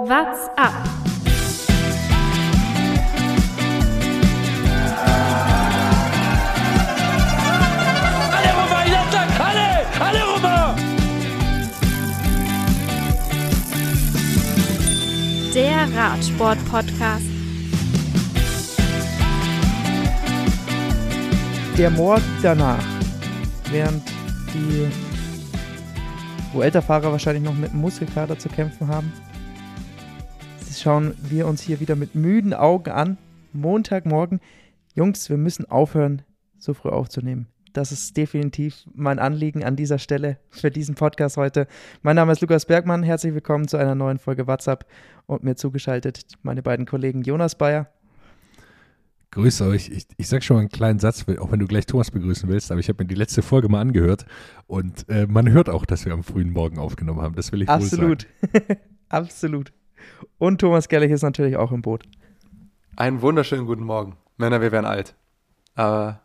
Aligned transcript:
What's 0.00 0.48
up? 0.56 0.72
Alle 8.30 8.50
rüber, 8.54 8.82
Jattak, 8.86 9.40
alle, 9.40 9.68
alle 9.98 10.22
rüber! 10.36 10.76
Der 15.52 15.88
Radsport-Podcast. 15.96 17.26
der 21.76 21.90
Morgen 21.90 22.22
danach, 22.40 22.84
während 23.72 24.02
die 24.54 24.88
Vuelta-Fahrer 26.52 27.10
wahrscheinlich 27.10 27.42
noch 27.42 27.54
mit 27.54 27.70
einem 27.72 27.80
Muskelkater 27.80 28.38
zu 28.38 28.48
kämpfen 28.48 28.86
haben, 28.86 29.12
schauen 30.80 31.14
wir 31.22 31.46
uns 31.46 31.62
hier 31.62 31.80
wieder 31.80 31.96
mit 31.96 32.14
müden 32.14 32.54
Augen 32.54 32.90
an. 32.90 33.18
Montagmorgen. 33.52 34.40
Jungs, 34.94 35.30
wir 35.30 35.36
müssen 35.36 35.64
aufhören, 35.64 36.22
so 36.58 36.74
früh 36.74 36.90
aufzunehmen. 36.90 37.46
Das 37.72 37.92
ist 37.92 38.16
definitiv 38.16 38.84
mein 38.94 39.18
Anliegen 39.18 39.62
an 39.62 39.76
dieser 39.76 39.98
Stelle 39.98 40.38
für 40.50 40.70
diesen 40.70 40.94
Podcast 40.94 41.36
heute. 41.36 41.66
Mein 42.02 42.16
Name 42.16 42.32
ist 42.32 42.40
Lukas 42.40 42.66
Bergmann. 42.66 43.02
Herzlich 43.02 43.34
willkommen 43.34 43.68
zu 43.68 43.76
einer 43.76 43.94
neuen 43.94 44.18
Folge 44.18 44.46
WhatsApp 44.46 44.86
und 45.26 45.44
mir 45.44 45.54
zugeschaltet 45.54 46.24
meine 46.42 46.62
beiden 46.62 46.86
Kollegen 46.86 47.22
Jonas 47.22 47.56
Bayer. 47.56 47.88
Grüße 49.30 49.66
euch. 49.66 49.90
Ich, 49.90 50.06
ich 50.16 50.28
sag 50.28 50.42
schon 50.42 50.56
mal 50.56 50.60
einen 50.60 50.70
kleinen 50.70 50.98
Satz, 50.98 51.26
auch 51.38 51.52
wenn 51.52 51.60
du 51.60 51.66
gleich 51.66 51.86
Thomas 51.86 52.10
begrüßen 52.10 52.48
willst, 52.48 52.72
aber 52.72 52.80
ich 52.80 52.88
habe 52.88 53.04
mir 53.04 53.08
die 53.08 53.14
letzte 53.14 53.42
Folge 53.42 53.68
mal 53.68 53.80
angehört 53.80 54.24
und 54.66 55.08
äh, 55.08 55.26
man 55.26 55.50
hört 55.50 55.68
auch, 55.68 55.84
dass 55.84 56.06
wir 56.06 56.14
am 56.14 56.24
frühen 56.24 56.50
Morgen 56.50 56.78
aufgenommen 56.78 57.20
haben. 57.20 57.34
Das 57.34 57.52
will 57.52 57.62
ich 57.62 57.68
Absolut. 57.68 58.26
wohl 58.40 58.50
sagen. 58.52 58.80
Absolut. 59.10 59.72
Und 60.38 60.60
Thomas 60.60 60.88
Gerlich 60.88 61.10
ist 61.10 61.22
natürlich 61.22 61.56
auch 61.56 61.72
im 61.72 61.82
Boot. 61.82 62.04
Einen 62.96 63.22
wunderschönen 63.22 63.66
guten 63.66 63.84
Morgen. 63.84 64.16
Männer, 64.36 64.60
wir 64.60 64.72
werden 64.72 64.86
alt. 64.86 65.14
Aber 65.74 66.20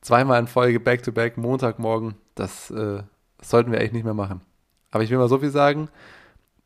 zweimal 0.00 0.40
in 0.40 0.46
Folge 0.46 0.80
Back-to-Back, 0.80 1.36
Montagmorgen, 1.36 2.14
das 2.34 2.70
äh, 2.70 3.02
sollten 3.40 3.72
wir 3.72 3.78
eigentlich 3.78 3.92
nicht 3.92 4.04
mehr 4.04 4.14
machen. 4.14 4.40
Aber 4.90 5.02
ich 5.02 5.10
will 5.10 5.18
mal 5.18 5.28
so 5.28 5.38
viel 5.38 5.50
sagen, 5.50 5.88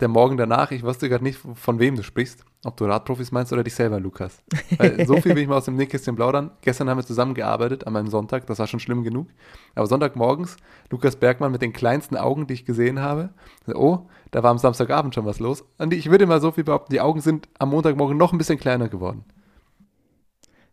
der 0.00 0.08
Morgen 0.08 0.36
danach, 0.36 0.70
ich 0.70 0.82
wusste 0.82 1.08
gerade 1.08 1.24
nicht, 1.24 1.38
von 1.54 1.78
wem 1.78 1.96
du 1.96 2.02
sprichst. 2.02 2.44
Ob 2.62 2.76
du 2.76 2.84
Radprofis 2.84 3.32
meinst 3.32 3.54
oder 3.54 3.64
dich 3.64 3.74
selber, 3.74 3.98
Lukas. 3.98 4.42
Weil 4.76 5.06
so 5.06 5.16
viel 5.16 5.34
will 5.34 5.42
ich 5.42 5.48
mal 5.48 5.56
aus 5.56 5.64
dem 5.64 5.76
Nähkästchen 5.76 6.14
plaudern. 6.14 6.50
Gestern 6.60 6.90
haben 6.90 6.98
wir 6.98 7.06
zusammengearbeitet 7.06 7.86
an 7.86 7.94
meinem 7.94 8.08
Sonntag, 8.08 8.46
das 8.46 8.58
war 8.58 8.66
schon 8.66 8.80
schlimm 8.80 9.02
genug. 9.02 9.28
Aber 9.74 9.86
Sonntagmorgens, 9.86 10.56
Lukas 10.90 11.16
Bergmann 11.16 11.52
mit 11.52 11.62
den 11.62 11.72
kleinsten 11.72 12.18
Augen, 12.18 12.46
die 12.46 12.54
ich 12.54 12.66
gesehen 12.66 13.00
habe. 13.00 13.30
Oh, 13.66 14.00
da 14.30 14.42
war 14.42 14.50
am 14.50 14.58
Samstagabend 14.58 15.14
schon 15.14 15.24
was 15.24 15.40
los. 15.40 15.64
Und 15.78 15.94
ich 15.94 16.10
würde 16.10 16.26
mal 16.26 16.42
so 16.42 16.52
viel 16.52 16.64
behaupten, 16.64 16.92
die 16.92 17.00
Augen 17.00 17.22
sind 17.22 17.48
am 17.58 17.70
Montagmorgen 17.70 18.18
noch 18.18 18.32
ein 18.32 18.38
bisschen 18.38 18.58
kleiner 18.58 18.90
geworden. 18.90 19.24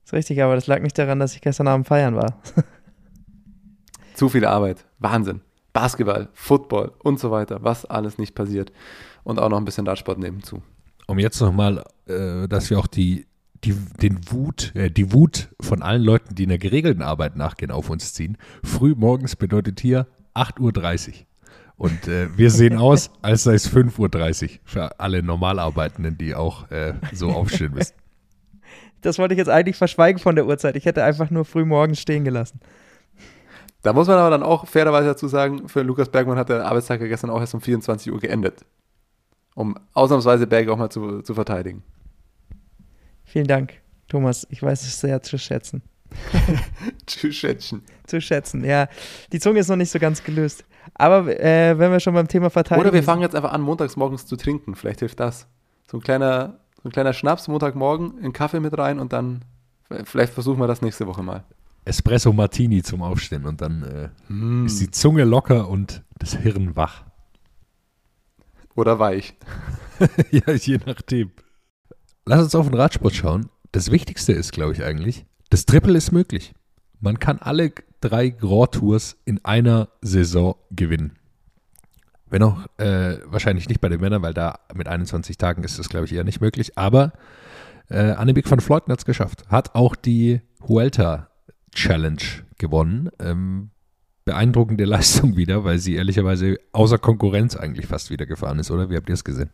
ist 0.03 0.11
richtig, 0.11 0.43
aber 0.43 0.55
das 0.55 0.67
lag 0.67 0.81
nicht 0.81 0.97
daran, 0.97 1.19
dass 1.19 1.35
ich 1.35 1.41
gestern 1.41 1.69
Abend 1.69 1.87
feiern 1.87 2.17
war. 2.17 2.41
Zu 4.13 4.27
viel 4.27 4.43
Arbeit. 4.43 4.85
Wahnsinn. 4.99 5.39
Basketball, 5.71 6.27
Football 6.33 6.91
und 7.01 7.17
so 7.17 7.31
weiter, 7.31 7.59
was 7.61 7.85
alles 7.85 8.17
nicht 8.17 8.35
passiert. 8.35 8.73
Und 9.23 9.39
auch 9.39 9.47
noch 9.47 9.57
ein 9.57 9.65
bisschen 9.65 9.87
Radsport 9.87 10.17
nebenzu 10.17 10.61
um 11.07 11.19
jetzt 11.19 11.39
nochmal, 11.41 11.83
äh, 12.07 12.47
dass 12.47 12.69
wir 12.69 12.77
auch 12.77 12.87
die, 12.87 13.25
die, 13.63 13.73
den 14.01 14.31
Wut, 14.31 14.73
äh, 14.75 14.91
die 14.91 15.11
Wut 15.13 15.49
von 15.59 15.81
allen 15.81 16.03
Leuten, 16.03 16.35
die 16.35 16.43
in 16.43 16.49
der 16.49 16.57
geregelten 16.57 17.01
Arbeit 17.01 17.35
nachgehen, 17.35 17.71
auf 17.71 17.89
uns 17.89 18.13
ziehen. 18.13 18.37
Früh 18.63 18.93
morgens 18.95 19.35
bedeutet 19.35 19.79
hier 19.79 20.07
8.30 20.35 21.07
Uhr. 21.07 21.13
Und 21.77 22.07
äh, 22.07 22.27
wir 22.37 22.51
sehen 22.51 22.77
aus, 22.77 23.11
als 23.21 23.43
sei 23.43 23.53
es 23.53 23.71
5.30 23.71 24.43
Uhr 24.43 24.49
für 24.63 24.99
alle 24.99 25.23
Normalarbeitenden, 25.23 26.17
die 26.17 26.35
auch 26.35 26.69
äh, 26.71 26.93
so 27.13 27.29
aufstehen 27.29 27.73
müssen. 27.73 27.95
Das 29.01 29.19
wollte 29.19 29.35
ich 29.35 29.37
jetzt 29.37 29.49
eigentlich 29.49 29.77
verschweigen 29.77 30.19
von 30.19 30.35
der 30.35 30.47
Uhrzeit. 30.47 30.75
Ich 30.75 30.85
hätte 30.85 31.03
einfach 31.03 31.29
nur 31.29 31.45
früh 31.45 31.65
morgens 31.65 31.99
stehen 31.99 32.25
gelassen. 32.25 32.59
Da 33.83 33.93
muss 33.93 34.07
man 34.07 34.17
aber 34.17 34.31
dann 34.31 34.43
auch 34.43 34.67
fairerweise 34.67 35.07
dazu 35.07 35.27
sagen, 35.27 35.69
für 35.69 35.83
Lukas 35.83 36.09
Bergmann 36.09 36.37
hat 36.37 36.49
der 36.49 36.65
Arbeitstag 36.65 36.99
ja 36.99 37.07
gestern 37.07 37.29
auch 37.29 37.39
erst 37.39 37.53
um 37.53 37.61
24 37.61 38.11
Uhr 38.11 38.19
geendet 38.19 38.65
um 39.57 39.75
ausnahmsweise 39.93 40.45
Berge 40.45 40.71
auch 40.71 40.77
mal 40.77 40.91
zu, 40.91 41.23
zu 41.23 41.33
verteidigen. 41.33 41.81
Vielen 43.23 43.47
Dank, 43.47 43.73
Thomas. 44.07 44.45
Ich 44.51 44.61
weiß 44.61 44.83
es 44.83 44.99
sehr 44.99 45.23
zu 45.23 45.39
schätzen. 45.39 45.81
zu 47.07 47.33
schätzen. 47.33 47.81
Zu 48.05 48.21
schätzen, 48.21 48.63
ja. 48.63 48.87
Die 49.33 49.39
Zunge 49.39 49.59
ist 49.59 49.67
noch 49.67 49.75
nicht 49.75 49.89
so 49.89 49.97
ganz 49.97 50.23
gelöst. 50.23 50.63
Aber 50.93 51.27
äh, 51.39 51.77
wenn 51.79 51.91
wir 51.91 51.99
schon 51.99 52.13
beim 52.13 52.27
Thema 52.27 52.51
verteidigen. 52.51 52.87
Oder 52.87 52.93
wir 52.93 53.01
fangen 53.01 53.23
jetzt 53.23 53.35
einfach 53.35 53.51
an, 53.51 53.61
montags 53.61 53.95
morgens 53.95 54.27
zu 54.27 54.35
trinken. 54.35 54.75
Vielleicht 54.75 54.99
hilft 54.99 55.19
das. 55.19 55.47
So 55.89 55.97
ein 55.97 56.01
kleiner, 56.01 56.59
so 56.81 56.89
ein 56.89 56.91
kleiner 56.91 57.13
Schnaps 57.13 57.47
Montagmorgen, 57.47 58.19
in 58.19 58.33
Kaffee 58.33 58.59
mit 58.59 58.77
rein 58.77 58.99
und 58.99 59.11
dann, 59.11 59.43
vielleicht 60.03 60.33
versuchen 60.33 60.59
wir 60.59 60.67
das 60.67 60.83
nächste 60.83 61.07
Woche 61.07 61.23
mal. 61.23 61.43
Espresso 61.83 62.31
Martini 62.31 62.83
zum 62.83 63.01
Aufstehen 63.01 63.45
und 63.45 63.59
dann 63.61 64.11
äh, 64.29 64.31
mm. 64.31 64.67
ist 64.67 64.79
die 64.79 64.91
Zunge 64.91 65.23
locker 65.23 65.67
und 65.67 66.03
das 66.19 66.35
Hirn 66.35 66.75
wach. 66.75 67.06
Oder 68.77 68.99
weich. 68.99 69.33
ja, 70.31 70.53
je 70.53 70.79
nachdem. 70.85 71.31
Lass 72.25 72.43
uns 72.43 72.55
auf 72.55 72.69
den 72.69 72.75
Radsport 72.75 73.15
schauen. 73.15 73.49
Das 73.71 73.91
Wichtigste 73.91 74.33
ist, 74.33 74.51
glaube 74.51 74.73
ich, 74.73 74.83
eigentlich, 74.83 75.25
das 75.49 75.65
Triple 75.65 75.97
ist 75.97 76.11
möglich. 76.11 76.53
Man 76.99 77.19
kann 77.19 77.39
alle 77.39 77.71
drei 78.01 78.29
Grand 78.29 78.73
Tours 78.73 79.17
in 79.25 79.43
einer 79.43 79.89
Saison 80.01 80.55
gewinnen. 80.69 81.17
Wenn 82.29 82.43
auch 82.43 82.67
äh, 82.77 83.17
wahrscheinlich 83.25 83.67
nicht 83.67 83.81
bei 83.81 83.89
den 83.89 83.99
Männern, 83.99 84.21
weil 84.21 84.33
da 84.33 84.59
mit 84.75 84.87
21 84.87 85.37
Tagen 85.37 85.63
ist 85.63 85.79
das, 85.79 85.89
glaube 85.89 86.05
ich, 86.05 86.13
eher 86.13 86.23
nicht 86.23 86.41
möglich. 86.41 86.77
Aber 86.77 87.13
äh, 87.89 88.11
Annemiek 88.11 88.49
van 88.49 88.59
Vleuten 88.59 88.91
hat 88.91 88.99
es 88.99 89.05
geschafft. 89.05 89.47
Hat 89.49 89.73
auch 89.73 89.95
die 89.95 90.41
Huelta 90.67 91.29
Challenge 91.73 92.21
gewonnen. 92.59 93.09
Ähm, 93.19 93.71
beeindruckende 94.27 94.85
Leistung 94.95 95.35
wieder, 95.35 95.63
weil 95.63 95.79
sie 95.79 95.95
ehrlicherweise 95.95 96.59
außer 96.73 96.99
Konkurrenz 96.99 97.55
eigentlich 97.55 97.87
fast 97.87 98.11
wieder 98.11 98.27
gefahren 98.27 98.59
ist, 98.59 98.69
oder? 98.69 98.91
Wie 98.91 98.95
habt 98.95 99.09
ihr 99.09 99.13
es 99.13 99.23
gesehen? 99.23 99.49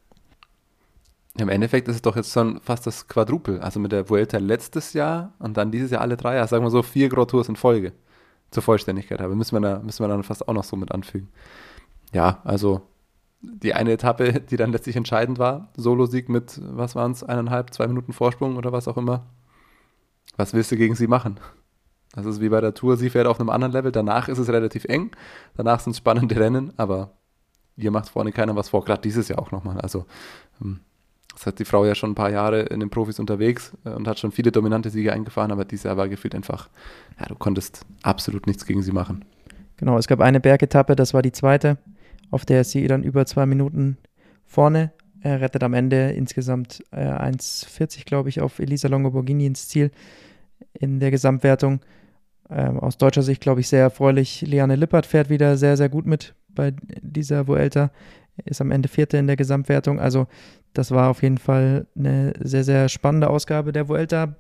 Im 1.38 1.50
Endeffekt 1.50 1.88
ist 1.88 1.96
es 1.96 2.02
doch 2.02 2.16
jetzt 2.16 2.32
schon 2.32 2.60
fast 2.62 2.86
das 2.86 3.08
Quadrupel. 3.08 3.60
Also 3.60 3.80
mit 3.80 3.92
der 3.92 4.10
Vuelta 4.10 4.38
letztes 4.38 4.94
Jahr 4.94 5.34
und 5.40 5.58
dann 5.58 5.72
dieses 5.72 5.92
Jahr 5.92 6.02
alle 6.02 6.18
drei 6.18 6.36
Jahre. 6.36 6.48
Sagen 6.48 6.64
wir 6.66 6.70
so 6.70 6.84
vier 6.84 7.10
Grand 7.10 7.30
Tours 7.30 7.50
in 7.50 7.56
Folge. 7.56 7.94
Zur 8.52 8.62
Vollständigkeit. 8.62 9.22
Aber 9.22 9.34
müssen 9.34 9.56
wir, 9.56 9.62
da, 9.62 9.80
müssen 9.80 10.04
wir 10.04 10.10
dann 10.10 10.24
fast 10.24 10.48
auch 10.48 10.54
noch 10.54 10.64
so 10.64 10.76
mit 10.76 10.92
anfügen. 10.92 11.30
Ja, 12.14 12.42
also 12.44 12.82
die 13.42 13.74
eine 13.74 13.94
Etappe, 13.94 14.42
die 14.50 14.58
dann 14.58 14.72
letztlich 14.72 14.96
entscheidend 14.96 15.40
war. 15.40 15.70
Solo-Sieg 15.76 16.30
mit, 16.30 16.60
was 16.64 16.96
waren 16.96 17.14
es, 17.14 17.24
eineinhalb, 17.24 17.74
zwei 17.74 17.88
Minuten 17.88 18.14
Vorsprung 18.14 18.58
oder 18.58 18.72
was 18.72 18.88
auch 18.88 18.98
immer. 18.98 19.26
Was 20.36 20.54
willst 20.54 20.72
du 20.72 20.78
gegen 20.78 20.96
sie 20.96 21.08
machen? 21.08 21.40
Das 22.14 22.26
ist 22.26 22.42
wie 22.42 22.50
bei 22.50 22.62
der 22.62 22.74
Tour, 22.74 22.98
sie 22.98 23.10
fährt 23.10 23.28
auf 23.28 23.40
einem 23.40 23.50
anderen 23.50 23.74
Level. 23.74 23.92
Danach 23.92 24.28
ist 24.30 24.38
es 24.38 24.50
relativ 24.50 24.86
eng. 24.86 25.12
Danach 25.56 25.80
sind 25.80 25.92
es 25.92 25.98
spannende 25.98 26.36
Rennen, 26.40 26.72
aber 26.78 27.12
ihr 27.76 27.92
macht 27.92 28.10
vorne 28.10 28.32
keiner 28.32 28.56
was 28.56 28.70
vor. 28.70 28.86
Gerade 28.86 29.02
dieses 29.02 29.28
Jahr 29.28 29.40
auch 29.40 29.52
nochmal. 29.52 29.80
Also, 29.82 30.06
ähm, 30.62 30.80
das 31.34 31.48
hat 31.48 31.60
die 31.60 31.66
Frau 31.66 31.84
ja 31.86 31.96
schon 31.96 32.12
ein 32.12 32.16
paar 32.16 32.30
Jahre 32.30 32.62
in 32.62 32.80
den 32.80 32.90
Profis 32.90 33.20
unterwegs 33.20 33.74
äh, 33.86 33.90
und 33.90 34.08
hat 34.08 34.20
schon 34.20 34.32
viele 34.32 34.52
dominante 34.52 34.90
Siege 34.90 35.12
eingefahren, 35.12 35.52
aber 35.52 35.66
dieses 35.66 35.84
Jahr 35.84 35.98
war 35.98 36.08
gefühlt 36.08 36.36
einfach, 36.36 36.70
ja, 37.20 37.26
du 37.26 37.36
konntest 37.36 37.86
absolut 38.04 38.46
nichts 38.46 38.66
gegen 38.66 38.84
sie 38.84 38.92
machen. 38.92 39.26
Genau, 39.78 39.98
es 39.98 40.08
gab 40.08 40.22
eine 40.22 40.40
Bergetappe, 40.40 40.96
das 40.96 41.16
war 41.16 41.24
die 41.24 41.32
zweite, 41.32 41.80
auf 42.30 42.46
der 42.46 42.64
sie 42.64 42.88
dann 42.88 43.02
über 43.02 43.26
zwei 43.26 43.48
Minuten 43.48 43.98
vorne 44.46 44.92
er 45.24 45.40
rettet 45.40 45.64
am 45.64 45.74
Ende 45.74 46.12
insgesamt 46.12 46.84
äh, 46.92 46.98
1,40, 46.98 48.04
glaube 48.04 48.28
ich, 48.28 48.42
auf 48.42 48.60
Elisa 48.60 48.90
Longo 48.90 49.12
Borghini 49.12 49.46
ins 49.46 49.70
Ziel 49.70 49.90
in 50.74 51.00
der 51.00 51.12
Gesamtwertung. 51.12 51.80
Ähm, 52.50 52.80
aus 52.80 52.98
deutscher 52.98 53.24
Sicht, 53.24 53.42
glaube 53.42 53.62
ich, 53.62 53.68
sehr 53.68 53.82
erfreulich. 53.82 54.42
Liane 54.42 54.76
Lippert 54.76 55.06
fährt 55.06 55.30
wieder 55.30 55.58
sehr, 55.58 55.78
sehr 55.78 55.90
gut 55.90 56.06
mit 56.06 56.36
bei 56.50 56.74
dieser 57.02 57.48
Vuelta. 57.48 57.92
Ist 58.46 58.62
am 58.62 58.72
Ende 58.72 58.90
Vierte 58.90 59.18
in 59.18 59.28
der 59.28 59.36
Gesamtwertung. 59.36 60.00
Also, 60.00 60.28
das 60.74 60.92
war 60.92 61.10
auf 61.10 61.22
jeden 61.22 61.38
Fall 61.38 61.88
eine 61.96 62.34
sehr, 62.40 62.64
sehr 62.64 62.90
spannende 62.90 63.30
Ausgabe 63.30 63.72
der 63.72 63.88
Vuelta. 63.88 64.36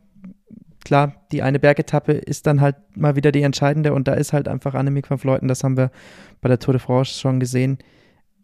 Klar, 0.83 1.13
die 1.31 1.42
eine 1.42 1.60
Bergetappe 1.60 2.12
ist 2.12 2.45
dann 2.45 2.60
halt 2.60 2.75
mal 2.95 3.16
wieder 3.16 3.31
die 3.31 3.44
entscheidende 3.44 3.94
und 3.94 4.07
da 4.07 4.16
ist 4.16 4.33
halt 4.33 4.48
einfach 4.48 4.74
Annemiek 4.74 5.10
van 5.10 5.18
Vleuten, 5.18 5.48
das 5.48 5.63
haben 5.63 5.78
wir 5.78 5.92
bei 6.42 6.50
der 6.50 6.60
Tour 6.60 6.74
de 6.74 6.81
France 6.81 7.19
schon 7.19 7.39
gesehen, 7.39 7.78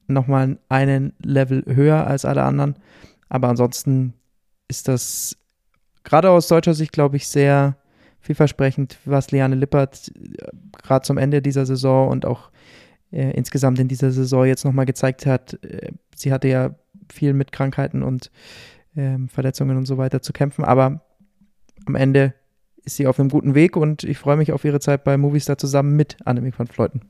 nochmal 0.08 0.58
einen 0.70 1.14
Level 1.22 1.64
höher 1.68 2.08
als 2.08 2.24
alle 2.24 2.44
anderen. 2.44 2.76
Aber 3.28 3.50
ansonsten 3.50 4.14
ist 4.70 4.88
das 4.88 5.36
gerade 6.04 6.30
aus 6.30 6.48
deutscher 6.48 6.74
Sicht, 6.74 6.94
glaube 6.94 7.18
ich, 7.18 7.28
sehr 7.28 7.76
vielversprechend, 8.22 8.98
was 9.06 9.32
Liane 9.32 9.56
Lippert 9.56 10.12
äh, 10.16 10.48
gerade 10.84 11.06
zum 11.06 11.18
Ende 11.18 11.42
dieser 11.42 11.66
Saison 11.66 12.10
und 12.10 12.26
auch 12.26 12.52
äh, 13.12 13.32
insgesamt 13.32 13.80
in 13.80 13.88
dieser 13.88 14.12
Saison 14.12 14.46
jetzt 14.46 14.66
nochmal 14.66 14.86
gezeigt 14.86 15.26
hat. 15.26 15.64
Äh, 15.64 15.92
sie 16.16 16.32
hatte 16.32 16.48
ja 16.48 16.76
viel 17.12 17.34
mit 17.34 17.52
Krankheiten 17.52 18.04
und 18.04 18.32
äh, 18.96 19.18
Verletzungen 19.28 19.78
und 19.78 19.86
so 19.86 19.98
weiter 19.98 20.22
zu 20.22 20.34
kämpfen, 20.34 20.64
aber 20.64 21.02
am 21.86 21.96
Ende 21.96 22.34
ist 22.86 22.98
sie 22.98 23.08
auf 23.08 23.20
einem 23.20 23.30
guten 23.30 23.56
Weg 23.56 23.76
und 23.76 24.04
ich 24.04 24.18
freue 24.18 24.38
mich 24.38 24.52
auf 24.52 24.64
ihre 24.64 24.80
Zeit 24.80 25.04
bei 25.04 25.18
Movistar 25.18 25.58
zusammen 25.58 25.96
mit 25.96 26.18
Annemiek 26.26 26.58
van 26.58 26.68
Fleuten. 26.68 27.02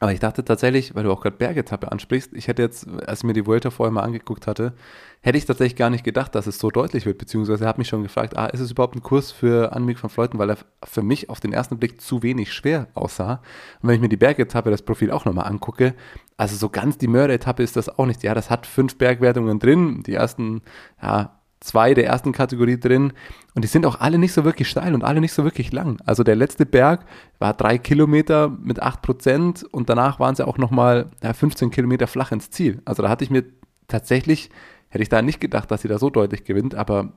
Aber 0.00 0.12
ich 0.12 0.20
dachte 0.20 0.44
tatsächlich, 0.44 0.94
weil 0.94 1.04
du 1.04 1.12
auch 1.12 1.20
gerade 1.20 1.36
Bergetappe 1.36 1.90
ansprichst, 1.90 2.32
ich 2.34 2.46
hätte 2.46 2.62
jetzt, 2.62 2.86
als 3.06 3.20
ich 3.20 3.24
mir 3.24 3.32
die 3.32 3.46
Vuelta 3.46 3.70
vorher 3.70 3.92
mal 3.92 4.02
angeguckt 4.02 4.46
hatte, 4.46 4.74
hätte 5.22 5.38
ich 5.38 5.44
tatsächlich 5.44 5.76
gar 5.76 5.90
nicht 5.90 6.04
gedacht, 6.04 6.34
dass 6.34 6.46
es 6.46 6.58
so 6.58 6.70
deutlich 6.70 7.04
wird, 7.04 7.18
beziehungsweise 7.18 7.66
habe 7.66 7.78
mich 7.78 7.88
schon 7.88 8.04
gefragt, 8.04 8.36
ah, 8.36 8.46
ist 8.46 8.60
es 8.60 8.70
überhaupt 8.70 8.94
ein 8.94 9.02
Kurs 9.02 9.32
für 9.32 9.72
Annemiek 9.72 10.00
van 10.00 10.10
Fleuten, 10.10 10.38
weil 10.38 10.50
er 10.50 10.58
für 10.84 11.02
mich 11.02 11.28
auf 11.30 11.40
den 11.40 11.52
ersten 11.52 11.78
Blick 11.78 12.00
zu 12.00 12.22
wenig 12.22 12.52
schwer 12.52 12.86
aussah. 12.94 13.42
Und 13.82 13.88
wenn 13.88 13.96
ich 13.96 14.00
mir 14.00 14.08
die 14.08 14.16
Bergetappe, 14.16 14.70
das 14.70 14.82
Profil 14.82 15.10
auch 15.10 15.24
nochmal 15.24 15.46
angucke, 15.46 15.94
also 16.36 16.54
so 16.54 16.68
ganz 16.68 16.98
die 16.98 17.08
Mörderetappe 17.08 17.64
ist 17.64 17.76
das 17.76 17.88
auch 17.88 18.06
nicht. 18.06 18.22
Ja, 18.22 18.34
das 18.34 18.50
hat 18.50 18.66
fünf 18.66 18.96
Bergwertungen 18.98 19.58
drin, 19.58 20.04
die 20.06 20.14
ersten, 20.14 20.62
ja, 21.02 21.37
zwei 21.60 21.94
der 21.94 22.06
ersten 22.06 22.32
Kategorie 22.32 22.78
drin 22.78 23.12
und 23.54 23.62
die 23.62 23.68
sind 23.68 23.84
auch 23.86 24.00
alle 24.00 24.18
nicht 24.18 24.32
so 24.32 24.44
wirklich 24.44 24.68
steil 24.68 24.94
und 24.94 25.02
alle 25.04 25.20
nicht 25.20 25.32
so 25.32 25.42
wirklich 25.44 25.72
lang. 25.72 26.00
Also 26.06 26.22
der 26.22 26.36
letzte 26.36 26.66
Berg 26.66 27.04
war 27.38 27.52
drei 27.54 27.78
Kilometer 27.78 28.48
mit 28.48 28.80
acht 28.80 29.02
Prozent 29.02 29.64
und 29.72 29.88
danach 29.90 30.20
waren 30.20 30.34
sie 30.36 30.46
auch 30.46 30.58
nochmal 30.58 31.06
ja, 31.22 31.32
15 31.32 31.70
Kilometer 31.70 32.06
flach 32.06 32.30
ins 32.32 32.50
Ziel. 32.50 32.80
Also 32.84 33.02
da 33.02 33.08
hatte 33.08 33.24
ich 33.24 33.30
mir 33.30 33.44
tatsächlich, 33.88 34.50
hätte 34.88 35.02
ich 35.02 35.08
da 35.08 35.20
nicht 35.22 35.40
gedacht, 35.40 35.70
dass 35.70 35.82
sie 35.82 35.88
da 35.88 35.98
so 35.98 36.10
deutlich 36.10 36.44
gewinnt, 36.44 36.74
aber 36.74 37.12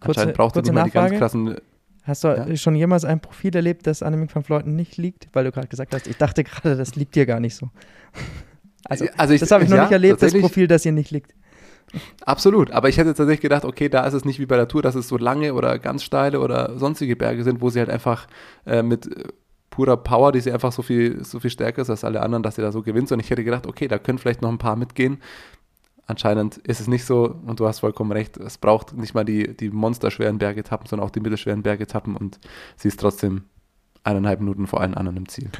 Kurze- 0.00 0.08
anscheinend 0.20 0.34
braucht 0.36 0.54
sie 0.56 0.62
nicht 0.62 0.72
mal 0.72 0.84
die 0.84 0.90
ganz 0.90 1.12
krassen. 1.16 1.56
Hast 2.02 2.22
du 2.24 2.28
Ja. 2.28 2.56
schon 2.56 2.74
jemals 2.76 3.04
ein 3.04 3.20
Profil 3.20 3.54
erlebt, 3.56 3.86
das 3.86 4.02
Annemiek 4.02 4.34
van 4.34 4.44
Fleuten 4.44 4.76
nicht 4.76 4.96
liegt? 4.96 5.28
Weil 5.32 5.44
du 5.44 5.52
gerade 5.52 5.66
gesagt 5.68 5.92
hast, 5.94 6.06
ich 6.06 6.16
dachte 6.16 6.44
gerade, 6.44 6.76
das 6.76 6.94
liegt 6.96 7.14
dir 7.14 7.26
gar 7.26 7.40
nicht 7.40 7.54
so. 7.54 7.70
Also, 8.88 9.04
Also 9.16 9.34
ich- 9.34 9.40
das 9.40 9.50
habe 9.50 9.64
ich 9.64 9.70
noch 9.70 9.76
ja, 9.76 9.82
nicht 9.82 9.92
erlebt, 9.92 10.22
das. 10.22 10.32
Profil, 10.32 10.68
das 10.68 10.84
ihr 10.86 10.92
nicht 10.92 11.10
liegt. 11.10 11.34
Absolut, 12.24 12.70
aber 12.72 12.88
ich 12.88 12.98
hätte 12.98 13.10
tatsächlich 13.10 13.40
gedacht, 13.40 13.64
okay, 13.64 13.88
da 13.88 14.04
ist 14.04 14.14
es 14.14 14.24
nicht 14.24 14.38
wie 14.38 14.46
bei 14.46 14.56
der 14.56 14.68
Tour, 14.68 14.82
dass 14.82 14.94
es 14.94 15.08
so 15.08 15.16
lange 15.16 15.54
oder 15.54 15.78
ganz 15.78 16.02
steile 16.02 16.40
oder 16.40 16.78
sonstige 16.78 17.16
Berge 17.16 17.44
sind, 17.44 17.60
wo 17.60 17.70
sie 17.70 17.78
halt 17.78 17.90
einfach 17.90 18.26
äh, 18.66 18.82
mit 18.82 19.06
äh, 19.06 19.28
purer 19.70 19.96
Power, 19.96 20.32
die 20.32 20.40
sie 20.40 20.52
einfach 20.52 20.72
so 20.72 20.82
viel, 20.82 21.24
so 21.24 21.38
viel 21.38 21.50
stärker 21.50 21.82
ist 21.82 21.90
als 21.90 22.04
alle 22.04 22.22
anderen, 22.22 22.42
dass 22.42 22.56
sie 22.56 22.62
da 22.62 22.72
so 22.72 22.82
gewinnt. 22.82 23.10
Und 23.12 23.20
ich 23.20 23.30
hätte 23.30 23.44
gedacht, 23.44 23.66
okay, 23.66 23.88
da 23.88 23.98
können 23.98 24.18
vielleicht 24.18 24.42
noch 24.42 24.50
ein 24.50 24.58
paar 24.58 24.76
mitgehen. 24.76 25.18
Anscheinend 26.06 26.58
ist 26.58 26.80
es 26.80 26.86
nicht 26.86 27.04
so 27.04 27.34
und 27.46 27.58
du 27.58 27.66
hast 27.66 27.80
vollkommen 27.80 28.12
recht, 28.12 28.36
es 28.36 28.58
braucht 28.58 28.96
nicht 28.96 29.14
mal 29.14 29.24
die, 29.24 29.56
die 29.56 29.70
monsterschweren 29.70 30.38
Bergetappen, 30.38 30.86
sondern 30.86 31.06
auch 31.06 31.10
die 31.10 31.20
mittelschweren 31.20 31.62
Bergetappen 31.62 32.16
und 32.16 32.38
sie 32.76 32.88
ist 32.88 33.00
trotzdem 33.00 33.42
eineinhalb 34.04 34.38
Minuten 34.38 34.68
vor 34.68 34.80
allen 34.80 34.94
anderen 34.94 35.16
im 35.16 35.28
Ziel. 35.28 35.50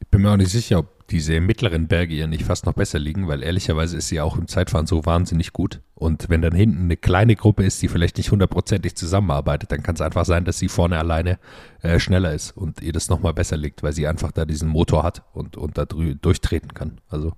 Ich 0.00 0.08
bin 0.08 0.22
mir 0.22 0.32
auch 0.32 0.36
nicht 0.36 0.50
sicher, 0.50 0.80
ob 0.80 1.01
diese 1.12 1.40
mittleren 1.40 1.88
Berge 1.88 2.14
ihr 2.14 2.26
nicht 2.26 2.44
fast 2.44 2.66
noch 2.66 2.72
besser 2.72 2.98
liegen, 2.98 3.28
weil 3.28 3.42
ehrlicherweise 3.42 3.98
ist 3.98 4.08
sie 4.08 4.20
auch 4.20 4.36
im 4.36 4.48
Zeitfahren 4.48 4.86
so 4.86 5.04
wahnsinnig 5.04 5.52
gut. 5.52 5.80
Und 5.94 6.28
wenn 6.30 6.42
dann 6.42 6.54
hinten 6.54 6.84
eine 6.84 6.96
kleine 6.96 7.36
Gruppe 7.36 7.64
ist, 7.64 7.80
die 7.82 7.88
vielleicht 7.88 8.16
nicht 8.16 8.32
hundertprozentig 8.32 8.96
zusammenarbeitet, 8.96 9.70
dann 9.70 9.82
kann 9.82 9.94
es 9.94 10.00
einfach 10.00 10.24
sein, 10.24 10.44
dass 10.44 10.58
sie 10.58 10.68
vorne 10.68 10.98
alleine 10.98 11.38
äh, 11.82 12.00
schneller 12.00 12.32
ist 12.32 12.56
und 12.56 12.82
ihr 12.82 12.92
das 12.92 13.08
nochmal 13.08 13.34
besser 13.34 13.56
liegt, 13.56 13.82
weil 13.82 13.92
sie 13.92 14.08
einfach 14.08 14.32
da 14.32 14.44
diesen 14.44 14.68
Motor 14.68 15.04
hat 15.04 15.22
und, 15.32 15.56
und 15.56 15.78
da 15.78 15.84
durchtreten 15.84 16.74
kann. 16.74 17.00
Also 17.08 17.34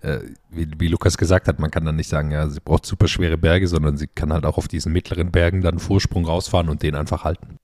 äh, 0.00 0.20
wie, 0.48 0.70
wie 0.78 0.88
Lukas 0.88 1.18
gesagt 1.18 1.48
hat, 1.48 1.58
man 1.58 1.70
kann 1.70 1.84
dann 1.84 1.96
nicht 1.96 2.08
sagen, 2.08 2.30
ja, 2.30 2.48
sie 2.48 2.60
braucht 2.60 2.86
super 2.86 3.08
schwere 3.08 3.36
Berge, 3.36 3.66
sondern 3.66 3.96
sie 3.96 4.06
kann 4.06 4.32
halt 4.32 4.46
auch 4.46 4.56
auf 4.56 4.68
diesen 4.68 4.92
mittleren 4.92 5.32
Bergen 5.32 5.60
dann 5.60 5.78
Vorsprung 5.78 6.24
rausfahren 6.24 6.68
und 6.68 6.82
den 6.82 6.94
einfach 6.94 7.24
halten. 7.24 7.58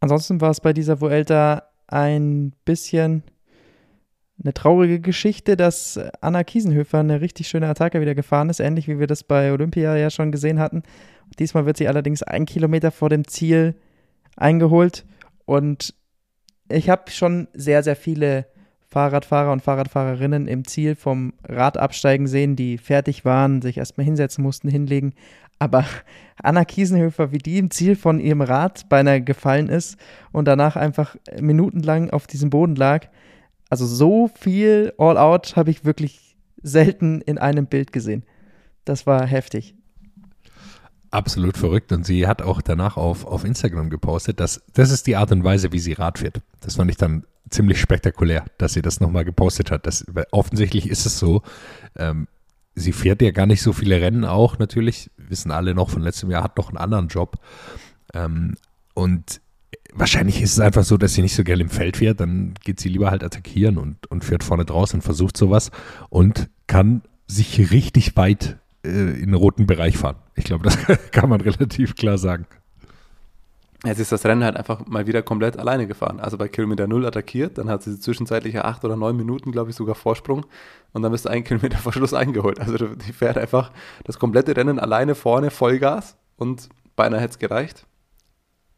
Ansonsten 0.00 0.40
war 0.40 0.50
es 0.50 0.60
bei 0.60 0.72
dieser 0.72 1.00
Vuelta 1.00 1.62
ein 1.86 2.52
bisschen 2.64 3.22
eine 4.42 4.54
traurige 4.54 5.00
Geschichte, 5.00 5.56
dass 5.56 5.98
Anna 6.20 6.44
Kiesenhöfer 6.44 6.98
eine 6.98 7.20
richtig 7.20 7.48
schöne 7.48 7.68
Attacke 7.68 8.00
wieder 8.00 8.14
gefahren 8.14 8.48
ist, 8.48 8.60
ähnlich 8.60 8.88
wie 8.88 8.98
wir 8.98 9.06
das 9.06 9.22
bei 9.22 9.52
Olympia 9.52 9.96
ja 9.96 10.10
schon 10.10 10.32
gesehen 10.32 10.58
hatten. 10.58 10.82
Diesmal 11.38 11.66
wird 11.66 11.76
sie 11.76 11.88
allerdings 11.88 12.22
ein 12.22 12.46
Kilometer 12.46 12.90
vor 12.90 13.08
dem 13.08 13.26
Ziel 13.26 13.74
eingeholt 14.36 15.04
und 15.44 15.94
ich 16.68 16.88
habe 16.88 17.10
schon 17.10 17.48
sehr, 17.52 17.82
sehr 17.82 17.96
viele 17.96 18.46
Fahrradfahrer 18.90 19.52
und 19.52 19.62
Fahrradfahrerinnen 19.62 20.48
im 20.48 20.64
Ziel 20.64 20.96
vom 20.96 21.32
Rad 21.48 21.76
absteigen 21.76 22.26
sehen, 22.26 22.56
die 22.56 22.78
fertig 22.78 23.24
waren, 23.24 23.62
sich 23.62 23.78
erstmal 23.78 24.04
hinsetzen 24.04 24.42
mussten, 24.42 24.68
hinlegen. 24.68 25.14
Aber 25.60 25.84
Anna 26.42 26.64
Kiesenhöfer, 26.64 27.30
wie 27.32 27.38
die 27.38 27.58
im 27.58 27.70
Ziel 27.70 27.94
von 27.94 28.18
ihrem 28.18 28.40
Rad 28.40 28.88
beinahe 28.88 29.20
gefallen 29.20 29.68
ist 29.68 29.96
und 30.32 30.48
danach 30.48 30.74
einfach 30.74 31.16
minutenlang 31.40 32.10
auf 32.10 32.26
diesem 32.26 32.50
Boden 32.50 32.74
lag. 32.74 33.08
Also 33.70 33.86
so 33.86 34.28
viel 34.28 34.92
All-Out 34.98 35.54
habe 35.56 35.70
ich 35.70 35.84
wirklich 35.84 36.36
selten 36.62 37.20
in 37.22 37.38
einem 37.38 37.66
Bild 37.66 37.92
gesehen. 37.92 38.24
Das 38.84 39.06
war 39.06 39.24
heftig. 39.26 39.74
Absolut 41.12 41.56
verrückt. 41.56 41.92
Und 41.92 42.04
sie 42.04 42.26
hat 42.26 42.42
auch 42.42 42.60
danach 42.60 42.96
auf, 42.96 43.24
auf 43.24 43.44
Instagram 43.44 43.88
gepostet, 43.88 44.40
dass 44.40 44.62
das 44.74 44.90
ist 44.90 45.06
die 45.06 45.16
Art 45.16 45.32
und 45.32 45.44
Weise, 45.44 45.72
wie 45.72 45.78
sie 45.78 45.92
Rad 45.92 46.18
fährt. 46.18 46.42
Das 46.60 46.76
fand 46.76 46.90
ich 46.90 46.96
dann 46.96 47.24
ziemlich 47.48 47.80
spektakulär, 47.80 48.44
dass 48.58 48.74
sie 48.74 48.82
das 48.82 49.00
nochmal 49.00 49.24
gepostet 49.24 49.70
hat. 49.70 49.86
Das, 49.86 50.04
offensichtlich 50.30 50.88
ist 50.88 51.06
es 51.06 51.18
so. 51.18 51.42
Ähm, 51.96 52.28
sie 52.74 52.92
fährt 52.92 53.22
ja 53.22 53.30
gar 53.30 53.46
nicht 53.46 53.62
so 53.62 53.72
viele 53.72 54.00
Rennen 54.00 54.24
auch, 54.24 54.58
natürlich. 54.58 55.10
Wissen 55.16 55.50
alle 55.50 55.74
noch 55.74 55.90
von 55.90 56.02
letztem 56.02 56.30
Jahr, 56.30 56.42
hat 56.42 56.56
noch 56.56 56.68
einen 56.68 56.78
anderen 56.78 57.08
Job. 57.08 57.36
Ähm, 58.14 58.56
und 58.94 59.40
wahrscheinlich 59.94 60.42
ist 60.42 60.52
es 60.52 60.60
einfach 60.60 60.84
so, 60.84 60.96
dass 60.96 61.14
sie 61.14 61.22
nicht 61.22 61.34
so 61.34 61.44
gerne 61.44 61.62
im 61.62 61.70
Feld 61.70 61.96
fährt. 61.96 62.20
Dann 62.20 62.54
geht 62.64 62.80
sie 62.80 62.88
lieber 62.88 63.10
halt 63.10 63.24
attackieren 63.24 63.78
und, 63.78 64.06
und 64.10 64.24
fährt 64.24 64.44
vorne 64.44 64.64
draus 64.64 64.94
und 64.94 65.02
versucht 65.02 65.36
sowas 65.36 65.70
und 66.08 66.48
kann 66.66 67.02
sich 67.26 67.70
richtig 67.70 68.16
weit 68.16 68.58
äh, 68.84 68.88
in 68.88 69.26
den 69.26 69.34
roten 69.34 69.66
Bereich 69.66 69.96
fahren. 69.96 70.16
Ich 70.34 70.44
glaube, 70.44 70.64
das 70.64 70.78
kann 71.12 71.28
man 71.28 71.40
relativ 71.40 71.94
klar 71.94 72.18
sagen. 72.18 72.46
Jetzt 73.84 73.98
ist 73.98 74.12
das 74.12 74.26
Rennen 74.26 74.44
halt 74.44 74.56
einfach 74.56 74.86
mal 74.86 75.06
wieder 75.06 75.22
komplett 75.22 75.58
alleine 75.58 75.86
gefahren. 75.86 76.20
Also 76.20 76.36
bei 76.36 76.48
Kilometer 76.48 76.86
Null 76.86 77.06
attackiert, 77.06 77.56
dann 77.56 77.70
hat 77.70 77.82
sie 77.82 77.98
zwischenzeitlich 77.98 78.54
ja 78.54 78.64
acht 78.64 78.84
oder 78.84 78.94
neun 78.94 79.16
Minuten, 79.16 79.52
glaube 79.52 79.70
ich, 79.70 79.76
sogar 79.76 79.94
Vorsprung 79.94 80.44
und 80.92 81.02
dann 81.02 81.12
bist 81.12 81.24
du 81.24 81.30
einen 81.30 81.44
Kilometer 81.44 81.78
vor 81.82 81.92
Schluss 81.92 82.12
eingeholt. 82.12 82.60
Also 82.60 82.76
die 82.76 83.12
fährt 83.12 83.38
einfach 83.38 83.70
das 84.04 84.18
komplette 84.18 84.54
Rennen 84.54 84.78
alleine 84.78 85.14
vorne 85.14 85.50
Vollgas 85.50 86.16
und 86.36 86.68
beinahe 86.94 87.20
hätte 87.20 87.32
es 87.32 87.38
gereicht. 87.38 87.86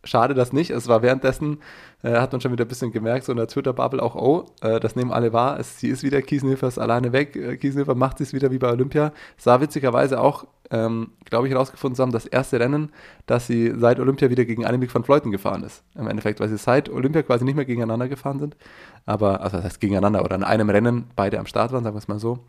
Schade, 0.05 0.35
dass 0.35 0.53
nicht. 0.53 0.71
Es 0.71 0.89
war 0.89 1.03
währenddessen, 1.03 1.59
äh, 2.03 2.17
hat 2.17 2.33
man 2.33 2.41
schon 2.41 2.51
wieder 2.51 2.65
ein 2.65 2.69
bisschen 2.69 2.91
gemerkt, 2.91 3.25
so 3.25 3.33
in 3.33 3.39
der 3.39 3.47
Twitter-Bubble 3.47 4.03
auch, 4.03 4.17
oh, 4.17 4.47
äh, 4.61 4.81
das 4.81 4.97
nehmen 4.97 5.13
alle 5.13 5.33
wahr. 5.33 5.61
Es, 5.61 5.79
sie 5.79 5.89
ist 5.89 6.03
wieder, 6.03 6.21
Kiesenhöfer 6.23 6.67
ist 6.67 6.79
alleine 6.79 7.13
weg. 7.13 7.37
Äh, 7.37 7.57
Kiesenhöfer 7.57 7.95
macht 7.95 8.21
es 8.21 8.33
wieder 8.33 8.51
wie 8.51 8.59
bei 8.59 8.71
Olympia. 8.71 9.13
Sah 9.37 9.61
witzigerweise 9.61 10.21
auch, 10.21 10.47
ähm, 10.73 11.11
glaube 11.25 11.47
ich, 11.47 11.55
herausgefunden 11.55 11.95
zu 11.95 12.03
haben, 12.03 12.11
das 12.11 12.27
erste 12.27 12.59
Rennen, 12.59 12.91
dass 13.27 13.47
sie 13.47 13.73
seit 13.77 14.01
Olympia 14.01 14.29
wieder 14.29 14.45
gegen 14.45 14.65
Annemiek 14.67 14.93
van 14.93 15.05
Fleuten 15.05 15.31
gefahren 15.31 15.63
ist. 15.63 15.85
Im 15.95 16.09
Endeffekt, 16.09 16.41
weil 16.41 16.49
sie 16.49 16.59
seit 16.59 16.89
Olympia 16.89 17.23
quasi 17.23 17.45
nicht 17.45 17.55
mehr 17.55 17.65
gegeneinander 17.65 18.09
gefahren 18.09 18.41
sind. 18.41 18.57
Aber, 19.07 19.41
also 19.41 19.59
das 19.59 19.67
heißt 19.67 19.81
gegeneinander 19.81 20.25
oder 20.25 20.35
in 20.35 20.43
einem 20.43 20.69
Rennen 20.69 21.11
beide 21.15 21.39
am 21.39 21.47
Start 21.47 21.71
waren, 21.71 21.85
sagen 21.85 21.95
wir 21.95 22.01
es 22.01 22.09
mal 22.09 22.19
so. 22.19 22.41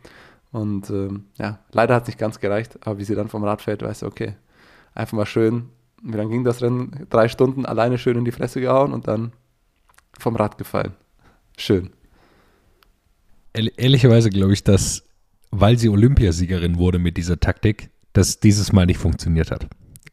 Und 0.50 0.90
ähm, 0.90 1.26
ja, 1.38 1.60
leider 1.70 1.94
hat 1.94 2.02
es 2.02 2.08
nicht 2.08 2.18
ganz 2.18 2.40
gereicht, 2.40 2.78
aber 2.84 2.98
wie 2.98 3.04
sie 3.04 3.14
dann 3.14 3.28
vom 3.28 3.44
Rad 3.44 3.62
fällt, 3.62 3.82
weißt 3.82 4.02
du, 4.02 4.06
okay, 4.06 4.34
einfach 4.94 5.16
mal 5.16 5.26
schön 5.26 5.68
wie 6.04 6.16
lange 6.16 6.30
ging 6.30 6.44
das 6.44 6.62
Rennen? 6.62 7.06
Drei 7.10 7.28
Stunden 7.28 7.66
alleine 7.66 7.98
schön 7.98 8.16
in 8.18 8.24
die 8.24 8.32
Fresse 8.32 8.60
gehauen 8.60 8.92
und 8.92 9.08
dann 9.08 9.32
vom 10.18 10.36
Rad 10.36 10.58
gefallen. 10.58 10.92
Schön. 11.56 11.90
Ehr- 13.52 13.76
Ehrlicherweise 13.78 14.30
glaube 14.30 14.52
ich, 14.52 14.62
dass, 14.62 15.04
weil 15.50 15.78
sie 15.78 15.88
Olympiasiegerin 15.88 16.78
wurde 16.78 16.98
mit 16.98 17.16
dieser 17.16 17.40
Taktik, 17.40 17.90
dass 18.12 18.38
dieses 18.38 18.72
Mal 18.72 18.86
nicht 18.86 18.98
funktioniert 18.98 19.50
hat. 19.50 19.66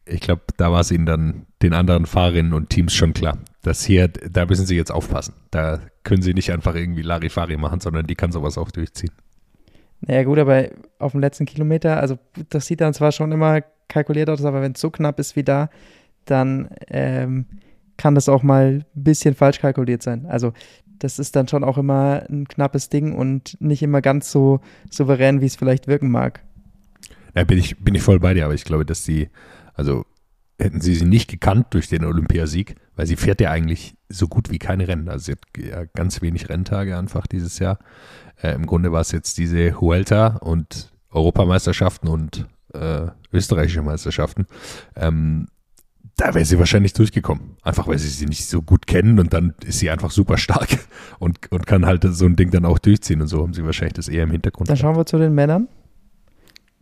Ich 0.04 0.20
glaube, 0.20 0.42
da 0.56 0.72
war 0.72 0.80
es 0.80 0.90
ihnen 0.90 1.06
dann, 1.06 1.46
den 1.62 1.74
anderen 1.74 2.06
Fahrerinnen 2.06 2.52
und 2.54 2.70
Teams 2.70 2.92
schon 2.92 3.12
klar. 3.12 3.38
dass 3.62 3.84
hier, 3.84 4.08
da 4.08 4.44
müssen 4.46 4.66
sie 4.66 4.76
jetzt 4.76 4.90
aufpassen. 4.90 5.34
Da 5.50 5.80
können 6.02 6.22
sie 6.22 6.34
nicht 6.34 6.50
einfach 6.52 6.74
irgendwie 6.74 7.02
Larifari 7.02 7.56
machen, 7.56 7.80
sondern 7.80 8.06
die 8.06 8.16
kann 8.16 8.32
sowas 8.32 8.58
auch 8.58 8.70
durchziehen. 8.70 9.12
Naja, 10.00 10.24
gut, 10.24 10.38
aber 10.38 10.68
auf 10.98 11.12
dem 11.12 11.20
letzten 11.20 11.46
Kilometer, 11.46 12.00
also 12.00 12.18
das 12.48 12.66
sieht 12.66 12.80
dann 12.80 12.92
zwar 12.92 13.12
schon 13.12 13.30
immer 13.30 13.62
kalkuliert 13.92 14.28
aus, 14.30 14.44
aber 14.44 14.62
wenn 14.62 14.72
es 14.72 14.80
so 14.80 14.90
knapp 14.90 15.18
ist 15.18 15.36
wie 15.36 15.44
da, 15.44 15.70
dann 16.24 16.70
ähm, 16.88 17.46
kann 17.96 18.14
das 18.14 18.28
auch 18.28 18.42
mal 18.42 18.84
ein 18.96 19.02
bisschen 19.04 19.34
falsch 19.34 19.60
kalkuliert 19.60 20.02
sein. 20.02 20.26
Also 20.26 20.52
das 20.98 21.18
ist 21.18 21.36
dann 21.36 21.48
schon 21.48 21.64
auch 21.64 21.78
immer 21.78 22.24
ein 22.28 22.46
knappes 22.48 22.88
Ding 22.88 23.14
und 23.14 23.60
nicht 23.60 23.82
immer 23.82 24.00
ganz 24.00 24.30
so 24.30 24.60
souverän, 24.90 25.40
wie 25.40 25.46
es 25.46 25.56
vielleicht 25.56 25.88
wirken 25.88 26.10
mag. 26.10 26.40
Ja, 27.34 27.44
bin 27.44 27.58
ich, 27.58 27.78
bin 27.78 27.94
ich 27.94 28.02
voll 28.02 28.20
bei 28.20 28.34
dir, 28.34 28.44
aber 28.44 28.54
ich 28.54 28.64
glaube, 28.64 28.84
dass 28.84 29.04
sie, 29.04 29.28
also 29.74 30.04
hätten 30.58 30.80
sie 30.80 30.94
sie 30.94 31.04
nicht 31.04 31.30
gekannt 31.30 31.68
durch 31.70 31.88
den 31.88 32.04
Olympiasieg, 32.04 32.76
weil 32.94 33.06
sie 33.06 33.16
fährt 33.16 33.40
ja 33.40 33.50
eigentlich 33.50 33.94
so 34.08 34.28
gut 34.28 34.50
wie 34.50 34.58
keine 34.58 34.86
Rennen. 34.86 35.08
Also 35.08 35.24
sie 35.24 35.32
hat 35.32 35.40
ja 35.58 35.84
ganz 35.94 36.22
wenig 36.22 36.48
Renntage 36.48 36.96
einfach 36.96 37.26
dieses 37.26 37.58
Jahr. 37.58 37.78
Äh, 38.40 38.54
Im 38.54 38.66
Grunde 38.66 38.92
war 38.92 39.00
es 39.00 39.12
jetzt 39.12 39.38
diese 39.38 39.80
Huelta 39.80 40.36
und 40.38 40.92
Europameisterschaften 41.10 42.08
und 42.08 42.46
äh, 42.74 43.06
österreichische 43.32 43.82
Meisterschaften. 43.82 44.46
Ähm, 44.96 45.48
da 46.16 46.34
wäre 46.34 46.44
sie 46.44 46.58
wahrscheinlich 46.58 46.92
durchgekommen. 46.92 47.56
Einfach 47.62 47.88
weil 47.88 47.98
sie 47.98 48.08
sie 48.08 48.26
nicht 48.26 48.46
so 48.46 48.62
gut 48.62 48.86
kennen 48.86 49.18
und 49.18 49.32
dann 49.32 49.54
ist 49.64 49.78
sie 49.78 49.90
einfach 49.90 50.10
super 50.10 50.36
stark 50.36 50.78
und, 51.18 51.50
und 51.50 51.66
kann 51.66 51.86
halt 51.86 52.04
so 52.10 52.26
ein 52.26 52.36
Ding 52.36 52.50
dann 52.50 52.64
auch 52.64 52.78
durchziehen 52.78 53.20
und 53.20 53.28
so 53.28 53.42
haben 53.42 53.54
sie 53.54 53.64
wahrscheinlich 53.64 53.94
das 53.94 54.08
eher 54.08 54.24
im 54.24 54.30
Hintergrund. 54.30 54.68
Dann 54.68 54.76
schauen 54.76 54.96
wir 54.96 55.06
zu 55.06 55.18
den 55.18 55.34
Männern. 55.34 55.68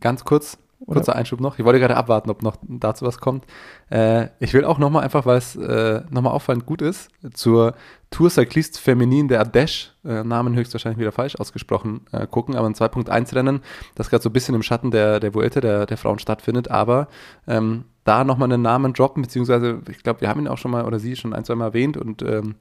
Ganz 0.00 0.24
kurz? 0.24 0.58
Kurzer 0.86 1.14
Einschub 1.14 1.40
noch. 1.40 1.58
Ich 1.58 1.64
wollte 1.64 1.78
gerade 1.78 1.96
abwarten, 1.96 2.30
ob 2.30 2.42
noch 2.42 2.56
dazu 2.62 3.04
was 3.04 3.18
kommt. 3.18 3.44
Äh, 3.90 4.28
ich 4.38 4.54
will 4.54 4.64
auch 4.64 4.78
nochmal 4.78 5.04
einfach, 5.04 5.26
weil 5.26 5.36
es 5.36 5.54
äh, 5.54 6.02
nochmal 6.10 6.32
auffallend 6.32 6.64
gut 6.64 6.80
ist, 6.80 7.10
zur 7.34 7.74
Tour 8.10 8.30
Cycliste 8.30 8.80
Feminin 8.80 9.28
der 9.28 9.44
Ardèche, 9.44 9.90
äh, 10.04 10.24
Namen 10.24 10.56
höchstwahrscheinlich 10.56 10.98
wieder 10.98 11.12
falsch 11.12 11.36
ausgesprochen, 11.36 12.00
äh, 12.12 12.26
gucken, 12.26 12.56
aber 12.56 12.66
ein 12.66 12.74
2.1 12.74 13.34
Rennen, 13.34 13.60
das 13.94 14.08
gerade 14.08 14.22
so 14.22 14.30
ein 14.30 14.32
bisschen 14.32 14.54
im 14.54 14.62
Schatten 14.62 14.90
der, 14.90 15.20
der 15.20 15.34
Vuelta 15.34 15.60
der, 15.60 15.86
der 15.86 15.96
Frauen 15.98 16.18
stattfindet, 16.18 16.70
aber 16.70 17.08
ähm, 17.46 17.84
da 18.04 18.24
nochmal 18.24 18.50
einen 18.50 18.62
Namen 18.62 18.94
droppen, 18.94 19.22
beziehungsweise 19.22 19.82
ich 19.88 20.02
glaube, 20.02 20.22
wir 20.22 20.28
haben 20.28 20.40
ihn 20.40 20.48
auch 20.48 20.58
schon 20.58 20.70
mal 20.70 20.86
oder 20.86 20.98
sie 20.98 21.14
schon 21.14 21.34
ein, 21.34 21.44
zwei 21.44 21.54
Mal 21.54 21.66
erwähnt 21.66 21.98
und 21.98 22.22
ähm, 22.22 22.54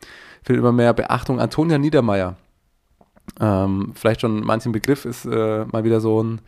findet 0.43 0.61
immer 0.61 0.73
mehr 0.73 0.93
Beachtung. 0.93 1.39
Antonia 1.39 1.77
Niedermeyer, 1.77 2.35
ähm, 3.39 3.93
vielleicht 3.95 4.21
schon 4.21 4.41
manchen 4.41 4.73
Begriff, 4.73 5.05
ist 5.05 5.25
äh, 5.25 5.65
mal 5.65 5.83
wieder 5.83 6.01
so, 6.01 6.21
ein, 6.21 6.41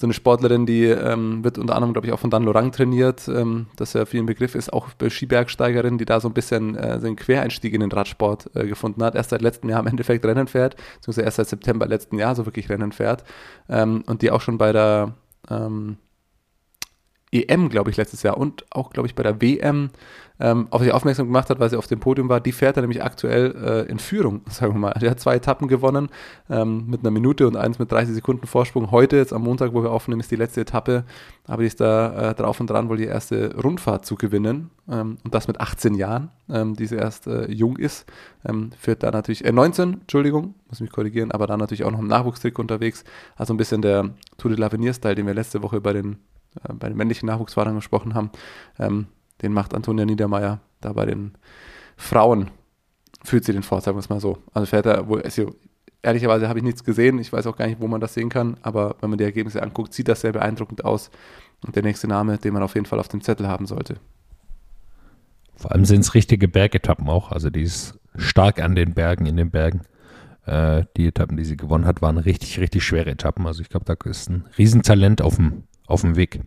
so 0.00 0.06
eine 0.06 0.14
Sportlerin, 0.14 0.64
die 0.64 0.84
ähm, 0.84 1.42
wird 1.42 1.58
unter 1.58 1.74
anderem, 1.74 1.92
glaube 1.92 2.06
ich, 2.06 2.12
auch 2.12 2.20
von 2.20 2.30
Dan 2.30 2.44
Lorang 2.44 2.70
trainiert, 2.70 3.26
ähm, 3.26 3.66
das 3.74 3.94
ja 3.94 4.06
für 4.06 4.18
ein 4.18 4.26
Begriff 4.26 4.54
ist, 4.54 4.72
auch 4.72 4.90
Skibergsteigerin, 5.08 5.98
die 5.98 6.04
da 6.04 6.20
so 6.20 6.28
ein 6.28 6.34
bisschen 6.34 6.76
äh, 6.76 7.00
seinen 7.00 7.16
Quereinstieg 7.16 7.74
in 7.74 7.80
den 7.80 7.90
Radsport 7.90 8.48
äh, 8.54 8.68
gefunden 8.68 9.02
hat, 9.02 9.16
erst 9.16 9.30
seit 9.30 9.42
letztem 9.42 9.70
Jahr 9.70 9.80
im 9.80 9.86
Endeffekt 9.88 10.24
Rennen 10.24 10.46
fährt, 10.46 10.76
beziehungsweise 10.76 11.22
erst 11.22 11.36
seit 11.38 11.48
September 11.48 11.88
letzten 11.88 12.16
Jahr 12.16 12.36
so 12.36 12.46
wirklich 12.46 12.68
Rennen 12.68 12.92
fährt. 12.92 13.24
Ähm, 13.68 14.04
und 14.06 14.22
die 14.22 14.30
auch 14.30 14.40
schon 14.40 14.56
bei 14.56 14.70
der 14.72 15.14
ähm, 15.50 15.96
EM, 17.32 17.68
glaube 17.68 17.90
ich, 17.90 17.96
letztes 17.96 18.22
Jahr 18.22 18.38
und 18.38 18.66
auch, 18.70 18.90
glaube 18.90 19.08
ich, 19.08 19.16
bei 19.16 19.24
der 19.24 19.42
WM 19.42 19.90
ähm, 20.40 20.68
auf 20.70 20.82
sich 20.82 20.92
aufmerksam 20.92 21.26
gemacht 21.26 21.50
hat, 21.50 21.60
weil 21.60 21.70
sie 21.70 21.76
auf 21.76 21.86
dem 21.86 22.00
Podium 22.00 22.28
war. 22.28 22.40
Die 22.40 22.52
fährt 22.52 22.76
er 22.76 22.82
nämlich 22.82 23.02
aktuell 23.02 23.54
äh, 23.86 23.90
in 23.90 23.98
Führung, 23.98 24.42
sagen 24.48 24.74
wir 24.74 24.78
mal. 24.78 24.94
Die 25.00 25.08
hat 25.08 25.20
zwei 25.20 25.36
Etappen 25.36 25.68
gewonnen 25.68 26.08
ähm, 26.48 26.86
mit 26.86 27.00
einer 27.00 27.10
Minute 27.10 27.46
und 27.46 27.56
eins 27.56 27.78
mit 27.78 27.90
30 27.90 28.14
Sekunden 28.14 28.46
Vorsprung. 28.46 28.90
Heute, 28.90 29.16
jetzt 29.16 29.32
am 29.32 29.42
Montag, 29.42 29.74
wo 29.74 29.82
wir 29.82 29.90
aufnehmen, 29.90 30.20
ist 30.20 30.30
die 30.30 30.36
letzte 30.36 30.60
Etappe, 30.60 31.04
aber 31.46 31.62
die 31.62 31.68
ist 31.68 31.80
da 31.80 32.30
äh, 32.30 32.34
drauf 32.34 32.60
und 32.60 32.70
dran, 32.70 32.88
wohl 32.88 32.96
die 32.96 33.04
erste 33.04 33.56
Rundfahrt 33.56 34.06
zu 34.06 34.16
gewinnen 34.16 34.70
ähm, 34.88 35.18
und 35.24 35.34
das 35.34 35.48
mit 35.48 35.60
18 35.60 35.94
Jahren, 35.94 36.30
ähm, 36.48 36.74
die 36.74 36.86
sie 36.86 36.96
erst 36.96 37.26
äh, 37.26 37.50
jung 37.50 37.76
ist. 37.76 38.06
Ähm, 38.46 38.70
führt 38.78 39.02
da 39.02 39.10
natürlich, 39.10 39.44
äh, 39.44 39.52
19, 39.52 40.00
Entschuldigung, 40.00 40.54
muss 40.68 40.80
mich 40.80 40.92
korrigieren, 40.92 41.32
aber 41.32 41.46
da 41.46 41.56
natürlich 41.56 41.84
auch 41.84 41.90
noch 41.90 41.98
im 41.98 42.06
Nachwuchstrick 42.06 42.58
unterwegs. 42.58 43.04
Also 43.36 43.54
ein 43.54 43.56
bisschen 43.56 43.82
der 43.82 44.10
Tour 44.36 44.50
de 44.54 44.60
l'Avenir-Style, 44.60 45.14
den 45.14 45.26
wir 45.26 45.34
letzte 45.34 45.62
Woche 45.62 45.80
bei 45.80 45.92
den 45.92 46.18
äh, 46.64 46.72
bei 46.72 46.88
den 46.88 46.96
männlichen 46.96 47.26
Nachwuchsfahrern 47.26 47.74
gesprochen 47.74 48.14
haben, 48.14 48.30
ähm, 48.78 49.06
den 49.42 49.52
macht 49.52 49.74
Antonia 49.74 50.04
Niedermeyer 50.04 50.60
da 50.80 50.92
bei 50.92 51.06
den 51.06 51.32
Frauen. 51.96 52.50
Fühlt 53.24 53.44
sie 53.44 53.52
den 53.52 53.62
vor, 53.62 53.80
sagen 53.80 53.96
wir 53.96 54.00
es 54.00 54.08
mal 54.08 54.20
so. 54.20 54.38
Also 54.54 54.66
fährt 54.66 54.86
er 54.86 55.08
wohl, 55.08 55.22
also 55.22 55.54
ehrlicherweise 56.02 56.48
habe 56.48 56.58
ich 56.58 56.64
nichts 56.64 56.84
gesehen. 56.84 57.18
Ich 57.18 57.32
weiß 57.32 57.46
auch 57.46 57.56
gar 57.56 57.66
nicht, 57.66 57.80
wo 57.80 57.88
man 57.88 58.00
das 58.00 58.14
sehen 58.14 58.28
kann, 58.28 58.56
aber 58.62 58.96
wenn 59.00 59.10
man 59.10 59.18
die 59.18 59.24
Ergebnisse 59.24 59.62
anguckt, 59.62 59.92
sieht 59.92 60.08
das 60.08 60.20
sehr 60.20 60.32
beeindruckend 60.32 60.84
aus. 60.84 61.10
Und 61.66 61.74
der 61.74 61.82
nächste 61.82 62.06
Name, 62.06 62.38
den 62.38 62.54
man 62.54 62.62
auf 62.62 62.74
jeden 62.74 62.86
Fall 62.86 63.00
auf 63.00 63.08
dem 63.08 63.20
Zettel 63.20 63.48
haben 63.48 63.66
sollte. 63.66 63.96
Vor 65.56 65.72
allem 65.72 65.84
sind 65.84 66.00
es 66.00 66.14
richtige 66.14 66.46
Bergetappen 66.46 67.08
auch. 67.08 67.32
Also 67.32 67.50
die 67.50 67.62
ist 67.62 67.98
stark 68.14 68.62
an 68.62 68.76
den 68.76 68.94
Bergen, 68.94 69.26
in 69.26 69.36
den 69.36 69.50
Bergen. 69.50 69.82
Äh, 70.46 70.84
die 70.96 71.08
Etappen, 71.08 71.36
die 71.36 71.44
sie 71.44 71.56
gewonnen 71.56 71.84
hat, 71.84 72.00
waren 72.00 72.16
richtig, 72.16 72.60
richtig 72.60 72.84
schwere 72.84 73.10
Etappen. 73.10 73.46
Also 73.46 73.60
ich 73.62 73.68
glaube, 73.68 73.84
da 73.84 73.96
ist 74.08 74.30
ein 74.30 74.44
Riesentalent 74.56 75.20
auf 75.20 75.36
dem, 75.36 75.64
auf 75.86 76.02
dem 76.02 76.14
Weg. 76.14 76.42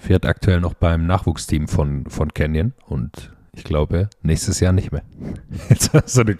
Fährt 0.00 0.24
aktuell 0.24 0.60
noch 0.60 0.74
beim 0.74 1.06
Nachwuchsteam 1.06 1.68
von, 1.68 2.06
von 2.06 2.32
Canyon 2.32 2.72
und 2.86 3.32
ich 3.52 3.64
glaube, 3.64 4.08
nächstes 4.22 4.58
Jahr 4.58 4.72
nicht 4.72 4.92
mehr. 4.92 5.02
Jetzt 5.68 5.90
so 6.06 6.22
eine 6.22 6.36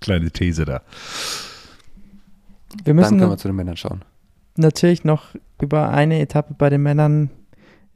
kleine 0.00 0.30
These 0.30 0.66
da. 0.66 0.82
Wir 2.84 2.92
müssen 2.92 3.12
Dann 3.12 3.18
können 3.18 3.32
wir 3.32 3.38
zu 3.38 3.48
den 3.48 3.56
Männern 3.56 3.76
schauen. 3.76 4.04
natürlich 4.56 5.04
noch 5.04 5.34
über 5.60 5.88
eine 5.88 6.20
Etappe 6.20 6.54
bei 6.54 6.68
den 6.68 6.82
Männern 6.82 7.30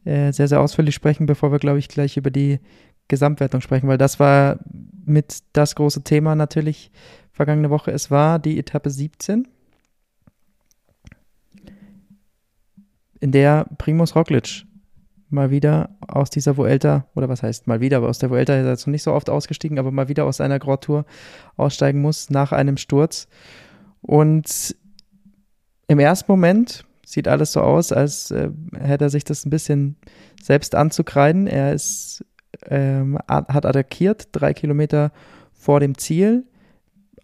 äh, 0.07 0.33
sehr, 0.33 0.49
sehr 0.49 0.61
ausführlich 0.61 0.95
sprechen, 0.95 1.27
bevor 1.27 1.53
wir, 1.53 1.59
glaube 1.59 1.79
ich, 1.79 1.89
gleich 1.89 2.17
über 2.17 2.31
die 2.31 2.59
Gesamtwertung 3.09 3.61
sprechen, 3.61 3.87
weil 3.89 3.99
das 3.99 4.19
war 4.19 4.61
mit 5.05 5.41
das 5.53 5.75
große 5.75 6.05
Thema 6.05 6.35
natürlich 6.35 6.91
vergangene 7.33 7.69
Woche. 7.69 7.91
Es 7.91 8.11
war 8.11 8.39
die 8.39 8.59
Etappe 8.59 8.89
17, 8.89 9.47
in 13.21 13.33
der 13.33 13.67
Primus 13.77 14.17
Roglic 14.17 14.65
mal 15.33 15.51
wieder 15.51 15.91
aus 16.07 16.31
dieser 16.31 16.57
Vuelta, 16.57 17.07
oder 17.15 17.29
was 17.29 17.43
heißt 17.43 17.67
mal 17.67 17.81
wieder, 17.81 17.99
aber 17.99 18.09
aus 18.09 18.19
der 18.19 18.31
Vuelta 18.31 18.55
ist 18.55 18.65
er 18.65 18.71
jetzt 18.71 18.87
noch 18.87 18.93
nicht 18.93 19.03
so 19.03 19.13
oft 19.13 19.31
ausgestiegen, 19.31 19.79
aber 19.79 19.91
mal 19.91 20.09
wieder 20.09 20.25
aus 20.25 20.41
einer 20.41 20.59
Grand 20.59 20.89
aussteigen 21.57 22.01
muss 22.01 22.31
nach 22.31 22.53
einem 22.53 22.77
Sturz. 22.77 23.29
Und 24.03 24.77
im 25.89 25.99
ersten 25.99 26.31
Moment 26.31 26.85
sieht 27.05 27.29
alles 27.29 27.53
so 27.53 27.61
aus, 27.61 27.93
als 27.93 28.31
äh, 28.31 28.51
hätte 28.79 29.07
er 29.07 29.11
sich 29.11 29.25
das 29.25 29.45
ein 29.45 29.51
bisschen 29.51 29.97
selbst 30.41 30.75
anzukreiden. 30.75 31.47
Er 31.47 31.73
ist, 31.73 32.25
ähm, 32.67 33.19
hat 33.29 33.67
attackiert, 33.67 34.29
drei 34.33 34.55
Kilometer 34.55 35.13
vor 35.53 35.81
dem 35.81 35.99
Ziel, 35.99 36.45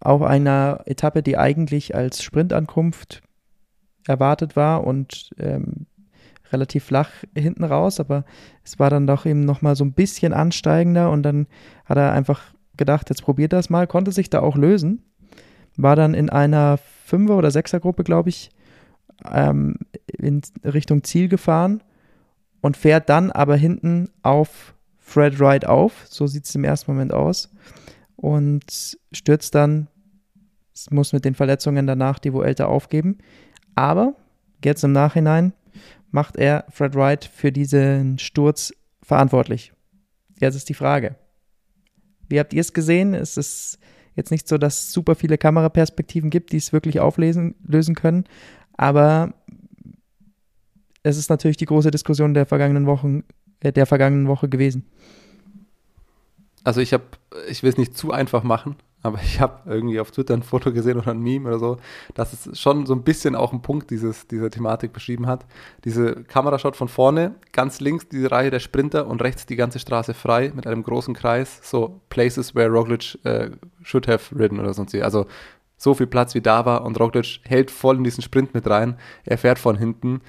auf 0.00 0.22
einer 0.22 0.82
Etappe, 0.86 1.22
die 1.22 1.38
eigentlich 1.38 1.94
als 1.94 2.22
Sprintankunft 2.22 3.22
erwartet 4.06 4.56
war 4.56 4.84
und 4.84 5.30
ähm, 5.38 5.86
relativ 6.52 6.84
flach 6.84 7.10
hinten 7.36 7.64
raus, 7.64 8.00
aber 8.00 8.24
es 8.64 8.78
war 8.78 8.90
dann 8.90 9.06
doch 9.06 9.26
eben 9.26 9.44
nochmal 9.44 9.76
so 9.76 9.84
ein 9.84 9.92
bisschen 9.92 10.32
ansteigender 10.32 11.10
und 11.10 11.22
dann 11.22 11.46
hat 11.84 11.98
er 11.98 12.12
einfach 12.12 12.42
gedacht, 12.76 13.08
jetzt 13.08 13.22
probiert 13.22 13.52
das 13.52 13.70
mal, 13.70 13.86
konnte 13.86 14.12
sich 14.12 14.30
da 14.30 14.40
auch 14.40 14.56
lösen, 14.56 15.02
war 15.76 15.96
dann 15.96 16.14
in 16.14 16.30
einer 16.30 16.78
Fünfer- 16.78 17.36
oder 17.36 17.50
Sechser-Gruppe, 17.50 18.04
glaube 18.04 18.28
ich, 18.28 18.50
ähm, 19.30 19.76
in 20.06 20.42
Richtung 20.64 21.04
Ziel 21.04 21.28
gefahren 21.28 21.82
und 22.60 22.76
fährt 22.76 23.08
dann 23.08 23.30
aber 23.30 23.56
hinten 23.56 24.10
auf 24.22 24.74
Fred 24.98 25.38
Wright 25.38 25.64
auf, 25.64 26.04
so 26.08 26.26
sieht 26.26 26.44
es 26.44 26.54
im 26.54 26.64
ersten 26.64 26.90
Moment 26.90 27.12
aus, 27.12 27.50
und 28.16 28.98
stürzt 29.12 29.54
dann, 29.54 29.88
muss 30.90 31.12
mit 31.12 31.24
den 31.24 31.34
Verletzungen 31.34 31.86
danach 31.86 32.18
die 32.18 32.32
Vuelta 32.32 32.66
aufgeben, 32.66 33.18
aber 33.74 34.14
jetzt 34.64 34.82
im 34.84 34.92
Nachhinein 34.92 35.52
macht 36.10 36.36
er 36.36 36.64
Fred 36.70 36.94
Wright 36.94 37.24
für 37.24 37.52
diesen 37.52 38.18
Sturz 38.18 38.72
verantwortlich? 39.02 39.72
Jetzt 40.40 40.54
ist 40.54 40.68
die 40.68 40.74
Frage. 40.74 41.16
Wie 42.28 42.38
habt 42.38 42.52
ihr 42.52 42.60
es 42.60 42.72
gesehen? 42.72 43.14
Es 43.14 43.36
ist 43.36 43.78
jetzt 44.14 44.30
nicht 44.30 44.48
so, 44.48 44.58
dass 44.58 44.84
es 44.84 44.92
super 44.92 45.14
viele 45.14 45.38
Kameraperspektiven 45.38 46.30
gibt, 46.30 46.52
die 46.52 46.56
es 46.56 46.72
wirklich 46.72 47.00
auflösen 47.00 47.54
lösen 47.66 47.94
können, 47.94 48.24
aber 48.76 49.34
es 51.02 51.16
ist 51.16 51.30
natürlich 51.30 51.56
die 51.56 51.66
große 51.66 51.90
Diskussion 51.90 52.34
der 52.34 52.46
vergangenen 52.46 52.86
Wochen, 52.86 53.22
äh, 53.60 53.72
der 53.72 53.86
vergangenen 53.86 54.26
Woche 54.26 54.48
gewesen. 54.48 54.86
Also 56.64 56.80
ich 56.80 56.92
habe, 56.92 57.04
ich 57.48 57.62
will 57.62 57.70
es 57.70 57.76
nicht 57.76 57.96
zu 57.96 58.10
einfach 58.10 58.42
machen, 58.42 58.74
aber 59.06 59.20
ich 59.22 59.40
habe 59.40 59.60
irgendwie 59.70 60.00
auf 60.00 60.10
Twitter 60.10 60.34
ein 60.34 60.42
Foto 60.42 60.72
gesehen 60.72 60.98
oder 60.98 61.12
ein 61.12 61.20
Meme 61.20 61.48
oder 61.48 61.58
so, 61.58 61.76
dass 62.14 62.32
es 62.32 62.58
schon 62.58 62.86
so 62.86 62.94
ein 62.94 63.02
bisschen 63.02 63.34
auch 63.34 63.52
einen 63.52 63.62
Punkt 63.62 63.90
dieses, 63.90 64.26
dieser 64.26 64.50
Thematik 64.50 64.92
beschrieben 64.92 65.26
hat. 65.26 65.46
Diese 65.84 66.24
Kamerashot 66.24 66.76
von 66.76 66.88
vorne, 66.88 67.36
ganz 67.52 67.80
links 67.80 68.08
diese 68.08 68.30
Reihe 68.30 68.50
der 68.50 68.60
Sprinter 68.60 69.06
und 69.06 69.22
rechts 69.22 69.46
die 69.46 69.56
ganze 69.56 69.78
Straße 69.78 70.14
frei 70.14 70.52
mit 70.54 70.66
einem 70.66 70.82
großen 70.82 71.14
Kreis, 71.14 71.60
so 71.62 72.00
Places 72.10 72.54
where 72.54 72.68
Roglic 72.68 73.18
äh, 73.24 73.50
should 73.82 74.08
have 74.08 74.36
ridden 74.38 74.60
oder 74.60 74.74
sonst 74.74 74.92
wie. 74.92 75.02
Also 75.02 75.26
so 75.76 75.94
viel 75.94 76.06
Platz 76.06 76.34
wie 76.34 76.40
da 76.40 76.64
war 76.64 76.84
und 76.84 76.98
Roglic 76.98 77.40
hält 77.44 77.70
voll 77.70 77.96
in 77.96 78.04
diesen 78.04 78.22
Sprint 78.22 78.54
mit 78.54 78.68
rein. 78.68 78.96
Er 79.24 79.38
fährt 79.38 79.58
von 79.58 79.76
hinten 79.76 80.20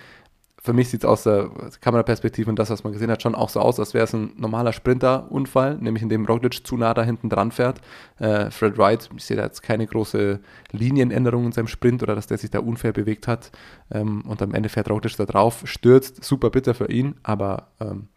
für 0.62 0.74
mich 0.74 0.90
sieht 0.90 1.02
es 1.02 1.06
aus 1.06 1.24
der 1.24 1.50
Kameraperspektive 1.82 2.50
und 2.50 2.58
das, 2.58 2.70
was 2.70 2.84
man 2.84 2.92
gesehen 2.92 3.12
hat, 3.12 3.22
schon 3.22 3.36
auch 3.36 3.50
so 3.50 3.60
aus, 3.60 3.80
als 3.80 3.94
wäre 3.94 4.06
es 4.06 4.14
ein 4.14 4.32
normaler 4.38 4.74
Sprinter-Unfall, 4.74 5.78
nämlich 5.78 6.04
in 6.04 6.10
dem 6.10 6.26
Roglic 6.26 6.66
zu 6.66 6.78
nah 6.78 6.94
da 6.94 7.04
hinten 7.04 7.30
dran 7.30 7.52
fährt. 7.52 7.80
Äh, 8.20 8.50
Fred 8.50 8.78
Wright, 8.78 9.10
ich 9.16 9.26
sehe 9.26 9.38
da 9.38 9.44
jetzt 9.44 9.62
keine 9.62 9.86
große 9.86 10.40
Linienänderung 10.72 11.46
in 11.46 11.52
seinem 11.52 11.68
Sprint 11.68 12.02
oder 12.04 12.16
dass 12.16 12.28
der 12.28 12.38
sich 12.38 12.50
da 12.50 12.60
unfair 12.60 12.92
bewegt 12.92 13.28
hat. 13.28 13.52
Ähm, 13.92 14.22
und 14.22 14.42
am 14.42 14.54
Ende 14.54 14.70
fährt 14.70 14.90
Roglic 14.90 15.16
da 15.16 15.26
drauf, 15.26 15.62
stürzt, 15.66 16.24
super 16.24 16.50
bitter 16.50 16.74
für 16.74 16.90
ihn, 16.90 17.16
aber 17.24 17.68
ähm, 17.80 18.08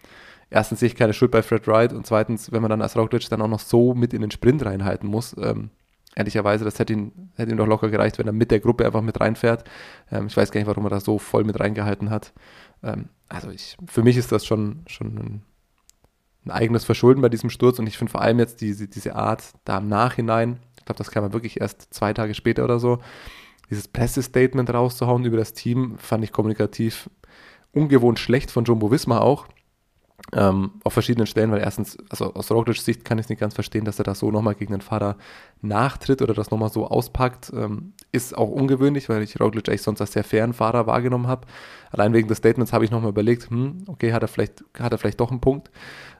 erstens 0.48 0.80
sehe 0.80 0.88
ich 0.88 0.96
keine 0.96 1.12
Schuld 1.12 1.30
bei 1.30 1.42
Fred 1.42 1.68
Wright 1.68 1.92
und 1.92 2.06
zweitens, 2.06 2.52
wenn 2.52 2.62
man 2.62 2.70
dann 2.70 2.82
als 2.82 2.96
Roglic 2.96 3.28
dann 3.28 3.42
auch 3.42 3.48
noch 3.48 3.60
so 3.60 3.94
mit 3.94 4.14
in 4.14 4.22
den 4.22 4.30
Sprint 4.30 4.64
reinhalten 4.64 5.08
muss, 5.08 5.36
ähm, 5.38 5.70
ehrlicherweise, 6.14 6.64
das 6.64 6.78
hätte 6.78 6.92
ihn, 6.92 7.30
hätte 7.36 7.52
ihm 7.52 7.56
doch 7.56 7.66
locker 7.66 7.88
gereicht, 7.88 8.18
wenn 8.18 8.26
er 8.26 8.32
mit 8.32 8.50
der 8.50 8.60
Gruppe 8.60 8.84
einfach 8.84 9.02
mit 9.02 9.20
reinfährt. 9.20 9.64
Ähm, 10.10 10.26
ich 10.26 10.36
weiß 10.36 10.50
gar 10.50 10.60
nicht, 10.60 10.66
warum 10.66 10.84
er 10.84 10.90
da 10.90 11.00
so 11.00 11.18
voll 11.18 11.44
mit 11.44 11.60
reingehalten 11.60 12.10
hat. 12.10 12.32
Ähm, 12.82 13.08
also 13.28 13.50
ich, 13.50 13.76
für 13.86 14.02
mich 14.02 14.16
ist 14.16 14.32
das 14.32 14.44
schon, 14.44 14.82
schon 14.86 15.06
ein, 15.16 15.42
ein 16.46 16.50
eigenes 16.50 16.84
Verschulden 16.84 17.20
bei 17.20 17.28
diesem 17.28 17.50
Sturz 17.50 17.78
und 17.78 17.86
ich 17.86 17.98
finde 17.98 18.10
vor 18.10 18.22
allem 18.22 18.38
jetzt 18.38 18.60
diese, 18.60 18.88
diese 18.88 19.14
Art 19.14 19.44
da 19.64 19.78
im 19.78 19.88
Nachhinein, 19.88 20.60
ich 20.78 20.84
glaube, 20.84 20.98
das 20.98 21.10
kam 21.10 21.24
ja 21.24 21.32
wirklich 21.32 21.60
erst 21.60 21.92
zwei 21.94 22.12
Tage 22.12 22.34
später 22.34 22.64
oder 22.64 22.78
so, 22.78 22.98
dieses 23.68 23.86
Pressestatement 23.86 24.72
rauszuhauen 24.72 25.24
über 25.24 25.36
das 25.36 25.52
Team, 25.52 25.96
fand 25.98 26.24
ich 26.24 26.32
kommunikativ 26.32 27.08
ungewohnt 27.72 28.18
schlecht 28.18 28.50
von 28.50 28.64
Jumbo 28.64 28.90
Wismar 28.90 29.20
auch. 29.20 29.46
Ähm, 30.32 30.72
auf 30.84 30.92
verschiedenen 30.92 31.26
Stellen, 31.26 31.50
weil 31.50 31.60
erstens, 31.60 31.98
also 32.08 32.34
aus 32.34 32.50
Roglic 32.52 32.76
Sicht 32.76 33.04
kann 33.04 33.18
ich 33.18 33.24
es 33.24 33.28
nicht 33.30 33.40
ganz 33.40 33.54
verstehen, 33.54 33.84
dass 33.84 33.98
er 33.98 34.04
da 34.04 34.14
so 34.14 34.30
nochmal 34.30 34.54
gegen 34.54 34.72
den 34.72 34.80
Fahrer 34.80 35.16
nachtritt 35.60 36.22
oder 36.22 36.34
das 36.34 36.50
nochmal 36.50 36.68
so 36.68 36.86
auspackt. 36.86 37.52
Ähm, 37.54 37.94
ist 38.12 38.36
auch 38.36 38.48
ungewöhnlich, 38.48 39.08
weil 39.08 39.22
ich 39.22 39.40
Roglic 39.40 39.68
eigentlich 39.68 39.82
sonst 39.82 40.00
als 40.00 40.12
sehr 40.12 40.24
fairen 40.24 40.52
Fahrer 40.52 40.86
wahrgenommen 40.86 41.26
habe. 41.26 41.46
Allein 41.90 42.12
wegen 42.12 42.28
des 42.28 42.38
Statements 42.38 42.72
habe 42.72 42.84
ich 42.84 42.90
nochmal 42.90 43.10
überlegt, 43.10 43.50
hm, 43.50 43.84
okay, 43.86 44.12
hat 44.12 44.22
er 44.22 44.28
vielleicht, 44.28 44.64
hat 44.78 44.92
er 44.92 44.98
vielleicht 44.98 45.20
doch 45.20 45.30
einen 45.30 45.40
Punkt. 45.40 45.70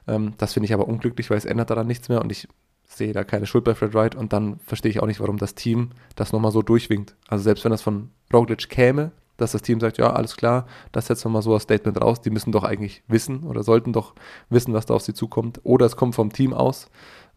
Ähm, 0.07 0.33
das 0.37 0.53
finde 0.53 0.65
ich 0.65 0.73
aber 0.73 0.87
unglücklich, 0.87 1.29
weil 1.29 1.37
es 1.37 1.45
ändert 1.45 1.69
daran 1.69 1.87
nichts 1.87 2.09
mehr 2.09 2.21
und 2.21 2.31
ich 2.31 2.47
sehe 2.87 3.13
da 3.13 3.23
keine 3.23 3.45
Schuld 3.45 3.63
bei 3.63 3.75
Fred 3.75 3.93
Wright 3.93 4.15
und 4.15 4.33
dann 4.33 4.59
verstehe 4.59 4.91
ich 4.91 4.99
auch 4.99 5.07
nicht, 5.07 5.21
warum 5.21 5.37
das 5.37 5.55
Team 5.55 5.91
das 6.15 6.33
nochmal 6.33 6.51
so 6.51 6.61
durchwinkt. 6.61 7.15
Also 7.27 7.43
selbst 7.43 7.63
wenn 7.63 7.71
das 7.71 7.81
von 7.81 8.09
Roglic 8.33 8.69
käme, 8.69 9.11
dass 9.41 9.51
das 9.51 9.61
Team 9.61 9.79
sagt, 9.79 9.97
ja, 9.97 10.11
alles 10.11 10.37
klar, 10.37 10.65
das 10.91 11.07
setzen 11.07 11.25
wir 11.25 11.29
mal 11.31 11.41
so 11.41 11.53
als 11.53 11.63
Statement 11.63 11.99
raus. 11.99 12.21
Die 12.21 12.29
müssen 12.29 12.51
doch 12.51 12.63
eigentlich 12.63 13.03
wissen 13.07 13.43
oder 13.43 13.63
sollten 13.63 13.93
doch 13.93 14.13
wissen, 14.49 14.73
was 14.73 14.85
da 14.85 14.93
auf 14.93 15.01
sie 15.01 15.13
zukommt. 15.13 15.59
Oder 15.63 15.85
es 15.85 15.95
kommt 15.95 16.15
vom 16.15 16.31
Team 16.31 16.53
aus. 16.53 16.89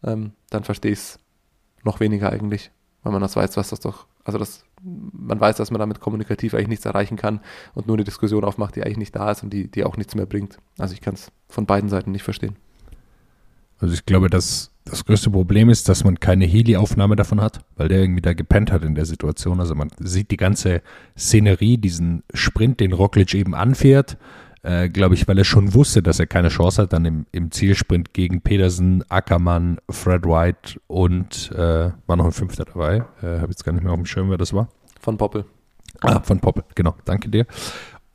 Ähm, 0.03 0.31
dann 0.49 0.63
verstehe 0.63 0.91
ich 0.91 0.99
es 0.99 1.19
noch 1.83 1.99
weniger 1.99 2.31
eigentlich, 2.31 2.71
weil 3.03 3.11
man 3.11 3.21
das 3.21 3.35
weiß, 3.35 3.57
was 3.57 3.69
das 3.69 3.79
doch, 3.79 4.07
also 4.23 4.37
das, 4.37 4.63
man 4.81 5.39
weiß, 5.39 5.57
dass 5.57 5.71
man 5.71 5.79
damit 5.79 5.99
kommunikativ 5.99 6.53
eigentlich 6.53 6.67
nichts 6.67 6.85
erreichen 6.85 7.17
kann 7.17 7.41
und 7.73 7.87
nur 7.87 7.95
eine 7.95 8.03
Diskussion 8.03 8.43
aufmacht, 8.43 8.75
die 8.75 8.83
eigentlich 8.83 8.97
nicht 8.97 9.15
da 9.15 9.31
ist 9.31 9.43
und 9.43 9.51
die, 9.51 9.69
die 9.69 9.83
auch 9.83 9.97
nichts 9.97 10.15
mehr 10.15 10.25
bringt. 10.25 10.57
Also 10.77 10.93
ich 10.93 11.01
kann 11.01 11.13
es 11.13 11.31
von 11.47 11.65
beiden 11.65 11.89
Seiten 11.89 12.11
nicht 12.11 12.23
verstehen. 12.23 12.55
Also 13.79 13.93
ich 13.93 14.05
glaube, 14.05 14.29
dass 14.29 14.71
das 14.85 15.03
größte 15.03 15.31
Problem 15.31 15.69
ist, 15.69 15.89
dass 15.89 16.03
man 16.03 16.19
keine 16.19 16.45
Heli-Aufnahme 16.45 17.15
davon 17.15 17.41
hat, 17.41 17.59
weil 17.75 17.87
der 17.87 17.99
irgendwie 18.01 18.21
da 18.21 18.33
gepennt 18.33 18.71
hat 18.71 18.83
in 18.83 18.95
der 18.95 19.05
Situation. 19.05 19.59
Also 19.59 19.73
man 19.73 19.89
sieht 19.99 20.29
die 20.31 20.37
ganze 20.37 20.81
Szenerie, 21.17 21.77
diesen 21.77 22.23
Sprint, 22.33 22.79
den 22.79 22.93
Roglic 22.93 23.33
eben 23.33 23.55
anfährt, 23.55 24.17
äh, 24.61 24.89
glaube 24.89 25.15
ich, 25.15 25.27
weil 25.27 25.37
er 25.37 25.43
schon 25.43 25.73
wusste, 25.73 26.03
dass 26.03 26.19
er 26.19 26.27
keine 26.27 26.49
Chance 26.49 26.83
hat, 26.83 26.93
dann 26.93 27.05
im, 27.05 27.25
im 27.31 27.51
Zielsprint 27.51 28.13
gegen 28.13 28.41
Pedersen, 28.41 29.03
Ackermann, 29.09 29.79
Fred 29.89 30.25
White 30.25 30.79
und 30.87 31.51
äh, 31.51 31.91
war 32.05 32.15
noch 32.15 32.25
ein 32.25 32.31
Fünfter 32.31 32.65
dabei. 32.65 33.05
Äh, 33.21 33.39
Habe 33.39 33.49
jetzt 33.49 33.63
gar 33.63 33.73
nicht 33.73 33.83
mehr 33.83 33.91
auf 33.91 33.99
dem 33.99 34.05
Schirm, 34.05 34.29
wer 34.29 34.37
das 34.37 34.53
war. 34.53 34.69
Von 35.01 35.17
Poppel. 35.17 35.45
Ah, 36.01 36.19
von 36.19 36.39
Poppel, 36.39 36.63
genau, 36.75 36.95
danke 37.05 37.29
dir. 37.29 37.45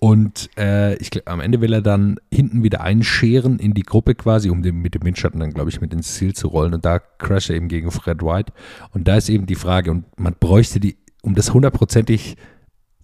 Und 0.01 0.49
äh, 0.57 0.97
ich 0.97 1.11
am 1.29 1.41
Ende 1.41 1.61
will 1.61 1.75
er 1.75 1.83
dann 1.83 2.19
hinten 2.33 2.63
wieder 2.63 2.81
einscheren 2.81 3.59
in 3.59 3.75
die 3.75 3.83
Gruppe 3.83 4.15
quasi, 4.15 4.49
um 4.49 4.63
den, 4.63 4.77
mit 4.77 4.95
dem 4.95 5.05
Windschatten 5.05 5.39
dann, 5.39 5.53
glaube 5.53 5.69
ich, 5.69 5.83
mit 5.83 5.93
ins 5.93 6.15
Ziel 6.15 6.35
zu 6.35 6.49
rollen. 6.49 6.73
Und 6.73 6.87
da 6.87 6.99
crasht 6.99 7.51
er 7.51 7.57
eben 7.57 7.69
gegen 7.69 7.91
Fred 7.91 8.23
White. 8.23 8.55
Und 8.93 9.07
da 9.09 9.17
ist 9.17 9.29
eben 9.29 9.45
die 9.45 9.57
Frage, 9.57 9.91
und 9.91 10.07
man 10.19 10.35
bräuchte 10.41 10.81
die, 10.81 10.97
um 11.23 11.35
das 11.35 11.53
hundertprozentig 11.53 12.39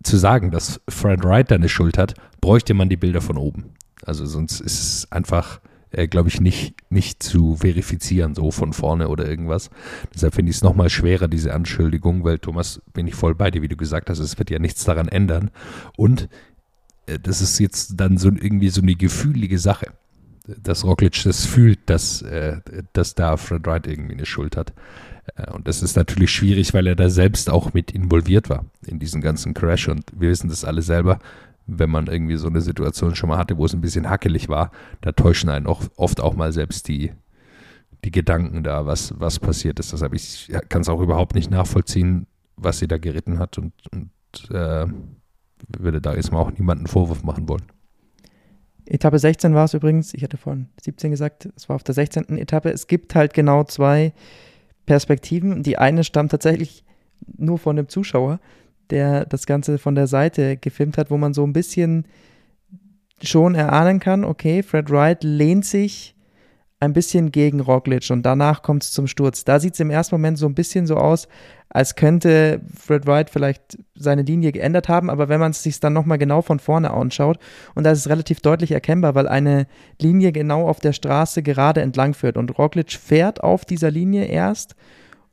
zu 0.02 0.16
sagen, 0.16 0.50
dass 0.50 0.80
Fred 0.88 1.22
Wright 1.22 1.50
da 1.50 1.56
eine 1.56 1.68
Schuld 1.68 1.98
hat, 1.98 2.14
bräuchte 2.40 2.72
man 2.72 2.88
die 2.88 2.96
Bilder 2.96 3.20
von 3.20 3.36
oben. 3.36 3.74
Also 4.02 4.24
sonst 4.24 4.60
ist 4.60 4.78
es 4.80 5.12
einfach, 5.12 5.60
äh, 5.90 6.08
glaube 6.08 6.30
ich, 6.30 6.40
nicht, 6.40 6.76
nicht 6.88 7.22
zu 7.22 7.56
verifizieren, 7.56 8.34
so 8.34 8.50
von 8.50 8.72
vorne 8.72 9.08
oder 9.08 9.28
irgendwas. 9.28 9.68
Deshalb 10.14 10.34
finde 10.34 10.48
ich 10.48 10.56
es 10.56 10.62
nochmal 10.62 10.88
schwerer, 10.88 11.28
diese 11.28 11.52
Anschuldigung, 11.52 12.24
weil 12.24 12.38
Thomas, 12.38 12.80
bin 12.94 13.06
ich 13.06 13.14
voll 13.14 13.34
bei 13.34 13.50
dir, 13.50 13.60
wie 13.60 13.68
du 13.68 13.76
gesagt 13.76 14.08
hast, 14.08 14.18
es 14.18 14.38
wird 14.38 14.48
ja 14.48 14.58
nichts 14.58 14.84
daran 14.84 15.08
ändern. 15.08 15.50
Und 15.98 16.30
das 17.06 17.40
ist 17.40 17.58
jetzt 17.58 18.00
dann 18.00 18.18
so 18.18 18.28
irgendwie 18.28 18.68
so 18.68 18.82
eine 18.82 18.94
gefühlige 18.94 19.58
Sache, 19.58 19.92
dass 20.46 20.84
Roglic 20.84 21.22
das 21.24 21.44
fühlt, 21.44 21.78
dass, 21.86 22.22
äh, 22.22 22.60
dass 22.92 23.14
da 23.14 23.36
Fred 23.36 23.66
Wright 23.66 23.86
irgendwie 23.86 24.14
eine 24.14 24.26
Schuld 24.26 24.56
hat. 24.56 24.72
Äh, 25.36 25.50
und 25.50 25.66
das 25.68 25.82
ist 25.82 25.96
natürlich 25.96 26.30
schwierig, 26.30 26.74
weil 26.74 26.86
er 26.86 26.96
da 26.96 27.10
selbst 27.10 27.50
auch 27.50 27.72
mit 27.74 27.90
involviert 27.90 28.48
war 28.48 28.64
in 28.86 28.98
diesen 28.98 29.20
ganzen 29.20 29.54
Crash. 29.54 29.88
Und 29.88 30.04
wir 30.16 30.30
wissen 30.30 30.48
das 30.48 30.64
alle 30.64 30.82
selber, 30.82 31.18
wenn 31.66 31.90
man 31.90 32.06
irgendwie 32.06 32.36
so 32.36 32.46
eine 32.46 32.60
Situation 32.60 33.14
schon 33.14 33.28
mal 33.28 33.38
hatte, 33.38 33.56
wo 33.56 33.64
es 33.64 33.74
ein 33.74 33.80
bisschen 33.80 34.08
hackelig 34.08 34.48
war, 34.48 34.70
da 35.00 35.12
täuschen 35.12 35.50
einen 35.50 35.66
oft 35.66 36.20
auch 36.20 36.36
mal 36.36 36.52
selbst 36.52 36.86
die, 36.88 37.12
die 38.04 38.12
Gedanken 38.12 38.62
da, 38.62 38.86
was, 38.86 39.18
was 39.18 39.40
passiert 39.40 39.80
ist. 39.80 39.92
Deshalb 39.92 40.14
ich 40.14 40.52
kann 40.68 40.82
es 40.82 40.88
auch 40.88 41.00
überhaupt 41.00 41.34
nicht 41.34 41.50
nachvollziehen, 41.50 42.26
was 42.56 42.78
sie 42.78 42.86
da 42.86 42.98
geritten 42.98 43.38
hat 43.38 43.58
und, 43.58 43.72
und 43.92 44.50
äh, 44.50 44.86
würde 45.78 46.00
da 46.00 46.14
jetzt 46.14 46.32
mal 46.32 46.40
auch 46.40 46.52
niemanden 46.52 46.86
Vorwurf 46.86 47.22
machen 47.22 47.48
wollen. 47.48 47.64
Etappe 48.86 49.18
16 49.18 49.54
war 49.54 49.64
es 49.64 49.74
übrigens, 49.74 50.14
ich 50.14 50.22
hatte 50.22 50.36
vorhin 50.36 50.68
17 50.80 51.10
gesagt, 51.10 51.48
es 51.56 51.68
war 51.68 51.76
auf 51.76 51.82
der 51.82 51.94
16. 51.94 52.38
Etappe. 52.38 52.70
Es 52.70 52.86
gibt 52.86 53.14
halt 53.14 53.34
genau 53.34 53.64
zwei 53.64 54.12
Perspektiven. 54.86 55.62
Die 55.62 55.78
eine 55.78 56.04
stammt 56.04 56.30
tatsächlich 56.30 56.84
nur 57.36 57.58
von 57.58 57.76
dem 57.76 57.88
Zuschauer, 57.88 58.38
der 58.90 59.26
das 59.26 59.46
Ganze 59.46 59.78
von 59.78 59.96
der 59.96 60.06
Seite 60.06 60.56
gefilmt 60.56 60.98
hat, 60.98 61.10
wo 61.10 61.16
man 61.16 61.34
so 61.34 61.44
ein 61.44 61.52
bisschen 61.52 62.06
schon 63.22 63.54
erahnen 63.54 64.00
kann, 64.00 64.24
okay, 64.24 64.62
Fred 64.62 64.90
Wright 64.90 65.24
lehnt 65.24 65.64
sich 65.64 66.15
ein 66.78 66.92
bisschen 66.92 67.32
gegen 67.32 67.60
Roglic 67.60 68.10
und 68.10 68.22
danach 68.22 68.62
kommt 68.62 68.82
es 68.82 68.92
zum 68.92 69.06
Sturz. 69.06 69.44
Da 69.44 69.60
sieht 69.60 69.74
es 69.74 69.80
im 69.80 69.90
ersten 69.90 70.14
Moment 70.14 70.38
so 70.38 70.46
ein 70.46 70.54
bisschen 70.54 70.86
so 70.86 70.96
aus, 70.96 71.26
als 71.70 71.94
könnte 71.94 72.60
Fred 72.78 73.06
Wright 73.06 73.30
vielleicht 73.30 73.78
seine 73.94 74.22
Linie 74.22 74.52
geändert 74.52 74.88
haben, 74.88 75.08
aber 75.08 75.28
wenn 75.28 75.40
man 75.40 75.52
es 75.52 75.62
sich 75.62 75.80
dann 75.80 75.94
nochmal 75.94 76.18
genau 76.18 76.42
von 76.42 76.58
vorne 76.58 76.90
anschaut, 76.90 77.38
und 77.74 77.84
da 77.84 77.92
ist 77.92 78.00
es 78.00 78.10
relativ 78.10 78.40
deutlich 78.40 78.72
erkennbar, 78.72 79.14
weil 79.14 79.26
eine 79.26 79.66
Linie 80.00 80.32
genau 80.32 80.68
auf 80.68 80.80
der 80.80 80.92
Straße 80.92 81.42
gerade 81.42 81.80
entlang 81.80 82.12
führt 82.12 82.36
und 82.36 82.58
Roglic 82.58 82.92
fährt 82.92 83.42
auf 83.42 83.64
dieser 83.64 83.90
Linie 83.90 84.26
erst 84.26 84.76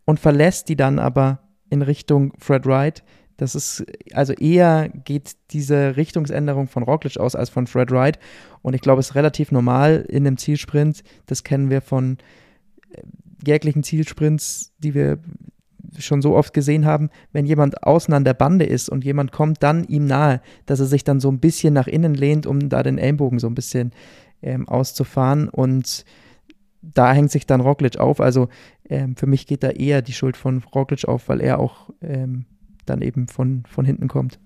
und 0.06 0.20
verlässt 0.20 0.70
die 0.70 0.78
dann 0.78 0.98
aber 0.98 1.40
in 1.70 1.82
Richtung 1.82 2.34
Fred 2.38 2.66
Wright. 2.66 3.04
Das 3.38 3.56
ist, 3.56 3.84
also 4.14 4.34
eher 4.34 4.90
geht 4.90 5.36
diese 5.52 5.98
Richtungsänderung 5.98 6.68
von 6.68 6.84
Roglic 6.84 7.18
aus 7.18 7.36
als 7.36 7.50
von 7.50 7.68
Fred 7.68 7.92
Wright. 7.92 8.20
Und 8.62 8.74
ich 8.74 8.82
glaube, 8.82 9.00
es 9.00 9.10
ist 9.10 9.16
relativ 9.16 9.52
normal 9.52 10.06
in 10.08 10.28
einem 10.28 10.38
Zielsprint. 10.38 11.04
Das 11.26 11.44
kennen 11.44 11.70
wir 11.70 11.82
von 11.82 12.18
äh, 12.92 13.02
jeglichen 13.46 13.84
Zielsprints, 13.84 14.72
die 14.78 14.94
wir 14.94 15.20
schon 16.00 16.22
so 16.22 16.36
oft 16.36 16.54
gesehen 16.54 16.86
haben, 16.86 17.10
wenn 17.32 17.46
jemand 17.46 17.84
außen 17.84 18.14
an 18.14 18.24
der 18.24 18.34
Bande 18.34 18.66
ist 18.66 18.90
und 18.90 19.04
jemand 19.04 19.32
kommt 19.32 19.62
dann 19.62 19.84
ihm 19.84 20.06
nahe, 20.06 20.42
dass 20.66 20.80
er 20.80 20.86
sich 20.86 21.04
dann 21.04 21.20
so 21.20 21.30
ein 21.30 21.40
bisschen 21.40 21.74
nach 21.74 21.88
innen 21.88 22.16
lehnt, 22.16 22.46
um 22.46 22.70
da 22.70 22.84
den 22.84 22.98
Ellenbogen 22.98 23.40
so 23.40 23.48
ein 23.48 23.56
bisschen 23.56 23.92
ähm, 24.42 24.68
auszufahren 24.68 25.50
und 25.50 26.06
da 26.82 27.14
hängt 27.14 27.32
sich 27.32 27.46
dann 27.46 27.62
Roglic 27.62 27.98
auf. 27.98 28.20
Also 28.20 28.50
ähm, 28.90 29.16
für 29.16 29.28
mich 29.28 29.48
geht 29.48 29.64
da 29.64 29.70
eher 29.70 30.02
die 30.02 30.14
Schuld 30.14 30.36
von 30.36 30.64
Roglic 30.76 31.06
auf, 31.06 31.30
weil 31.30 31.40
er 31.40 31.60
auch 31.60 31.90
ähm, 32.02 32.46
dann 32.86 33.02
eben 33.02 33.28
von, 33.28 33.64
von 33.68 33.86
hinten 33.86 34.08
kommt. 34.08 34.40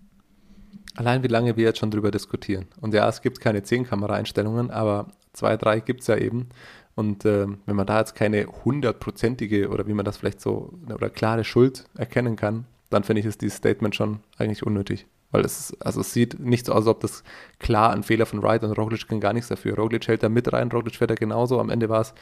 Allein 0.95 1.23
wie 1.23 1.27
lange 1.27 1.55
wir 1.55 1.63
jetzt 1.63 1.79
schon 1.79 1.91
drüber 1.91 2.11
diskutieren. 2.11 2.65
Und 2.81 2.93
ja, 2.93 3.07
es 3.07 3.21
gibt 3.21 3.39
keine 3.39 3.61
10 3.61 3.85
Kameraeinstellungen, 3.85 4.71
aber 4.71 5.07
zwei, 5.33 5.55
drei 5.55 5.79
gibt 5.79 6.01
es 6.01 6.07
ja 6.07 6.17
eben. 6.17 6.49
Und 6.95 7.25
äh, 7.25 7.45
wenn 7.65 7.75
man 7.75 7.85
da 7.85 7.99
jetzt 7.99 8.15
keine 8.15 8.47
hundertprozentige 8.65 9.69
oder 9.69 9.85
wie 9.85 9.93
man 9.93 10.05
das 10.05 10.17
vielleicht 10.17 10.41
so 10.41 10.73
oder 10.91 11.11
klare 11.11 11.43
Schuld 11.43 11.85
erkennen 11.95 12.35
kann, 12.35 12.65
dann 12.89 13.03
finde 13.03 13.19
ich 13.19 13.25
ist 13.27 13.41
dieses 13.41 13.57
Statement 13.57 13.95
schon 13.95 14.21
eigentlich 14.37 14.65
unnötig. 14.65 15.05
Weil 15.31 15.43
es 15.43 15.75
also 15.81 15.99
es 16.01 16.13
sieht 16.13 16.39
nicht 16.39 16.65
so 16.65 16.71
aus, 16.71 16.79
als 16.79 16.87
ob 16.87 17.01
das 17.01 17.23
klar 17.59 17.91
ein 17.91 18.03
Fehler 18.03 18.25
von 18.25 18.41
Wright 18.41 18.63
und 18.63 18.71
Roglic 18.71 19.07
kann 19.09 19.19
gar 19.19 19.33
nichts 19.33 19.49
dafür. 19.49 19.75
Roglic 19.75 20.07
hält 20.07 20.23
da 20.23 20.29
mit 20.29 20.51
rein, 20.53 20.71
Roglic 20.71 20.95
fährt 20.95 21.11
da 21.11 21.15
genauso. 21.15 21.59
Am 21.59 21.69
Ende 21.69 21.89
war 21.89 22.01
es 22.01 22.13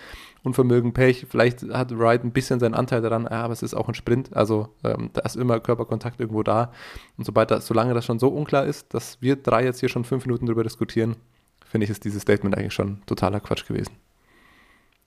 Unvermögen, 0.43 0.93
Pech. 0.93 1.27
Vielleicht 1.29 1.61
hat 1.69 1.97
Wright 1.97 2.23
ein 2.23 2.31
bisschen 2.31 2.59
seinen 2.59 2.73
Anteil 2.73 3.01
daran, 3.01 3.27
aber 3.27 3.53
es 3.53 3.61
ist 3.61 3.75
auch 3.75 3.87
ein 3.87 3.93
Sprint. 3.93 4.35
Also 4.35 4.69
ähm, 4.83 5.11
da 5.13 5.21
ist 5.21 5.35
immer 5.35 5.59
Körperkontakt 5.59 6.19
irgendwo 6.19 6.41
da. 6.41 6.71
Und 7.17 7.25
sobald 7.25 7.51
das, 7.51 7.67
solange 7.67 7.93
das 7.93 8.05
schon 8.05 8.17
so 8.17 8.29
unklar 8.29 8.65
ist, 8.65 8.93
dass 8.93 9.21
wir 9.21 9.35
drei 9.35 9.63
jetzt 9.63 9.81
hier 9.81 9.89
schon 9.89 10.03
fünf 10.03 10.25
Minuten 10.25 10.47
drüber 10.47 10.63
diskutieren, 10.63 11.15
finde 11.65 11.85
ich, 11.85 11.91
ist 11.91 12.05
dieses 12.05 12.23
Statement 12.23 12.57
eigentlich 12.57 12.73
schon 12.73 13.01
totaler 13.05 13.39
Quatsch 13.39 13.67
gewesen. 13.67 13.91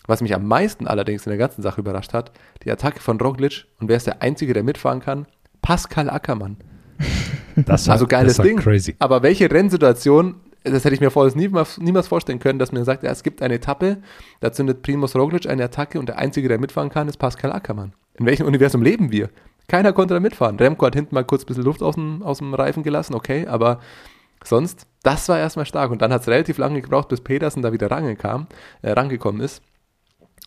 Was 0.07 0.23
mich 0.23 0.35
am 0.35 0.47
meisten 0.47 0.87
allerdings 0.87 1.27
in 1.27 1.31
der 1.31 1.39
ganzen 1.39 1.63
Sache 1.63 1.81
überrascht 1.81 2.15
hat, 2.15 2.33
die 2.65 2.71
Attacke 2.71 3.01
von 3.01 3.21
Roglic 3.21 3.67
und 3.79 3.89
wer 3.89 3.97
ist 3.97 4.07
der 4.07 4.23
Einzige, 4.23 4.55
der 4.55 4.63
mitfahren 4.63 5.01
kann? 5.01 5.27
Pascal 5.63 6.09
Ackermann. 6.09 6.57
Das 7.67 7.87
war, 7.87 7.95
also 7.95 8.07
geiles 8.07 8.37
das 8.37 8.39
war 8.39 8.45
Ding. 8.47 8.59
crazy. 8.59 8.97
Aber 8.99 9.23
welche 9.23 9.51
Rennsituation, 9.51 10.37
das 10.65 10.85
hätte 10.85 10.95
ich 10.95 11.01
mir 11.01 11.11
vorher 11.11 11.35
niemals, 11.37 11.79
niemals 11.79 12.09
vorstellen 12.09 12.39
können, 12.39 12.59
dass 12.59 12.73
man 12.73 12.85
sagt, 12.85 13.03
ja, 13.03 13.11
es 13.11 13.23
gibt 13.23 13.43
eine 13.43 13.55
Etappe, 13.55 13.99
da 14.41 14.53
zündet 14.53 14.83
Primus 14.83 15.15
Roglic 15.15 15.49
eine 15.49 15.65
Attacke 15.65 15.99
und 15.99 16.09
der 16.09 16.19
Einzige, 16.19 16.49
der 16.49 16.59
mitfahren 16.59 16.91
kann, 16.91 17.09
ist 17.09 17.19
Pascal 17.19 17.53
Ackermann. 17.53 17.93
In 18.15 18.27
welchem 18.27 18.47
Universum 18.47 18.83
leben 18.83 19.13
wir? 19.13 19.31
Keiner 19.69 19.93
konnte 19.93 20.15
da 20.15 20.21
mitfahren. 20.21 20.57
Remco 20.59 20.87
hat 20.87 20.95
hinten 20.95 21.15
mal 21.15 21.25
kurz 21.25 21.43
ein 21.43 21.47
bisschen 21.47 21.65
Luft 21.65 21.83
aus 21.83 21.95
dem, 21.95 22.23
aus 22.23 22.39
dem 22.39 22.55
Reifen 22.55 22.83
gelassen, 22.83 23.15
okay, 23.15 23.47
aber 23.47 23.81
sonst, 24.43 24.87
das 25.03 25.29
war 25.29 25.39
erstmal 25.39 25.67
stark. 25.67 25.91
Und 25.91 26.01
dann 26.03 26.13
hat 26.13 26.23
es 26.23 26.29
relativ 26.29 26.59
lange 26.59 26.81
gebraucht, 26.81 27.09
bis 27.09 27.21
Petersen 27.21 27.63
da 27.63 27.73
wieder 27.73 27.91
rangekam, 27.91 28.47
äh, 28.83 28.93
rangekommen 28.93 29.41
ist. 29.41 29.63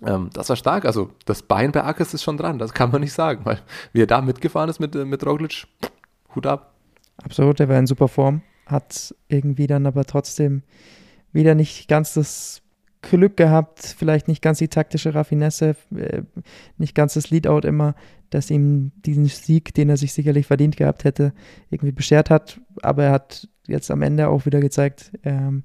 Ähm, 0.03 0.29
das 0.33 0.49
war 0.49 0.55
stark. 0.55 0.85
Also 0.85 1.11
das 1.25 1.43
Bein 1.43 1.71
bei 1.71 1.83
Ackes 1.83 2.13
ist 2.13 2.23
schon 2.23 2.37
dran, 2.37 2.57
das 2.57 2.73
kann 2.73 2.91
man 2.91 3.01
nicht 3.01 3.13
sagen, 3.13 3.41
weil 3.45 3.59
wie 3.93 4.01
er 4.01 4.07
da 4.07 4.21
mitgefahren 4.21 4.69
ist 4.69 4.79
mit, 4.79 4.95
äh, 4.95 5.05
mit 5.05 5.25
Roglic, 5.25 5.67
Hut 6.35 6.47
ab. 6.47 6.70
Absolut, 7.23 7.59
der 7.59 7.69
war 7.69 7.77
in 7.77 7.87
super 7.87 8.07
Form. 8.07 8.41
Hat 8.65 9.15
irgendwie 9.27 9.67
dann 9.67 9.85
aber 9.85 10.05
trotzdem 10.05 10.63
wieder 11.33 11.55
nicht 11.55 11.87
ganz 11.87 12.13
das 12.13 12.61
Glück 13.01 13.35
gehabt, 13.35 13.95
vielleicht 13.97 14.27
nicht 14.27 14.41
ganz 14.41 14.59
die 14.59 14.67
taktische 14.67 15.15
Raffinesse, 15.15 15.75
äh, 15.95 16.21
nicht 16.77 16.93
ganz 16.93 17.15
das 17.15 17.29
Leadout 17.29 17.67
immer, 17.67 17.95
das 18.29 18.51
ihm 18.51 18.91
diesen 19.05 19.25
Sieg, 19.25 19.73
den 19.73 19.89
er 19.89 19.97
sich 19.97 20.13
sicherlich 20.13 20.45
verdient 20.45 20.77
gehabt 20.77 21.03
hätte, 21.03 21.33
irgendwie 21.69 21.91
beschert 21.91 22.29
hat. 22.29 22.61
Aber 22.81 23.05
er 23.05 23.11
hat 23.11 23.47
jetzt 23.67 23.89
am 23.91 24.01
Ende 24.01 24.29
auch 24.29 24.45
wieder 24.45 24.59
gezeigt, 24.59 25.11
ähm, 25.23 25.63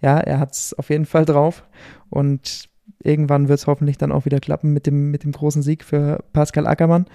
ja, 0.00 0.18
er 0.18 0.38
hat 0.38 0.52
es 0.52 0.74
auf 0.74 0.90
jeden 0.90 1.06
Fall 1.06 1.24
drauf 1.24 1.64
und 2.10 2.68
irgendwann 3.02 3.48
wird 3.48 3.58
es 3.58 3.66
hoffentlich 3.66 3.96
dann 3.96 4.12
auch 4.12 4.26
wieder 4.26 4.40
klappen 4.40 4.72
mit 4.72 4.86
dem, 4.86 5.10
mit 5.10 5.24
dem 5.24 5.32
großen 5.32 5.62
Sieg 5.62 5.84
für 5.84 6.22
Pascal 6.32 6.66
Ackermann. 6.66 7.06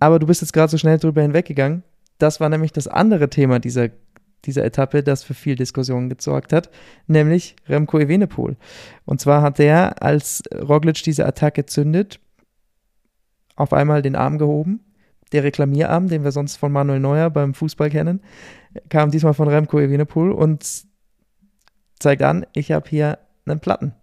Aber 0.00 0.18
du 0.18 0.26
bist 0.26 0.42
jetzt 0.42 0.52
gerade 0.52 0.70
so 0.70 0.78
schnell 0.78 0.98
drüber 0.98 1.22
hinweggegangen. 1.22 1.84
Das 2.18 2.40
war 2.40 2.48
nämlich 2.48 2.72
das 2.72 2.88
andere 2.88 3.28
Thema 3.28 3.58
dieser, 3.58 3.88
dieser 4.44 4.64
Etappe, 4.64 5.02
das 5.02 5.22
für 5.22 5.34
viel 5.34 5.56
Diskussion 5.56 6.08
gesorgt 6.08 6.52
hat, 6.52 6.70
nämlich 7.06 7.56
Remco 7.68 7.98
Evenepoel. 7.98 8.56
Und 9.04 9.20
zwar 9.20 9.42
hat 9.42 9.58
er, 9.60 10.02
als 10.02 10.42
Roglic 10.52 11.02
diese 11.02 11.26
Attacke 11.26 11.66
zündet, 11.66 12.20
auf 13.56 13.72
einmal 13.72 14.02
den 14.02 14.16
Arm 14.16 14.38
gehoben. 14.38 14.80
Der 15.32 15.42
Reklamierarm, 15.42 16.08
den 16.08 16.22
wir 16.22 16.32
sonst 16.32 16.56
von 16.56 16.70
Manuel 16.70 17.00
Neuer 17.00 17.30
beim 17.30 17.54
Fußball 17.54 17.90
kennen, 17.90 18.20
kam 18.88 19.10
diesmal 19.10 19.34
von 19.34 19.48
Remco 19.48 19.80
Evenepoel 19.80 20.32
und 20.32 20.84
zeigt 21.98 22.22
an, 22.22 22.46
ich 22.54 22.72
habe 22.72 22.88
hier 22.88 23.18
einen 23.46 23.60
Platten. 23.60 23.94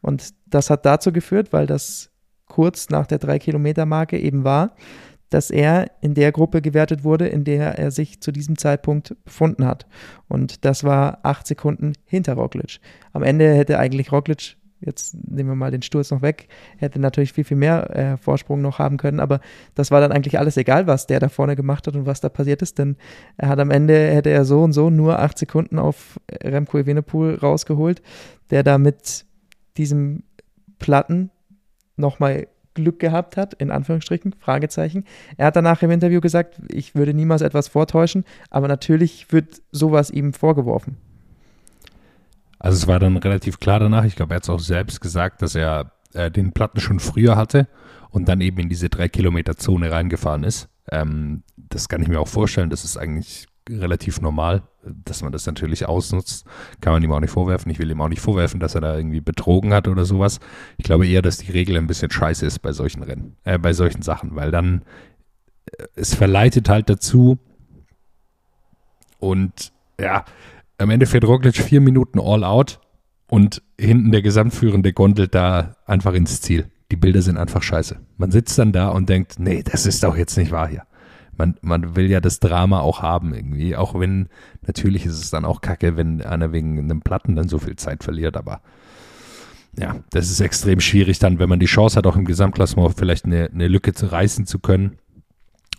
Und 0.00 0.34
das 0.46 0.70
hat 0.70 0.84
dazu 0.84 1.12
geführt, 1.12 1.52
weil 1.52 1.66
das 1.66 2.10
kurz 2.46 2.90
nach 2.90 3.06
der 3.06 3.20
3-Kilometer-Marke 3.20 4.18
eben 4.18 4.44
war, 4.44 4.76
dass 5.30 5.50
er 5.50 5.90
in 6.00 6.14
der 6.14 6.32
Gruppe 6.32 6.62
gewertet 6.62 7.04
wurde, 7.04 7.26
in 7.26 7.44
der 7.44 7.78
er 7.78 7.90
sich 7.90 8.20
zu 8.20 8.32
diesem 8.32 8.56
Zeitpunkt 8.58 9.16
befunden 9.24 9.66
hat. 9.66 9.86
Und 10.28 10.64
das 10.64 10.84
war 10.84 11.18
acht 11.22 11.46
Sekunden 11.46 11.92
hinter 12.04 12.34
Roglic. 12.34 12.80
Am 13.12 13.22
Ende 13.22 13.52
hätte 13.54 13.78
eigentlich 13.78 14.12
Roglic, 14.12 14.56
jetzt 14.80 15.14
nehmen 15.14 15.48
wir 15.48 15.56
mal 15.56 15.70
den 15.70 15.82
Sturz 15.82 16.10
noch 16.10 16.22
weg, 16.22 16.48
hätte 16.76 17.00
natürlich 17.00 17.32
viel, 17.32 17.44
viel 17.44 17.56
mehr 17.56 17.96
äh, 17.96 18.16
Vorsprung 18.16 18.60
noch 18.60 18.78
haben 18.78 18.96
können, 18.96 19.18
aber 19.18 19.40
das 19.74 19.90
war 19.90 20.00
dann 20.00 20.12
eigentlich 20.12 20.38
alles 20.38 20.56
egal, 20.56 20.86
was 20.86 21.06
der 21.06 21.20
da 21.20 21.28
vorne 21.28 21.56
gemacht 21.56 21.86
hat 21.86 21.96
und 21.96 22.06
was 22.06 22.20
da 22.20 22.28
passiert 22.28 22.62
ist, 22.62 22.78
denn 22.78 22.96
er 23.36 23.48
hat 23.48 23.58
am 23.58 23.70
Ende, 23.70 23.94
hätte 23.94 24.30
er 24.30 24.44
so 24.44 24.62
und 24.62 24.72
so 24.72 24.90
nur 24.90 25.18
acht 25.18 25.38
Sekunden 25.38 25.78
auf 25.78 26.20
Remco 26.42 26.78
Evenepoel 26.78 27.36
rausgeholt, 27.36 28.02
der 28.50 28.62
da 28.62 28.78
mit 28.78 29.24
diesem 29.76 30.24
Platten 30.78 31.30
nochmal 31.96 32.46
Glück 32.74 32.98
gehabt 32.98 33.36
hat, 33.36 33.54
in 33.54 33.70
Anführungsstrichen, 33.70 34.34
Fragezeichen. 34.38 35.04
Er 35.36 35.46
hat 35.46 35.56
danach 35.56 35.82
im 35.82 35.90
Interview 35.90 36.20
gesagt, 36.20 36.60
ich 36.68 36.94
würde 36.94 37.14
niemals 37.14 37.42
etwas 37.42 37.68
vortäuschen, 37.68 38.24
aber 38.50 38.68
natürlich 38.68 39.32
wird 39.32 39.62
sowas 39.72 40.10
ihm 40.10 40.32
vorgeworfen. 40.32 40.96
Also 42.58 42.76
es 42.76 42.86
war 42.86 42.98
dann 42.98 43.16
relativ 43.16 43.60
klar 43.60 43.78
danach, 43.78 44.04
ich 44.04 44.16
glaube, 44.16 44.34
er 44.34 44.36
hat 44.36 44.44
es 44.44 44.50
auch 44.50 44.60
selbst 44.60 45.00
gesagt, 45.00 45.42
dass 45.42 45.54
er 45.54 45.92
äh, 46.14 46.30
den 46.30 46.52
Platten 46.52 46.80
schon 46.80 47.00
früher 47.00 47.36
hatte 47.36 47.68
und 48.10 48.28
dann 48.28 48.40
eben 48.40 48.58
in 48.58 48.68
diese 48.68 48.88
drei 48.88 49.08
Kilometer 49.08 49.56
Zone 49.56 49.90
reingefahren 49.90 50.44
ist. 50.44 50.68
Ähm, 50.90 51.42
das 51.56 51.88
kann 51.88 52.00
ich 52.00 52.08
mir 52.08 52.20
auch 52.20 52.28
vorstellen, 52.28 52.70
das 52.70 52.84
ist 52.84 52.96
eigentlich 52.96 53.46
relativ 53.68 54.20
normal, 54.20 54.62
dass 54.82 55.22
man 55.22 55.32
das 55.32 55.46
natürlich 55.46 55.86
ausnutzt. 55.86 56.44
Kann 56.80 56.92
man 56.92 57.02
ihm 57.02 57.12
auch 57.12 57.20
nicht 57.20 57.30
vorwerfen. 57.30 57.70
Ich 57.70 57.78
will 57.78 57.90
ihm 57.90 58.00
auch 58.00 58.08
nicht 58.08 58.20
vorwerfen, 58.20 58.60
dass 58.60 58.74
er 58.74 58.80
da 58.80 58.96
irgendwie 58.96 59.20
betrogen 59.20 59.72
hat 59.72 59.88
oder 59.88 60.04
sowas. 60.04 60.40
Ich 60.76 60.84
glaube 60.84 61.06
eher, 61.06 61.22
dass 61.22 61.38
die 61.38 61.52
Regel 61.52 61.76
ein 61.76 61.86
bisschen 61.86 62.10
scheiße 62.10 62.44
ist 62.44 62.60
bei 62.60 62.72
solchen 62.72 63.02
Rennen, 63.02 63.36
äh, 63.44 63.58
bei 63.58 63.72
solchen 63.72 64.02
Sachen, 64.02 64.34
weil 64.36 64.50
dann 64.50 64.82
äh, 65.66 65.84
es 65.94 66.14
verleitet 66.14 66.68
halt 66.68 66.90
dazu 66.90 67.38
und 69.18 69.72
ja, 69.98 70.24
am 70.76 70.90
Ende 70.90 71.06
fährt 71.06 71.24
Roglic 71.24 71.56
vier 71.56 71.80
Minuten 71.80 72.20
all 72.20 72.44
out 72.44 72.80
und 73.28 73.62
hinten 73.80 74.10
der 74.10 74.22
Gesamtführende 74.22 74.92
gondelt 74.92 75.34
da 75.34 75.76
einfach 75.86 76.12
ins 76.12 76.42
Ziel. 76.42 76.70
Die 76.90 76.96
Bilder 76.96 77.22
sind 77.22 77.38
einfach 77.38 77.62
scheiße. 77.62 77.98
Man 78.18 78.30
sitzt 78.30 78.58
dann 78.58 78.72
da 78.72 78.88
und 78.88 79.08
denkt, 79.08 79.38
nee, 79.38 79.62
das 79.62 79.86
ist 79.86 80.02
doch 80.04 80.16
jetzt 80.16 80.36
nicht 80.36 80.50
wahr 80.52 80.68
hier 80.68 80.82
man, 81.36 81.56
man 81.62 81.96
will 81.96 82.10
ja 82.10 82.20
das 82.20 82.40
Drama 82.40 82.80
auch 82.80 83.02
haben 83.02 83.34
irgendwie, 83.34 83.76
auch 83.76 83.98
wenn 83.98 84.28
natürlich 84.66 85.06
ist 85.06 85.18
es 85.18 85.30
dann 85.30 85.44
auch 85.44 85.60
kacke, 85.60 85.96
wenn 85.96 86.22
einer 86.22 86.52
wegen 86.52 86.78
einem 86.78 87.00
Platten 87.00 87.36
dann 87.36 87.48
so 87.48 87.58
viel 87.58 87.76
Zeit 87.76 88.04
verliert, 88.04 88.36
aber 88.36 88.60
ja, 89.76 89.96
das 90.10 90.30
ist 90.30 90.40
extrem 90.40 90.80
schwierig 90.80 91.18
dann, 91.18 91.38
wenn 91.38 91.48
man 91.48 91.58
die 91.58 91.66
Chance 91.66 91.96
hat, 91.96 92.06
auch 92.06 92.16
im 92.16 92.24
Gesamtklassement 92.24 92.94
vielleicht 92.96 93.24
eine, 93.24 93.50
eine 93.52 93.68
Lücke 93.68 93.92
zu 93.92 94.06
reißen 94.06 94.46
zu 94.46 94.58
können 94.58 94.98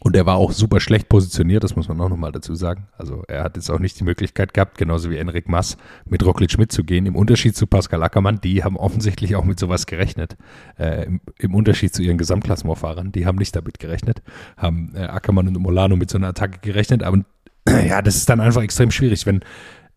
und 0.06 0.16
er 0.16 0.28
war 0.28 0.36
auch 0.36 0.52
super 0.52 0.80
schlecht 0.80 1.10
positioniert, 1.10 1.64
das 1.64 1.76
muss 1.76 1.88
man 1.88 2.00
auch 2.00 2.10
nochmal 2.10 2.32
dazu 2.32 2.54
sagen. 2.54 2.86
Also 2.96 3.24
er 3.28 3.44
hat 3.44 3.56
jetzt 3.56 3.72
auch 3.72 3.80
nicht 3.80 4.00
die 4.00 4.04
Möglichkeit 4.04 4.54
gehabt, 4.54 4.78
genauso 4.78 5.10
wie 5.10 5.18
Enric 5.18 5.50
Mass, 5.50 5.78
mit 6.08 6.24
Roglic 6.24 6.60
mitzugehen. 6.60 7.08
Im 7.08 7.16
Unterschied 7.16 7.56
zu 7.56 7.66
Pascal 7.66 8.04
Ackermann, 8.04 8.40
die 8.40 8.64
haben 8.64 8.78
offensichtlich 8.78 9.36
auch 9.36 9.46
mit 9.46 9.60
sowas 9.60 9.88
gerechnet. 9.88 10.38
Äh, 10.78 11.06
im, 11.06 11.22
im, 11.40 11.56
Unterschied 11.56 11.96
zu 11.96 12.04
ihren 12.04 12.20
Gesamtklassementfahrern, 12.20 13.14
die 13.14 13.26
haben 13.26 13.40
nicht 13.40 13.56
damit 13.56 13.80
gerechnet. 13.80 14.22
Haben 14.58 14.94
äh, 14.94 15.06
Ackermann 15.06 15.48
und 15.48 15.58
Molano 15.58 15.96
mit 15.96 16.12
so 16.12 16.20
einer 16.20 16.28
Attacke 16.28 16.60
gerechnet. 16.60 17.02
Aber 17.02 17.24
äh, 17.68 17.88
ja, 17.88 18.04
das 18.04 18.16
ist 18.16 18.30
dann 18.30 18.42
einfach 18.42 18.62
extrem 18.62 18.92
schwierig, 18.92 19.26
wenn 19.26 19.40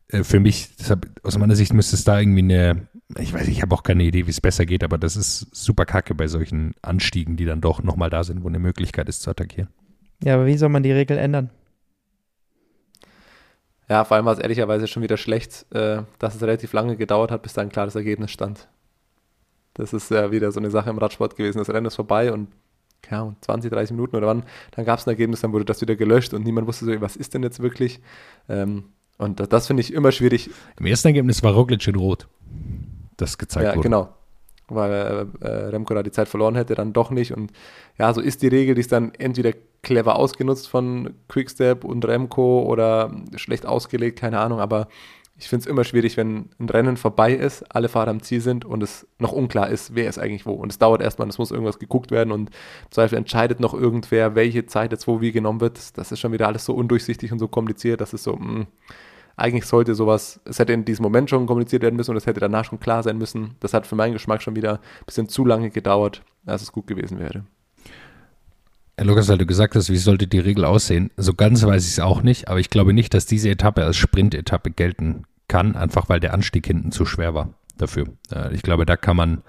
äh, 0.08 0.24
für 0.24 0.40
mich, 0.40 0.74
deshalb, 0.78 1.06
aus 1.22 1.36
meiner 1.36 1.54
Sicht 1.54 1.74
müsste 1.74 1.96
es 1.96 2.04
da 2.04 2.18
irgendwie 2.18 2.40
eine, 2.40 2.88
ich 3.18 3.34
weiß, 3.34 3.46
ich 3.46 3.60
habe 3.60 3.74
auch 3.74 3.82
keine 3.82 4.04
Idee, 4.04 4.24
wie 4.26 4.30
es 4.30 4.40
besser 4.40 4.64
geht, 4.64 4.82
aber 4.84 4.96
das 4.96 5.16
ist 5.16 5.54
super 5.54 5.84
kacke 5.84 6.14
bei 6.14 6.28
solchen 6.28 6.72
Anstiegen, 6.80 7.36
die 7.36 7.44
dann 7.44 7.60
doch 7.60 7.82
nochmal 7.82 8.08
da 8.08 8.24
sind, 8.24 8.42
wo 8.42 8.48
eine 8.48 8.58
Möglichkeit 8.58 9.10
ist 9.10 9.20
zu 9.20 9.28
attackieren. 9.28 9.68
Ja, 10.22 10.35
aber 10.35 10.46
wie 10.46 10.57
soll 10.57 10.68
man 10.68 10.83
die 10.83 10.92
Regel 10.92 11.18
ändern? 11.18 11.50
Ja, 13.88 14.04
vor 14.04 14.16
allem 14.16 14.26
war 14.26 14.35
es 14.35 14.38
ehrlicherweise 14.38 14.87
schon 14.87 15.02
wieder 15.02 15.16
schlecht, 15.16 15.64
äh, 15.72 16.02
dass 16.18 16.35
es 16.35 16.42
relativ 16.42 16.72
lange 16.72 16.96
gedauert 16.96 17.31
hat, 17.31 17.42
bis 17.42 17.54
da 17.54 17.62
ein 17.62 17.70
klares 17.70 17.94
Ergebnis 17.94 18.31
stand. 18.31 18.68
Das 19.74 19.92
ist 19.92 20.11
ja 20.11 20.31
wieder 20.31 20.52
so 20.52 20.61
eine 20.61 20.70
Sache 20.70 20.90
im 20.90 20.98
Radsport 20.98 21.37
gewesen. 21.37 21.59
Das 21.59 21.70
Rennen 21.70 21.87
ist 21.87 21.96
vorbei 21.96 22.33
und 22.33 22.48
ja, 23.11 23.35
20, 23.40 23.70
30 23.70 23.92
Minuten 23.92 24.16
oder 24.16 24.26
wann, 24.26 24.42
dann 24.72 24.85
gab 24.85 24.98
es 24.98 25.07
ein 25.07 25.11
Ergebnis, 25.11 25.40
dann 25.40 25.52
wurde 25.52 25.64
das 25.64 25.81
wieder 25.81 25.96
gelöscht 25.96 26.35
und 26.35 26.44
niemand 26.44 26.66
wusste 26.66 26.85
so, 26.85 27.00
was 27.00 27.16
ist 27.16 27.33
denn 27.33 27.42
jetzt 27.42 27.61
wirklich. 27.61 28.00
Ähm, 28.48 28.85
und 29.18 29.40
das, 29.40 29.48
das 29.48 29.66
finde 29.66 29.81
ich 29.81 29.92
immer 29.92 30.12
schwierig. 30.12 30.50
Im 30.78 30.87
ersten 30.87 31.09
Ergebnis 31.09 31.42
war 31.42 31.52
Roglic 31.52 31.87
in 31.87 31.94
Rot, 31.94 32.28
das 33.16 33.38
gezeigt 33.38 33.64
ja, 33.64 33.76
wurde. 33.76 33.83
Genau, 33.83 34.14
weil 34.68 34.92
äh, 35.42 35.46
äh, 35.46 35.66
Remco 35.68 35.94
da 35.94 36.02
die 36.02 36.11
Zeit 36.11 36.28
verloren 36.28 36.54
hätte, 36.54 36.74
dann 36.74 36.92
doch 36.92 37.11
nicht. 37.11 37.33
Und 37.33 37.52
ja, 37.98 38.12
so 38.12 38.20
ist 38.20 38.42
die 38.42 38.48
Regel, 38.48 38.74
die 38.74 38.81
ist 38.81 38.92
dann 38.92 39.12
entweder 39.14 39.52
clever 39.83 40.16
ausgenutzt 40.16 40.68
von 40.68 41.14
Quickstep 41.28 41.85
und 41.85 42.07
Remco 42.07 42.62
oder 42.62 43.12
schlecht 43.37 43.66
ausgelegt, 43.66 44.18
keine 44.18 44.40
Ahnung, 44.40 44.61
aber 44.61 44.88
ich 45.40 45.48
finde 45.48 45.62
es 45.62 45.66
immer 45.68 45.85
schwierig, 45.85 46.16
wenn 46.16 46.50
ein 46.59 46.68
Rennen 46.68 46.96
vorbei 46.96 47.33
ist, 47.33 47.64
alle 47.74 47.88
Fahrer 47.88 48.11
am 48.11 48.22
Ziel 48.22 48.40
sind 48.40 48.64
und 48.64 48.83
es 48.83 49.07
noch 49.20 49.31
unklar 49.31 49.70
ist, 49.70 49.94
wer 49.94 50.09
ist 50.09 50.18
eigentlich 50.18 50.46
wo. 50.46 50.52
Und 50.52 50.72
es 50.72 50.78
dauert 50.78 51.00
erstmal, 51.00 51.28
es 51.28 51.38
muss 51.38 51.52
irgendwas 51.52 51.78
geguckt 51.78 52.11
werden 52.11 52.33
und 52.33 52.50
im 52.50 52.90
Zweifel 52.90 53.16
entscheidet 53.16 53.61
noch 53.61 53.72
irgendwer, 53.72 54.35
welche 54.35 54.66
Zeit 54.66 54.90
jetzt 54.90 55.07
wo 55.07 55.20
wie 55.20 55.31
genommen 55.31 55.61
wird. 55.61 55.96
Das 55.96 56.11
ist 56.11 56.18
schon 56.18 56.33
wieder 56.33 56.48
alles 56.48 56.64
so 56.64 56.74
undurchsichtig 56.74 57.31
und 57.31 57.38
so 57.38 57.46
kompliziert, 57.46 58.00
dass 58.00 58.12
es 58.14 58.24
so, 58.24 58.35
mh, 58.35 58.52
mm, 58.52 58.66
eigentlich 59.38 59.66
sollte 59.66 59.94
sowas, 59.94 60.40
es 60.44 60.59
hätte 60.59 60.72
in 60.72 60.85
diesem 60.85 61.05
Moment 61.05 61.31
schon 61.31 61.46
kommuniziert 61.46 61.83
werden 61.83 61.96
müssen 61.96 62.11
und 62.11 62.16
es 62.16 62.27
hätte 62.27 62.40
danach 62.40 62.64
schon 62.64 62.81
klar 62.81 63.03
sein 63.03 63.18
müssen. 63.18 63.55
Das 63.61 63.72
hat 63.72 63.87
für 63.87 63.94
meinen 63.94 64.12
Geschmack 64.12 64.42
schon 64.42 64.57
wieder 64.57 64.74
ein 64.74 65.07
bisschen 65.07 65.29
zu 65.29 65.44
lange 65.44 65.70
gedauert, 65.70 66.22
als 66.44 66.62
es 66.62 66.72
gut 66.72 66.87
gewesen 66.87 67.18
wäre. 67.18 67.44
Herr 68.96 69.07
Lukas, 69.07 69.29
weil 69.29 69.38
du 69.38 69.46
gesagt 69.46 69.77
hast, 69.77 69.90
wie 69.90 69.96
sollte 69.96 70.27
die 70.27 70.40
Regel 70.40 70.64
aussehen? 70.64 71.12
So 71.16 71.33
ganz 71.33 71.64
weiß 71.64 71.85
ich 71.85 71.92
es 71.92 72.01
auch 72.01 72.22
nicht, 72.22 72.48
aber 72.48 72.59
ich 72.59 72.68
glaube 72.68 72.92
nicht, 72.92 73.14
dass 73.14 73.27
diese 73.27 73.48
Etappe 73.48 73.85
als 73.85 73.96
Sprint-Etappe 73.96 74.72
gelten 74.72 75.22
kann, 75.46 75.77
einfach 75.77 76.09
weil 76.09 76.18
der 76.18 76.35
Anstieg 76.35 76.66
hinten 76.66 76.90
zu 76.90 77.07
schwer 77.07 77.33
war 77.33 77.55
dafür. 77.77 78.07
Äh, 78.33 78.53
ich 78.55 78.62
glaube, 78.62 78.87
da 78.87 78.96
kann 78.96 79.16
man 79.16 79.42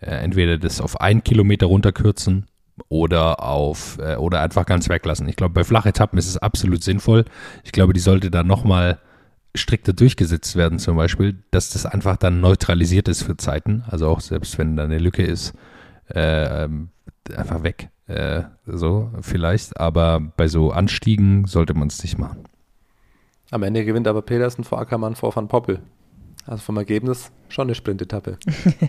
äh, 0.00 0.10
entweder 0.10 0.58
das 0.58 0.80
auf 0.80 1.00
einen 1.00 1.22
Kilometer 1.22 1.66
runterkürzen 1.66 2.46
oder 2.88 3.44
auf 3.44 3.98
äh, 4.00 4.16
oder 4.16 4.40
einfach 4.40 4.66
ganz 4.66 4.88
weglassen. 4.88 5.28
Ich 5.28 5.36
glaube, 5.36 5.54
bei 5.54 5.62
Flachetappen 5.62 6.18
ist 6.18 6.28
es 6.28 6.36
absolut 6.36 6.82
sinnvoll. 6.82 7.24
Ich 7.62 7.70
glaube, 7.70 7.92
die 7.92 8.00
sollte 8.00 8.30
da 8.30 8.42
nochmal 8.42 8.98
strikter 9.56 9.92
durchgesetzt 9.92 10.56
werden, 10.56 10.78
zum 10.78 10.96
Beispiel, 10.96 11.42
dass 11.50 11.70
das 11.70 11.86
einfach 11.86 12.16
dann 12.16 12.40
neutralisiert 12.40 13.08
ist 13.08 13.22
für 13.22 13.36
Zeiten. 13.36 13.84
Also 13.88 14.08
auch 14.08 14.20
selbst 14.20 14.58
wenn 14.58 14.76
da 14.76 14.84
eine 14.84 14.98
Lücke 14.98 15.22
ist, 15.22 15.54
äh, 16.14 16.64
ähm, 16.64 16.90
einfach 17.34 17.62
weg. 17.62 17.90
Äh, 18.06 18.44
so 18.66 19.10
vielleicht. 19.20 19.78
Aber 19.78 20.20
bei 20.20 20.48
so 20.48 20.70
Anstiegen 20.70 21.46
sollte 21.46 21.74
man 21.74 21.88
es 21.88 22.02
nicht 22.02 22.18
machen. 22.18 22.44
Am 23.50 23.62
Ende 23.62 23.84
gewinnt 23.84 24.08
aber 24.08 24.22
Pedersen 24.22 24.64
vor 24.64 24.80
Ackermann 24.80 25.14
vor 25.14 25.34
Van 25.34 25.48
Poppel. 25.48 25.80
Also 26.46 26.62
vom 26.62 26.76
Ergebnis 26.76 27.32
schon 27.48 27.66
eine 27.66 27.74
Sprintetappe. 27.74 28.38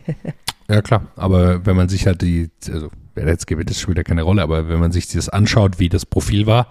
ja, 0.69 0.81
klar. 0.81 1.07
Aber 1.15 1.65
wenn 1.65 1.75
man 1.75 1.89
sich 1.89 2.05
halt 2.05 2.21
die, 2.21 2.51
also 2.71 2.89
jetzt 3.25 3.47
gewinnt, 3.47 3.69
ist 3.71 3.81
schon 3.81 3.91
wieder 3.91 4.03
keine 4.03 4.23
Rolle, 4.23 4.43
aber 4.43 4.69
wenn 4.69 4.79
man 4.79 4.91
sich 4.91 5.07
das 5.07 5.29
anschaut, 5.29 5.79
wie 5.79 5.89
das 5.89 6.05
Profil 6.05 6.45
war, 6.45 6.67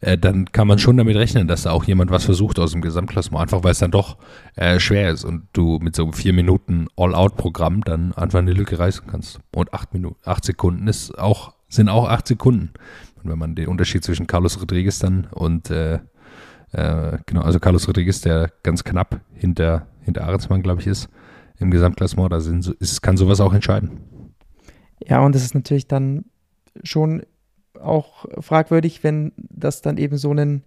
äh, 0.00 0.16
dann 0.16 0.52
kann 0.52 0.68
man 0.68 0.78
schon 0.78 0.96
damit 0.96 1.16
rechnen, 1.16 1.48
dass 1.48 1.62
da 1.62 1.72
auch 1.72 1.84
jemand 1.84 2.10
was 2.10 2.24
versucht 2.24 2.58
aus 2.58 2.72
dem 2.72 2.82
Gesamtklassement, 2.82 3.42
einfach 3.42 3.64
weil 3.64 3.72
es 3.72 3.78
dann 3.78 3.90
doch 3.90 4.16
äh, 4.54 4.78
schwer 4.78 5.10
ist 5.10 5.24
und 5.24 5.48
du 5.52 5.78
mit 5.80 5.96
so 5.96 6.04
einem 6.04 6.12
vier 6.12 6.32
Minuten 6.32 6.86
All-Out-Programm 6.96 7.82
dann 7.82 8.12
einfach 8.12 8.38
eine 8.38 8.52
Lücke 8.52 8.78
reißen 8.78 9.06
kannst. 9.10 9.40
Und 9.54 9.74
acht 9.74 9.92
Minuten, 9.94 10.16
acht 10.24 10.44
Sekunden 10.44 10.86
ist 10.86 11.18
auch, 11.18 11.54
sind 11.68 11.88
auch 11.88 12.08
acht 12.08 12.28
Sekunden. 12.28 12.70
Und 13.22 13.30
wenn 13.30 13.38
man 13.38 13.54
den 13.54 13.68
Unterschied 13.68 14.04
zwischen 14.04 14.26
Carlos 14.26 14.60
Rodriguez 14.60 14.98
dann 15.00 15.26
und 15.32 15.70
äh, 15.70 15.98
äh, 16.72 17.18
genau, 17.26 17.42
also 17.42 17.58
Carlos 17.58 17.88
Rodriguez, 17.88 18.20
der 18.20 18.52
ganz 18.62 18.84
knapp 18.84 19.20
hinter, 19.34 19.86
hinter 20.02 20.24
Ahrensmann, 20.24 20.62
glaube 20.62 20.80
ich, 20.80 20.86
ist, 20.86 21.08
im 21.58 21.70
Gesamtklassement, 21.70 22.32
da 22.32 22.40
sind, 22.40 22.66
ist, 22.66 23.02
kann 23.02 23.16
sowas 23.16 23.40
auch 23.40 23.52
entscheiden. 23.52 24.00
Ja, 25.06 25.20
und 25.24 25.34
es 25.36 25.44
ist 25.44 25.54
natürlich 25.54 25.86
dann 25.86 26.24
schon 26.82 27.22
auch 27.80 28.26
fragwürdig, 28.40 29.04
wenn 29.04 29.32
das 29.36 29.82
dann 29.82 29.96
eben 29.98 30.16
so 30.18 30.30
einen, 30.30 30.64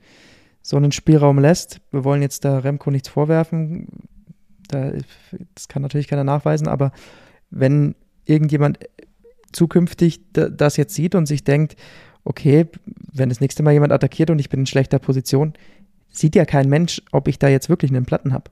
so 0.61 0.77
einen 0.77 0.91
Spielraum 0.91 1.39
lässt. 1.39 1.81
Wir 1.91 2.03
wollen 2.03 2.21
jetzt 2.21 2.45
da 2.45 2.59
Remco 2.59 2.91
nichts 2.91 3.09
vorwerfen. 3.09 3.87
Da, 4.69 4.91
das 5.55 5.67
kann 5.67 5.81
natürlich 5.81 6.07
keiner 6.07 6.23
nachweisen, 6.23 6.67
aber 6.67 6.91
wenn 7.49 7.95
irgendjemand 8.25 8.79
zukünftig 9.51 10.21
da- 10.31 10.49
das 10.49 10.77
jetzt 10.77 10.93
sieht 10.95 11.13
und 11.15 11.25
sich 11.25 11.43
denkt, 11.43 11.75
okay, 12.23 12.67
wenn 13.11 13.27
das 13.29 13.41
nächste 13.41 13.63
Mal 13.63 13.71
jemand 13.73 13.91
attackiert 13.91 14.29
und 14.29 14.39
ich 14.39 14.47
bin 14.49 14.61
in 14.61 14.65
schlechter 14.65 14.99
Position, 14.99 15.53
sieht 16.09 16.35
ja 16.35 16.45
kein 16.45 16.69
Mensch, 16.69 17.01
ob 17.11 17.27
ich 17.27 17.37
da 17.39 17.49
jetzt 17.49 17.67
wirklich 17.67 17.91
einen 17.91 18.05
Platten 18.05 18.31
habe. 18.31 18.49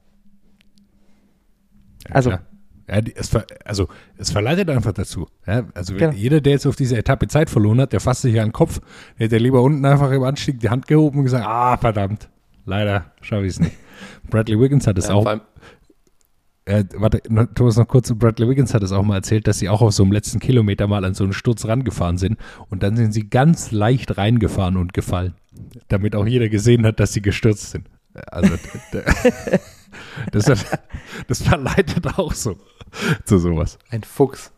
Ja, 2.07 2.15
Also- 2.15 2.29
klar. 2.31 2.41
Ja, 2.89 3.01
die, 3.01 3.15
es 3.15 3.29
ver, 3.29 3.45
also 3.65 3.87
es 4.17 4.31
verleitet 4.31 4.69
einfach 4.69 4.93
dazu. 4.93 5.27
Ja, 5.45 5.63
also 5.75 5.95
Genau. 5.95 6.11
jeder, 6.11 6.41
der 6.41 6.53
jetzt 6.53 6.65
auf 6.65 6.75
dieser 6.75 6.97
Etappe 6.97 7.27
Zeit 7.27 7.49
verloren 7.49 7.79
hat, 7.81 7.93
der 7.93 7.99
fasst 7.99 8.23
sich 8.23 8.39
an 8.39 8.47
den 8.47 8.53
Kopf, 8.53 8.79
der 9.19 9.25
hätte 9.25 9.37
lieber 9.37 9.61
unten 9.61 9.85
einfach 9.85 10.11
im 10.11 10.23
Anstieg 10.23 10.59
die 10.59 10.69
Hand 10.69 10.87
gehoben 10.87 11.19
und 11.19 11.25
gesagt, 11.25 11.45
ah, 11.45 11.77
verdammt, 11.77 12.29
leider 12.65 13.11
schaffe 13.21 13.43
ich 13.45 13.51
es 13.53 13.59
nicht. 13.59 13.75
Bradley 14.29 14.59
Wiggins 14.59 14.87
hat 14.87 14.97
es 14.97 15.07
Ja, 15.09 15.13
auch, 15.15 15.39
äh, 16.65 16.83
warte, 16.95 17.21
Thomas, 17.55 17.77
noch 17.77 17.87
kurz, 17.87 18.13
Bradley 18.13 18.47
Wiggins 18.47 18.73
hat 18.73 18.83
es 18.83 18.91
auch 18.91 19.03
mal 19.03 19.15
erzählt, 19.15 19.47
dass 19.47 19.59
sie 19.59 19.69
auch 19.69 19.81
auf 19.81 19.91
so 19.93 20.03
einem 20.03 20.11
letzten 20.11 20.39
Kilometer 20.39 20.87
mal 20.87 21.03
an 21.03 21.13
so 21.13 21.23
einen 21.23 21.33
Sturz 21.33 21.65
rangefahren 21.65 22.17
sind 22.17 22.37
und 22.69 22.83
dann 22.83 22.95
sind 22.95 23.11
sie 23.11 23.29
ganz 23.29 23.71
leicht 23.71 24.17
reingefahren 24.17 24.77
und 24.77 24.93
gefallen, 24.93 25.33
damit 25.87 26.15
auch 26.15 26.25
jeder 26.27 26.47
gesehen 26.49 26.85
hat, 26.85 26.99
dass 26.99 27.13
sie 27.13 27.21
gestürzt 27.21 27.71
sind. 27.71 27.89
Also 28.13 28.53
das, 30.31 30.45
das 31.27 31.41
verleitet 31.41 32.07
auch 32.17 32.33
so 32.33 32.57
zu 33.25 33.37
sowas. 33.37 33.77
Ein 33.89 34.03
Fuchs. 34.03 34.51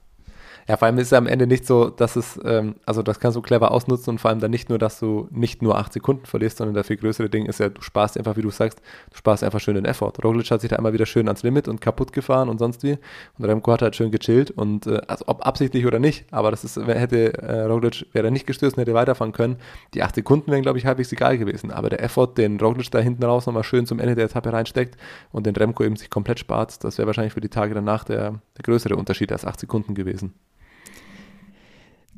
Ja, 0.71 0.77
vor 0.77 0.85
allem 0.85 0.97
ist 0.99 1.07
es 1.07 1.13
am 1.13 1.27
Ende 1.27 1.47
nicht 1.47 1.67
so, 1.67 1.89
dass 1.89 2.15
es, 2.15 2.39
ähm, 2.45 2.75
also 2.85 3.03
das 3.03 3.19
kannst 3.19 3.35
du 3.35 3.41
clever 3.41 3.71
ausnutzen 3.71 4.11
und 4.11 4.19
vor 4.19 4.29
allem 4.29 4.39
dann 4.39 4.51
nicht 4.51 4.69
nur, 4.69 4.79
dass 4.79 5.01
du 5.01 5.27
nicht 5.29 5.61
nur 5.61 5.77
acht 5.77 5.91
Sekunden 5.91 6.25
verlierst, 6.25 6.59
sondern 6.59 6.75
der 6.75 6.85
viel 6.85 6.95
größere 6.95 7.29
Ding 7.29 7.45
ist 7.45 7.59
ja, 7.59 7.67
du 7.67 7.81
sparst 7.81 8.17
einfach, 8.17 8.37
wie 8.37 8.41
du 8.41 8.49
sagst, 8.51 8.79
du 9.09 9.17
sparst 9.17 9.43
einfach 9.43 9.59
schön 9.59 9.75
den 9.75 9.83
Effort. 9.83 10.13
Roglic 10.23 10.49
hat 10.49 10.61
sich 10.61 10.69
da 10.69 10.77
einmal 10.77 10.93
wieder 10.93 11.05
schön 11.05 11.27
ans 11.27 11.43
Limit 11.43 11.67
und 11.67 11.81
kaputt 11.81 12.13
gefahren 12.13 12.47
und 12.47 12.59
sonst 12.59 12.83
wie. 12.83 12.97
Und 13.37 13.43
Remco 13.43 13.69
hat 13.73 13.81
halt 13.81 13.97
schön 13.97 14.11
gechillt 14.11 14.51
und 14.51 14.87
äh, 14.87 15.01
also 15.09 15.25
ob 15.27 15.45
absichtlich 15.45 15.85
oder 15.85 15.99
nicht, 15.99 16.23
aber 16.31 16.51
das 16.51 16.63
ist, 16.63 16.77
hätte 16.77 17.33
äh, 17.33 17.63
Roglic 17.63 18.05
wäre 18.13 18.31
nicht 18.31 18.47
gestürzt 18.47 18.77
und 18.77 18.81
hätte 18.83 18.93
weiterfahren 18.93 19.33
können, 19.33 19.57
die 19.93 20.03
acht 20.03 20.15
Sekunden 20.15 20.51
wären, 20.51 20.61
glaube 20.61 20.77
ich, 20.77 20.85
halbwegs 20.85 21.11
egal 21.11 21.37
gewesen. 21.37 21.71
Aber 21.71 21.89
der 21.89 22.01
Effort, 22.01 22.35
den 22.37 22.57
Roglic 22.61 22.89
da 22.91 22.99
hinten 22.99 23.25
raus 23.25 23.45
nochmal 23.45 23.65
schön 23.65 23.85
zum 23.85 23.99
Ende 23.99 24.15
der 24.15 24.23
Etappe 24.23 24.53
reinsteckt 24.53 24.95
und 25.33 25.45
den 25.45 25.55
Remco 25.57 25.83
eben 25.83 25.97
sich 25.97 26.09
komplett 26.09 26.39
spart, 26.39 26.81
das 26.85 26.97
wäre 26.97 27.07
wahrscheinlich 27.07 27.33
für 27.33 27.41
die 27.41 27.49
Tage 27.49 27.73
danach 27.73 28.05
der, 28.05 28.39
der 28.55 28.63
größere 28.63 28.95
Unterschied 28.95 29.33
als 29.33 29.43
acht 29.43 29.59
Sekunden 29.59 29.95
gewesen. 29.95 30.33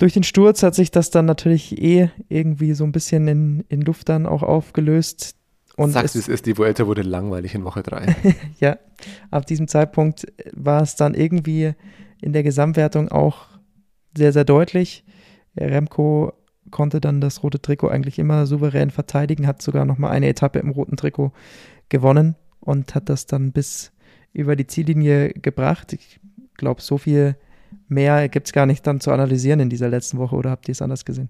Durch 0.03 0.11
den 0.11 0.23
Sturz 0.23 0.63
hat 0.63 0.75
sich 0.75 0.91
das 0.91 1.11
dann 1.11 1.23
natürlich 1.23 1.81
eh 1.81 2.09
irgendwie 2.27 2.73
so 2.73 2.83
ein 2.83 2.91
bisschen 2.91 3.25
in, 3.29 3.63
in 3.69 3.79
Luft 3.79 4.09
dann 4.09 4.25
auch 4.25 4.43
aufgelöst. 4.43 5.37
Und 5.77 5.91
Sagst, 5.91 6.15
wie 6.15 6.19
es, 6.19 6.27
ist, 6.27 6.45
die 6.45 6.57
Vuelta 6.57 6.87
wurde 6.87 7.03
langweilig 7.03 7.55
in 7.55 7.63
Woche 7.63 7.83
3. 7.83 8.13
ja, 8.59 8.77
ab 9.31 9.45
diesem 9.45 9.69
Zeitpunkt 9.69 10.25
war 10.51 10.81
es 10.81 10.97
dann 10.97 11.13
irgendwie 11.13 11.71
in 12.19 12.33
der 12.33 12.43
Gesamtwertung 12.43 13.07
auch 13.13 13.47
sehr, 14.13 14.33
sehr 14.33 14.43
deutlich. 14.43 15.05
Remco 15.55 16.33
konnte 16.69 16.99
dann 16.99 17.21
das 17.21 17.41
rote 17.41 17.61
Trikot 17.61 17.87
eigentlich 17.87 18.19
immer 18.19 18.45
souverän 18.45 18.89
verteidigen, 18.89 19.47
hat 19.47 19.61
sogar 19.61 19.85
noch 19.85 19.99
mal 19.99 20.09
eine 20.09 20.27
Etappe 20.27 20.59
im 20.59 20.71
roten 20.71 20.97
Trikot 20.97 21.31
gewonnen 21.87 22.35
und 22.59 22.93
hat 22.93 23.07
das 23.07 23.25
dann 23.25 23.53
bis 23.53 23.93
über 24.33 24.57
die 24.57 24.67
Ziellinie 24.67 25.29
gebracht. 25.29 25.93
Ich 25.93 26.19
glaube, 26.57 26.81
so 26.81 26.97
viel 26.97 27.37
mehr 27.87 28.29
gibt 28.29 28.47
es 28.47 28.53
gar 28.53 28.65
nicht 28.65 28.85
dann 28.87 28.99
zu 28.99 29.11
analysieren 29.11 29.59
in 29.59 29.69
dieser 29.69 29.89
letzten 29.89 30.17
Woche 30.17 30.35
oder 30.35 30.51
habt 30.51 30.67
ihr 30.67 30.73
es 30.73 30.81
anders 30.81 31.05
gesehen? 31.05 31.29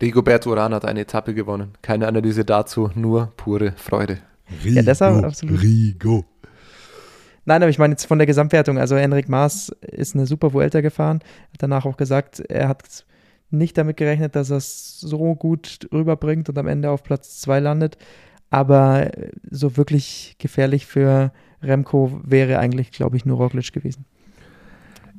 Rigoberto 0.00 0.52
Urán 0.52 0.74
hat 0.74 0.84
eine 0.84 1.00
Etappe 1.00 1.32
gewonnen. 1.32 1.72
Keine 1.80 2.08
Analyse 2.08 2.44
dazu, 2.44 2.90
nur 2.94 3.32
pure 3.36 3.72
Freude. 3.76 4.18
Rigo, 4.64 4.76
Ja, 4.76 4.82
deshalb 4.82 5.24
absolut. 5.24 5.62
Rigo. 5.62 6.24
Nein, 7.44 7.62
aber 7.62 7.70
ich 7.70 7.78
meine 7.78 7.92
jetzt 7.92 8.06
von 8.06 8.18
der 8.18 8.26
Gesamtwertung. 8.26 8.78
Also 8.78 8.94
Enric 8.94 9.28
Maas 9.28 9.70
ist 9.80 10.14
eine 10.14 10.26
super 10.26 10.52
Vuelta 10.52 10.80
gefahren, 10.80 11.20
hat 11.52 11.62
danach 11.62 11.86
auch 11.86 11.96
gesagt, 11.96 12.40
er 12.40 12.68
hat 12.68 13.04
nicht 13.50 13.76
damit 13.76 13.96
gerechnet, 13.96 14.34
dass 14.34 14.50
er 14.50 14.56
es 14.58 15.00
so 15.00 15.34
gut 15.34 15.88
rüberbringt 15.92 16.48
und 16.48 16.58
am 16.58 16.66
Ende 16.66 16.90
auf 16.90 17.02
Platz 17.02 17.40
2 17.40 17.60
landet. 17.60 17.98
Aber 18.50 19.10
so 19.50 19.76
wirklich 19.76 20.36
gefährlich 20.38 20.86
für 20.86 21.32
Remco 21.62 22.20
wäre 22.24 22.58
eigentlich, 22.58 22.92
glaube 22.92 23.16
ich, 23.16 23.24
nur 23.24 23.38
Roglic 23.38 23.72
gewesen. 23.72 24.04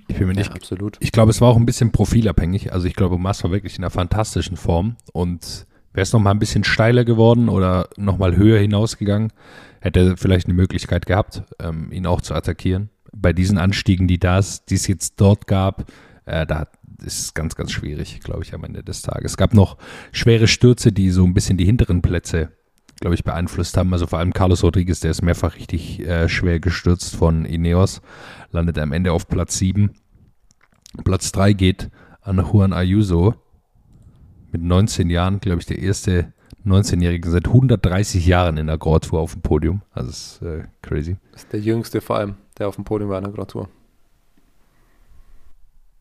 Ich 0.07 0.17
bin 0.17 0.27
mir 0.27 0.33
nicht 0.33 0.51
absolut. 0.51 0.97
Ich 0.99 1.11
glaube, 1.11 1.31
es 1.31 1.41
war 1.41 1.49
auch 1.49 1.57
ein 1.57 1.65
bisschen 1.65 1.91
profilabhängig. 1.91 2.73
Also 2.73 2.87
ich 2.87 2.95
glaube, 2.95 3.17
Maas 3.17 3.43
war 3.43 3.51
wirklich 3.51 3.77
in 3.77 3.83
einer 3.83 3.91
fantastischen 3.91 4.57
Form 4.57 4.97
und 5.11 5.65
wäre 5.93 6.03
es 6.03 6.13
noch 6.13 6.19
mal 6.19 6.31
ein 6.31 6.39
bisschen 6.39 6.63
steiler 6.63 7.05
geworden 7.05 7.49
oder 7.49 7.87
noch 7.97 8.17
mal 8.17 8.35
höher 8.35 8.59
hinausgegangen, 8.59 9.31
hätte 9.81 9.99
er 9.99 10.17
vielleicht 10.17 10.47
eine 10.47 10.55
Möglichkeit 10.55 11.05
gehabt, 11.05 11.43
ähm, 11.59 11.91
ihn 11.91 12.05
auch 12.05 12.21
zu 12.21 12.33
attackieren. 12.33 12.89
Bei 13.11 13.31
diesen 13.31 13.57
Anstiegen, 13.57 14.07
die 14.07 14.19
das, 14.19 14.65
die 14.65 14.75
es 14.75 14.87
jetzt 14.87 15.21
dort 15.21 15.45
gab, 15.47 15.91
äh, 16.25 16.45
da 16.45 16.67
ist 17.03 17.19
es 17.19 17.33
ganz, 17.33 17.55
ganz 17.55 17.71
schwierig, 17.71 18.21
glaube 18.21 18.43
ich, 18.43 18.53
am 18.53 18.63
Ende 18.63 18.83
des 18.83 19.01
Tages. 19.01 19.33
Es 19.33 19.37
gab 19.37 19.53
noch 19.53 19.77
schwere 20.11 20.47
Stürze, 20.47 20.91
die 20.91 21.09
so 21.09 21.23
ein 21.23 21.33
bisschen 21.33 21.57
die 21.57 21.65
hinteren 21.65 22.01
Plätze, 22.01 22.49
glaube 22.99 23.15
ich, 23.15 23.23
beeinflusst 23.23 23.77
haben. 23.77 23.93
Also 23.93 24.07
vor 24.07 24.19
allem 24.19 24.33
Carlos 24.33 24.63
Rodriguez, 24.63 25.01
der 25.01 25.11
ist 25.11 25.21
mehrfach 25.21 25.55
richtig 25.55 25.99
äh, 25.99 26.29
schwer 26.29 26.59
gestürzt 26.59 27.15
von 27.15 27.45
Ineos, 27.45 28.01
landet 28.53 28.77
am 28.79 28.91
Ende 28.91 29.11
auf 29.11 29.27
Platz 29.27 29.57
7. 29.57 29.91
Platz 31.03 31.31
3 31.31 31.53
geht 31.53 31.89
an 32.21 32.37
Juan 32.37 32.71
Ayuso 32.71 33.35
mit 34.51 34.61
19 34.61 35.09
Jahren, 35.09 35.39
glaube 35.39 35.59
ich, 35.59 35.65
der 35.65 35.79
erste 35.79 36.31
19-Jährige 36.65 37.29
seit 37.29 37.47
130 37.47 38.25
Jahren 38.25 38.57
in 38.57 38.67
der 38.67 38.77
Grand 38.77 39.05
Tour 39.05 39.19
auf 39.19 39.33
dem 39.33 39.41
Podium. 39.41 39.81
Also 39.91 40.09
das 40.09 40.17
ist 40.17 40.41
äh, 40.43 40.63
crazy. 40.81 41.17
Das 41.31 41.43
ist 41.43 41.53
der 41.53 41.59
jüngste 41.59 41.99
vor 41.99 42.17
allem, 42.17 42.35
der 42.57 42.67
auf 42.67 42.75
dem 42.75 42.85
Podium 42.85 43.09
war 43.09 43.17
in 43.17 43.25
der 43.25 43.33
Grand 43.33 43.51
Tour. 43.51 43.67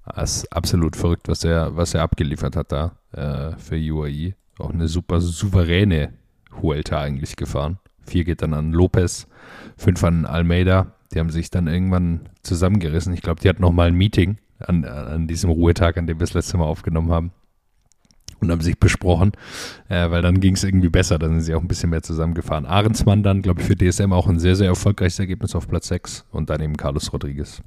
Das 0.04 0.38
ist 0.38 0.52
absolut 0.52 0.96
verrückt, 0.96 1.28
was 1.28 1.44
er, 1.44 1.76
was 1.76 1.94
er 1.94 2.02
abgeliefert 2.02 2.56
hat 2.56 2.72
da 2.72 2.96
äh, 3.12 3.56
für 3.56 3.76
UAE. 3.76 4.34
Auch 4.58 4.70
eine 4.70 4.88
super 4.88 5.20
souveräne 5.20 6.12
Huelta 6.60 7.00
eigentlich 7.00 7.36
gefahren. 7.36 7.78
Vier 8.04 8.24
geht 8.24 8.42
dann 8.42 8.52
an 8.52 8.72
Lopez, 8.72 9.26
fünf 9.76 10.02
an 10.04 10.26
Almeida. 10.26 10.94
Die 11.12 11.18
haben 11.18 11.31
sich 11.31 11.51
dann 11.51 11.66
irgendwann 11.66 12.29
zusammengerissen. 12.42 13.12
Ich 13.12 13.22
glaube, 13.22 13.40
die 13.40 13.48
hatten 13.48 13.62
noch 13.62 13.72
mal 13.72 13.88
ein 13.88 13.94
Meeting 13.94 14.38
an, 14.59 14.85
an 14.85 15.27
diesem 15.27 15.51
Ruhetag, 15.51 15.98
an 15.98 16.07
dem 16.07 16.18
wir 16.18 16.27
das 16.27 16.35
letzte 16.35 16.57
Mal 16.57 16.64
aufgenommen 16.64 17.11
haben. 17.11 17.33
Und 18.40 18.51
haben 18.51 18.61
sich 18.61 18.81
besprochen, 18.81 19.33
äh, 19.88 20.11
weil 20.11 20.20
dann 20.20 20.40
ging 20.40 20.55
es 20.55 20.64
irgendwie 20.64 20.88
besser. 20.88 21.16
Dann 21.16 21.31
sind 21.31 21.42
sie 21.42 21.55
auch 21.55 21.61
ein 21.61 21.68
bisschen 21.68 21.90
mehr 21.90 22.03
zusammengefahren. 22.03 22.66
Ahrensmann 22.66 23.22
dann, 23.22 23.40
glaube 23.40 23.61
ich, 23.61 23.68
für 23.68 23.77
DSM 23.77 24.12
auch 24.12 24.27
ein 24.27 24.40
sehr, 24.40 24.57
sehr 24.57 24.66
erfolgreiches 24.66 25.20
Ergebnis 25.20 25.55
auf 25.55 25.68
Platz 25.68 25.87
6 25.87 26.25
und 26.33 26.51
dann 26.51 26.61
eben 26.61 26.77
Carlos 26.77 27.12
Rodriguez. 27.12 27.62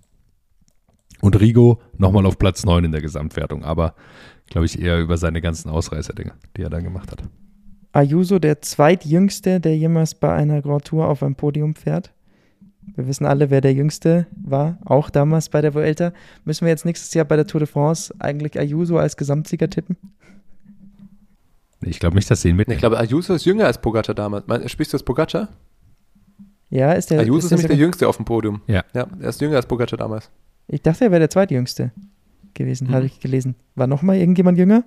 Und 1.21 1.39
Rigo 1.39 1.81
nochmal 1.97 2.25
auf 2.25 2.37
Platz 2.37 2.65
9 2.65 2.83
in 2.83 2.91
der 2.91 3.01
Gesamtwertung, 3.01 3.63
aber 3.63 3.95
glaube 4.47 4.65
ich 4.65 4.81
eher 4.81 4.99
über 4.99 5.17
seine 5.17 5.41
ganzen 5.41 5.69
Ausreißerdinge, 5.69 6.33
die 6.57 6.61
er 6.63 6.69
dann 6.69 6.83
gemacht 6.83 7.11
hat. 7.11 7.23
Ayuso, 7.93 8.39
der 8.39 8.61
zweitjüngste, 8.61 9.61
der 9.61 9.77
jemals 9.77 10.15
bei 10.15 10.33
einer 10.33 10.61
Grand 10.61 10.85
Tour 10.85 11.07
auf 11.07 11.23
einem 11.23 11.35
Podium 11.35 11.75
fährt. 11.75 12.13
Wir 12.95 13.07
wissen 13.07 13.25
alle, 13.25 13.49
wer 13.49 13.61
der 13.61 13.73
Jüngste 13.73 14.27
war, 14.41 14.77
auch 14.85 15.09
damals 15.09 15.49
bei 15.49 15.61
der 15.61 15.73
Vuelta. 15.73 16.13
Müssen 16.45 16.65
wir 16.65 16.69
jetzt 16.69 16.85
nächstes 16.85 17.13
Jahr 17.13 17.25
bei 17.25 17.35
der 17.35 17.47
Tour 17.47 17.59
de 17.59 17.67
France 17.67 18.13
eigentlich 18.19 18.57
Ayuso 18.59 18.97
als 18.97 19.17
Gesamtsieger 19.17 19.69
tippen? 19.69 19.97
Ich 21.81 21.99
glaube 21.99 22.15
nicht, 22.15 22.29
dass 22.31 22.41
sie 22.41 22.49
ihn 22.49 22.55
Ich 22.55 22.57
mitnehmen. 22.59 22.79
glaube, 22.79 22.97
Ayuso 22.97 23.33
ist 23.33 23.45
jünger 23.45 23.65
als 23.65 23.79
Pogacar 23.79 24.15
damals. 24.15 24.45
Mein, 24.47 24.67
sprichst 24.69 24.93
du 24.93 24.97
das 24.97 25.03
Pogacar? 25.03 25.49
Ja, 26.69 26.93
ist 26.93 27.11
der. 27.11 27.19
Ayuso 27.19 27.45
ist, 27.47 27.51
nämlich 27.51 27.67
der 27.67 27.75
jüngste 27.75 28.07
auf 28.07 28.15
dem 28.17 28.25
Podium. 28.25 28.61
Ja. 28.67 28.83
Ja, 28.93 29.07
er 29.19 29.29
ist 29.29 29.39
jünger 29.41 29.57
als 29.57 29.65
Pogacar 29.67 29.97
damals. 29.97 30.31
Ich 30.67 30.81
dachte, 30.81 31.05
er 31.05 31.11
wäre 31.11 31.19
der 31.19 31.29
zweitjüngste 31.29 31.91
gewesen, 32.53 32.87
Mhm. 32.87 32.93
habe 32.93 33.05
ich 33.05 33.19
gelesen. 33.19 33.55
War 33.75 33.87
noch 33.87 34.01
mal 34.01 34.15
irgendjemand 34.15 34.57
jünger? 34.57 34.83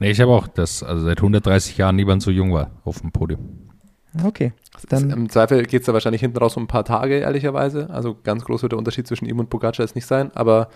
Nee, 0.00 0.10
ich 0.10 0.20
habe 0.20 0.32
auch, 0.32 0.46
dass 0.48 0.82
also 0.82 1.04
seit 1.04 1.20
130 1.20 1.76
Jahren 1.76 1.96
niemand 1.96 2.22
so 2.22 2.30
jung 2.30 2.52
war 2.52 2.70
auf 2.84 3.00
dem 3.00 3.12
Podium. 3.12 3.67
Okay. 4.24 4.52
Dann, 4.88 5.08
Dann- 5.08 5.18
Im 5.18 5.28
Zweifel 5.28 5.64
geht 5.64 5.82
es 5.82 5.86
da 5.86 5.92
wahrscheinlich 5.92 6.20
hinten 6.20 6.38
raus 6.38 6.56
um 6.56 6.64
ein 6.64 6.68
paar 6.68 6.84
Tage, 6.84 7.18
ehrlicherweise. 7.18 7.90
Also 7.90 8.16
ganz 8.22 8.44
groß 8.44 8.62
wird 8.62 8.72
der 8.72 8.78
Unterschied 8.78 9.06
zwischen 9.06 9.26
ihm 9.26 9.38
und 9.38 9.50
Pogacar 9.50 9.84
jetzt 9.84 9.94
nicht 9.94 10.06
sein, 10.06 10.30
aber 10.34 10.68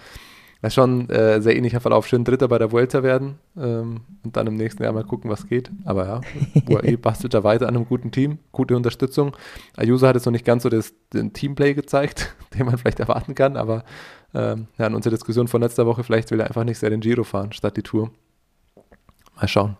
es 0.65 0.69
ist 0.69 0.75
schon 0.75 1.11
äh, 1.11 1.41
sehr 1.43 1.57
ähnlicher 1.57 1.81
Verlauf. 1.81 2.07
Schön 2.07 2.23
Dritter 2.25 2.47
bei 2.47 2.57
der 2.59 2.71
Vuelta 2.71 3.03
werden 3.03 3.39
ähm, 3.57 4.03
und 4.23 4.37
dann 4.37 4.47
im 4.47 4.55
nächsten 4.57 4.83
Jahr 4.85 4.93
mal 4.93 5.03
gucken, 5.03 5.29
was 5.29 5.49
geht. 5.49 5.71
Aber 5.85 6.07
ja, 6.07 6.21
UAE 6.69 6.97
bastelt 6.99 7.35
da 7.35 7.43
weiter 7.43 7.67
an 7.69 7.75
einem 7.75 7.87
guten 7.87 8.13
Team, 8.13 8.39
gute 8.53 8.77
Unterstützung. 8.77 9.37
Ayuso 9.77 10.07
hat 10.07 10.15
jetzt 10.15 10.25
noch 10.27 10.33
nicht 10.33 10.45
ganz 10.45 10.63
so 10.63 10.69
das, 10.69 10.95
den 11.13 11.33
Teamplay 11.33 11.75
gezeigt, 11.75 12.37
den 12.55 12.67
man 12.67 12.79
vielleicht 12.79 13.01
erwarten 13.01 13.35
kann, 13.35 13.57
aber 13.57 13.85
ähm, 14.35 14.69
ja, 14.79 14.87
in 14.87 14.95
unserer 14.95 15.11
Diskussion 15.13 15.49
von 15.49 15.61
letzter 15.63 15.85
Woche, 15.85 16.05
vielleicht 16.05 16.31
will 16.31 16.39
er 16.41 16.47
einfach 16.47 16.65
nicht 16.65 16.79
sehr 16.79 16.91
den 16.91 17.01
Giro 17.01 17.25
fahren, 17.25 17.53
statt 17.53 17.77
die 17.77 17.83
Tour. 17.83 18.11
Mal 19.37 19.49
schauen. 19.49 19.77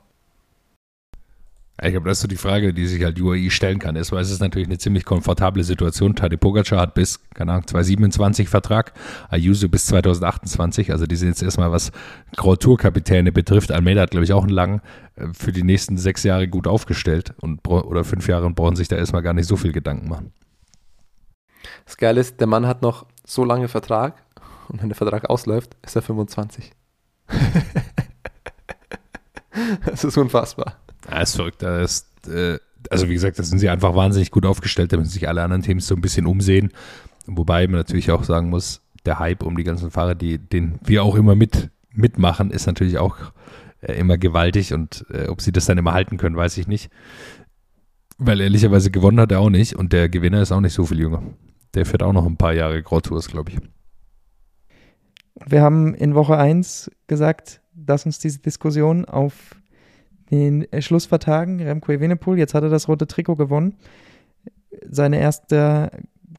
Ich 1.85 1.91
glaube, 1.91 2.09
das 2.09 2.19
ist 2.19 2.23
so 2.23 2.29
die 2.29 2.37
Frage, 2.37 2.73
die 2.73 2.87
sich 2.87 3.03
halt 3.03 3.21
UAE 3.21 3.51
stellen 3.51 3.81
kann. 3.81 3.97
Erstmal 3.97 4.23
ist 4.23 4.31
es 4.31 4.39
natürlich 4.39 4.69
eine 4.69 4.79
ziemlich 4.79 5.05
komfortable 5.05 5.65
Situation. 5.65 6.15
Tadej 6.15 6.39
Pogacar 6.39 6.79
hat 6.79 6.95
bis, 6.95 7.19
keine 7.35 7.51
Ahnung, 7.53 7.67
2027 7.67 8.49
Vertrag, 8.49 8.93
Ayuso 9.31 9.69
bis 9.69 9.87
2028. 9.87 10.93
Also 10.93 11.07
die 11.07 11.17
sind 11.17 11.31
jetzt 11.31 11.43
erstmal, 11.43 11.73
was 11.73 11.91
Grand 12.37 12.61
betrifft. 13.35 13.73
Almeida 13.73 14.03
hat, 14.03 14.13
glaube 14.13 14.23
ich, 14.23 14.33
auch 14.33 14.45
einen 14.45 14.53
langen, 14.53 14.81
äh, 15.17 15.27
für 15.33 15.51
die 15.51 15.65
nächsten 15.65 15.99
sechs 15.99 16.23
Jahre 16.23 16.47
gut 16.47 16.69
aufgestellt 16.69 17.35
und 17.41 17.67
oder 17.67 18.05
fünf 18.05 18.29
Jahre 18.29 18.47
und 18.47 18.55
brauchen 18.55 18.77
sich 18.77 18.87
da 18.87 18.95
erstmal 18.95 19.23
gar 19.23 19.33
nicht 19.33 19.49
so 19.49 19.57
viel 19.57 19.73
Gedanken 19.73 20.09
machen. 20.09 20.33
Das 21.85 21.97
Geile 21.97 22.21
ist, 22.21 22.39
der 22.39 22.47
Mann 22.47 22.69
hat 22.69 22.83
noch 22.83 23.07
so 23.27 23.45
lange 23.45 23.67
Vertrag 23.67 24.23
und 24.69 24.83
wenn 24.83 24.89
der 24.89 24.97
Vertrag 24.97 25.29
ausläuft, 25.29 25.77
ist 25.83 25.97
er 25.97 26.03
25. 26.03 26.71
das 29.85 30.05
ist 30.05 30.17
unfassbar. 30.17 30.82
Ja, 31.11 31.21
ist 31.21 31.37
verrückt. 31.37 31.63
Das 31.63 32.07
äh, 32.27 32.59
also 32.91 33.09
wie 33.09 33.15
gesagt, 33.15 33.39
da 33.39 33.43
sind 33.43 33.59
sie 33.59 33.69
einfach 33.69 33.95
wahnsinnig 33.95 34.31
gut 34.31 34.47
aufgestellt, 34.47 34.93
da 34.93 34.97
müssen 34.97 35.11
sich 35.11 35.29
alle 35.29 35.43
anderen 35.43 35.63
Teams 35.63 35.87
so 35.87 35.95
ein 35.95 36.01
bisschen 36.01 36.27
umsehen. 36.27 36.73
Wobei 37.27 37.67
man 37.67 37.77
natürlich 37.77 38.11
auch 38.11 38.25
sagen 38.25 38.51
muss, 38.51 38.83
der 39.05 39.19
Hype 39.19 39.43
um 39.43 39.57
die 39.57 39.65
ganzen 39.65 39.91
Fahrer, 39.91 40.15
die, 40.15 40.39
den 40.39 40.79
wir 40.83 41.05
auch 41.05 41.15
immer 41.15 41.35
mit, 41.35 41.71
mitmachen, 41.93 42.51
ist 42.51 42.67
natürlich 42.67 42.99
auch 42.99 43.17
äh, 43.81 43.93
immer 43.95 44.19
gewaltig 44.19 44.73
und 44.73 45.05
äh, 45.11 45.29
ob 45.29 45.41
sie 45.41 45.53
das 45.53 45.67
dann 45.67 45.79
immer 45.79 45.93
halten 45.93 46.17
können, 46.17 46.37
weiß 46.37 46.57
ich 46.59 46.67
nicht. 46.67 46.91
Weil 48.19 48.41
ehrlicherweise 48.41 48.91
gewonnen 48.91 49.21
hat 49.21 49.33
er 49.33 49.41
auch 49.41 49.51
nicht 49.51 49.75
und 49.75 49.93
der 49.93 50.09
Gewinner 50.09 50.43
ist 50.43 50.53
auch 50.53 50.61
nicht 50.61 50.75
so 50.75 50.87
viel 50.87 51.01
jünger. 51.01 51.23
Der 51.75 51.87
fährt 51.87 52.03
auch 52.03 52.13
noch 52.13 52.27
ein 52.27 52.37
paar 52.37 52.53
Jahre 52.53 52.83
Grand 52.83 53.09
glaube 53.29 53.51
ich. 53.51 53.59
Wir 55.47 55.63
haben 55.63 55.95
in 55.95 56.15
Woche 56.15 56.37
1 56.37 56.91
gesagt, 57.07 57.61
dass 57.75 58.05
uns 58.05 58.19
diese 58.19 58.39
Diskussion 58.39 59.07
auf 59.07 59.57
den 60.33 60.67
Schluss 60.81 61.07
vertagen. 61.07 61.61
Remco 61.61 61.93
Evenepoel, 61.93 62.39
jetzt 62.39 62.55
hat 62.55 62.65
er 62.65 62.71
das 62.71 62.89
rote 62.89 63.07
Trikot 63.07 63.37
gewonnen. 63.37 63.77
Seine 64.89 65.21
erste 65.21 65.91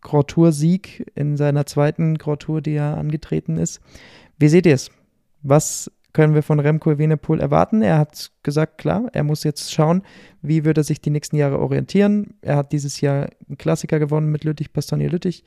Grand 0.01 0.27
Tour-Sieg 0.27 1.11
in 1.15 1.37
seiner 1.37 1.65
zweiten 1.65 2.17
Grand 2.17 2.41
Tour, 2.41 2.61
die 2.61 2.73
er 2.73 2.97
angetreten 2.97 3.57
ist. 3.57 3.79
Wie 4.37 4.49
seht 4.49 4.65
ihr 4.65 4.73
es? 4.75 4.91
Was 5.43 5.91
können 6.13 6.35
wir 6.35 6.43
von 6.43 6.59
Remco 6.59 6.91
Evenepoel 6.91 7.39
erwarten? 7.39 7.81
Er 7.81 7.97
hat 7.97 8.31
gesagt, 8.43 8.77
klar, 8.77 9.09
er 9.13 9.23
muss 9.23 9.43
jetzt 9.43 9.71
schauen, 9.73 10.03
wie 10.41 10.63
wird 10.65 10.77
er 10.77 10.83
sich 10.83 11.01
die 11.01 11.09
nächsten 11.09 11.35
Jahre 11.35 11.59
orientieren. 11.59 12.35
Er 12.41 12.55
hat 12.55 12.71
dieses 12.71 13.01
Jahr 13.01 13.29
einen 13.47 13.57
Klassiker 13.57 13.99
gewonnen 13.99 14.31
mit 14.31 14.43
Lüttich, 14.43 14.71
Bastogne 14.71 15.07
Lüttich, 15.07 15.43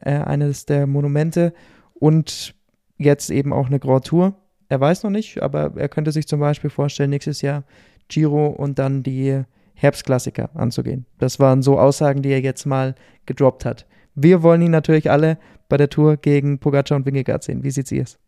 äh, 0.00 0.10
eines 0.10 0.66
der 0.66 0.86
Monumente 0.86 1.54
und 1.94 2.54
jetzt 2.98 3.30
eben 3.30 3.52
auch 3.52 3.66
eine 3.66 3.78
Grand 3.80 4.06
Tour. 4.06 4.34
Er 4.68 4.80
weiß 4.80 5.02
noch 5.02 5.10
nicht, 5.10 5.42
aber 5.42 5.72
er 5.76 5.88
könnte 5.88 6.12
sich 6.12 6.26
zum 6.26 6.40
Beispiel 6.40 6.70
vorstellen, 6.70 7.10
nächstes 7.10 7.42
Jahr 7.42 7.64
Giro 8.08 8.46
und 8.48 8.78
dann 8.78 9.02
die 9.02 9.44
Herbstklassiker 9.74 10.50
anzugehen. 10.54 11.06
Das 11.18 11.40
waren 11.40 11.62
so 11.62 11.78
Aussagen, 11.78 12.22
die 12.22 12.30
er 12.30 12.40
jetzt 12.40 12.64
mal 12.64 12.94
gedroppt 13.26 13.64
hat. 13.64 13.86
Wir 14.14 14.42
wollen 14.42 14.62
ihn 14.62 14.70
natürlich 14.70 15.10
alle 15.10 15.38
bei 15.68 15.76
der 15.76 15.90
Tour 15.90 16.16
gegen 16.16 16.58
Pogacar 16.58 16.96
und 16.96 17.06
Wingegaard 17.06 17.42
sehen. 17.42 17.64
Wie 17.64 17.70
sieht 17.70 17.88
sie 17.88 17.98
es? 17.98 18.18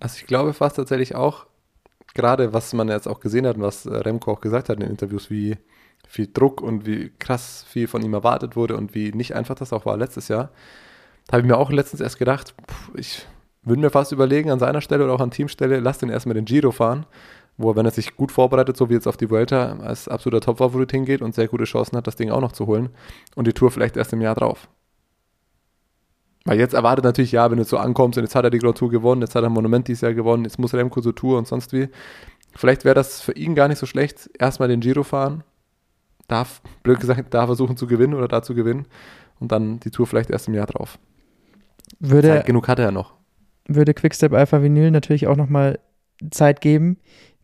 Also 0.00 0.16
ich 0.18 0.26
glaube 0.26 0.52
fast 0.52 0.76
tatsächlich 0.76 1.14
auch, 1.14 1.46
gerade 2.14 2.52
was 2.52 2.72
man 2.72 2.88
jetzt 2.88 3.06
auch 3.06 3.20
gesehen 3.20 3.46
hat 3.46 3.56
und 3.56 3.62
was 3.62 3.86
Remco 3.86 4.32
auch 4.32 4.40
gesagt 4.40 4.68
hat 4.68 4.76
in 4.76 4.82
den 4.82 4.90
Interviews, 4.90 5.30
wie 5.30 5.56
viel 6.06 6.28
Druck 6.32 6.60
und 6.60 6.86
wie 6.86 7.10
krass 7.18 7.64
viel 7.68 7.86
von 7.86 8.02
ihm 8.02 8.14
erwartet 8.14 8.56
wurde 8.56 8.76
und 8.76 8.94
wie 8.94 9.12
nicht 9.12 9.34
einfach 9.34 9.54
das 9.54 9.72
auch 9.72 9.86
war 9.86 9.96
letztes 9.96 10.28
Jahr, 10.28 10.50
da 11.26 11.34
habe 11.34 11.42
ich 11.42 11.48
mir 11.48 11.58
auch 11.58 11.70
letztens 11.70 12.00
erst 12.00 12.18
gedacht, 12.18 12.54
pff, 12.68 12.90
ich 12.96 13.26
würde 13.62 13.82
mir 13.82 13.90
fast 13.90 14.12
überlegen, 14.12 14.50
an 14.50 14.58
seiner 14.58 14.80
Stelle 14.80 15.04
oder 15.04 15.14
auch 15.14 15.20
an 15.20 15.30
Teamstelle, 15.30 15.80
lass 15.80 15.98
den 15.98 16.08
erstmal 16.08 16.34
den 16.34 16.44
Giro 16.44 16.70
fahren, 16.70 17.06
wo 17.56 17.70
er, 17.70 17.76
wenn 17.76 17.84
er 17.84 17.92
sich 17.92 18.16
gut 18.16 18.32
vorbereitet, 18.32 18.76
so 18.76 18.88
wie 18.88 18.94
jetzt 18.94 19.06
auf 19.06 19.16
die 19.16 19.30
Vuelta, 19.30 19.78
als 19.80 20.08
absoluter 20.08 20.40
Topfavorit 20.40 20.90
hingeht 20.90 21.20
und 21.20 21.34
sehr 21.34 21.48
gute 21.48 21.64
Chancen 21.64 21.96
hat, 21.96 22.06
das 22.06 22.16
Ding 22.16 22.30
auch 22.30 22.40
noch 22.40 22.52
zu 22.52 22.66
holen 22.66 22.90
und 23.34 23.46
die 23.46 23.52
Tour 23.52 23.70
vielleicht 23.70 23.96
erst 23.96 24.12
im 24.12 24.22
Jahr 24.22 24.34
drauf. 24.34 24.68
Weil 26.44 26.58
jetzt 26.58 26.72
erwartet 26.72 27.04
natürlich, 27.04 27.32
ja, 27.32 27.50
wenn 27.50 27.58
du 27.58 27.64
so 27.64 27.76
ankommst 27.76 28.16
und 28.16 28.24
jetzt 28.24 28.34
hat 28.34 28.44
er 28.44 28.50
die 28.50 28.58
Grand 28.58 28.78
Tour 28.78 28.90
gewonnen, 28.90 29.20
jetzt 29.20 29.34
hat 29.34 29.44
er 29.44 29.50
ein 29.50 29.52
Monument 29.52 29.86
dieses 29.86 30.00
Jahr 30.00 30.14
gewonnen, 30.14 30.44
jetzt 30.44 30.58
muss 30.58 30.72
Remco 30.72 31.02
zur 31.02 31.14
Tour 31.14 31.36
und 31.36 31.46
sonst 31.46 31.72
wie. 31.72 31.88
Vielleicht 32.56 32.84
wäre 32.84 32.94
das 32.94 33.20
für 33.20 33.32
ihn 33.32 33.54
gar 33.54 33.68
nicht 33.68 33.78
so 33.78 33.86
schlecht, 33.86 34.30
erstmal 34.38 34.68
den 34.68 34.80
Giro 34.80 35.02
fahren, 35.02 35.44
darf, 36.28 36.62
blöd 36.82 36.98
gesagt, 36.98 37.34
da 37.34 37.46
versuchen 37.46 37.76
zu 37.76 37.86
gewinnen 37.86 38.14
oder 38.14 38.26
da 38.26 38.42
zu 38.42 38.54
gewinnen 38.54 38.86
und 39.38 39.52
dann 39.52 39.80
die 39.80 39.90
Tour 39.90 40.06
vielleicht 40.06 40.30
erst 40.30 40.48
im 40.48 40.54
Jahr 40.54 40.66
drauf. 40.66 40.98
Würde, 41.98 42.28
Zeit 42.28 42.46
genug 42.46 42.68
hat 42.68 42.78
er 42.78 42.86
ja 42.86 42.92
noch. 42.92 43.19
Würde 43.74 43.94
Quickstep 43.94 44.32
Alpha 44.32 44.62
Vinyl 44.62 44.90
natürlich 44.90 45.26
auch 45.26 45.36
nochmal 45.36 45.78
Zeit 46.30 46.60
geben, 46.60 46.98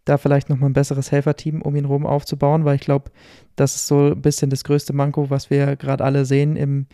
da 0.04 0.18
vielleicht 0.18 0.48
nochmal 0.48 0.70
ein 0.70 0.74
besseres 0.74 1.10
Helferteam 1.10 1.62
um 1.62 1.74
ihn 1.76 1.84
rum 1.84 2.06
aufzubauen, 2.06 2.64
weil 2.64 2.76
ich 2.76 2.82
glaube, 2.82 3.10
das 3.56 3.74
ist 3.74 3.86
so 3.86 4.12
ein 4.12 4.22
bisschen 4.22 4.50
das 4.50 4.64
größte 4.64 4.92
Manko, 4.92 5.30
was 5.30 5.50
wir 5.50 5.76
gerade 5.76 6.04
alle 6.04 6.24
sehen 6.24 6.56
im 6.56 6.86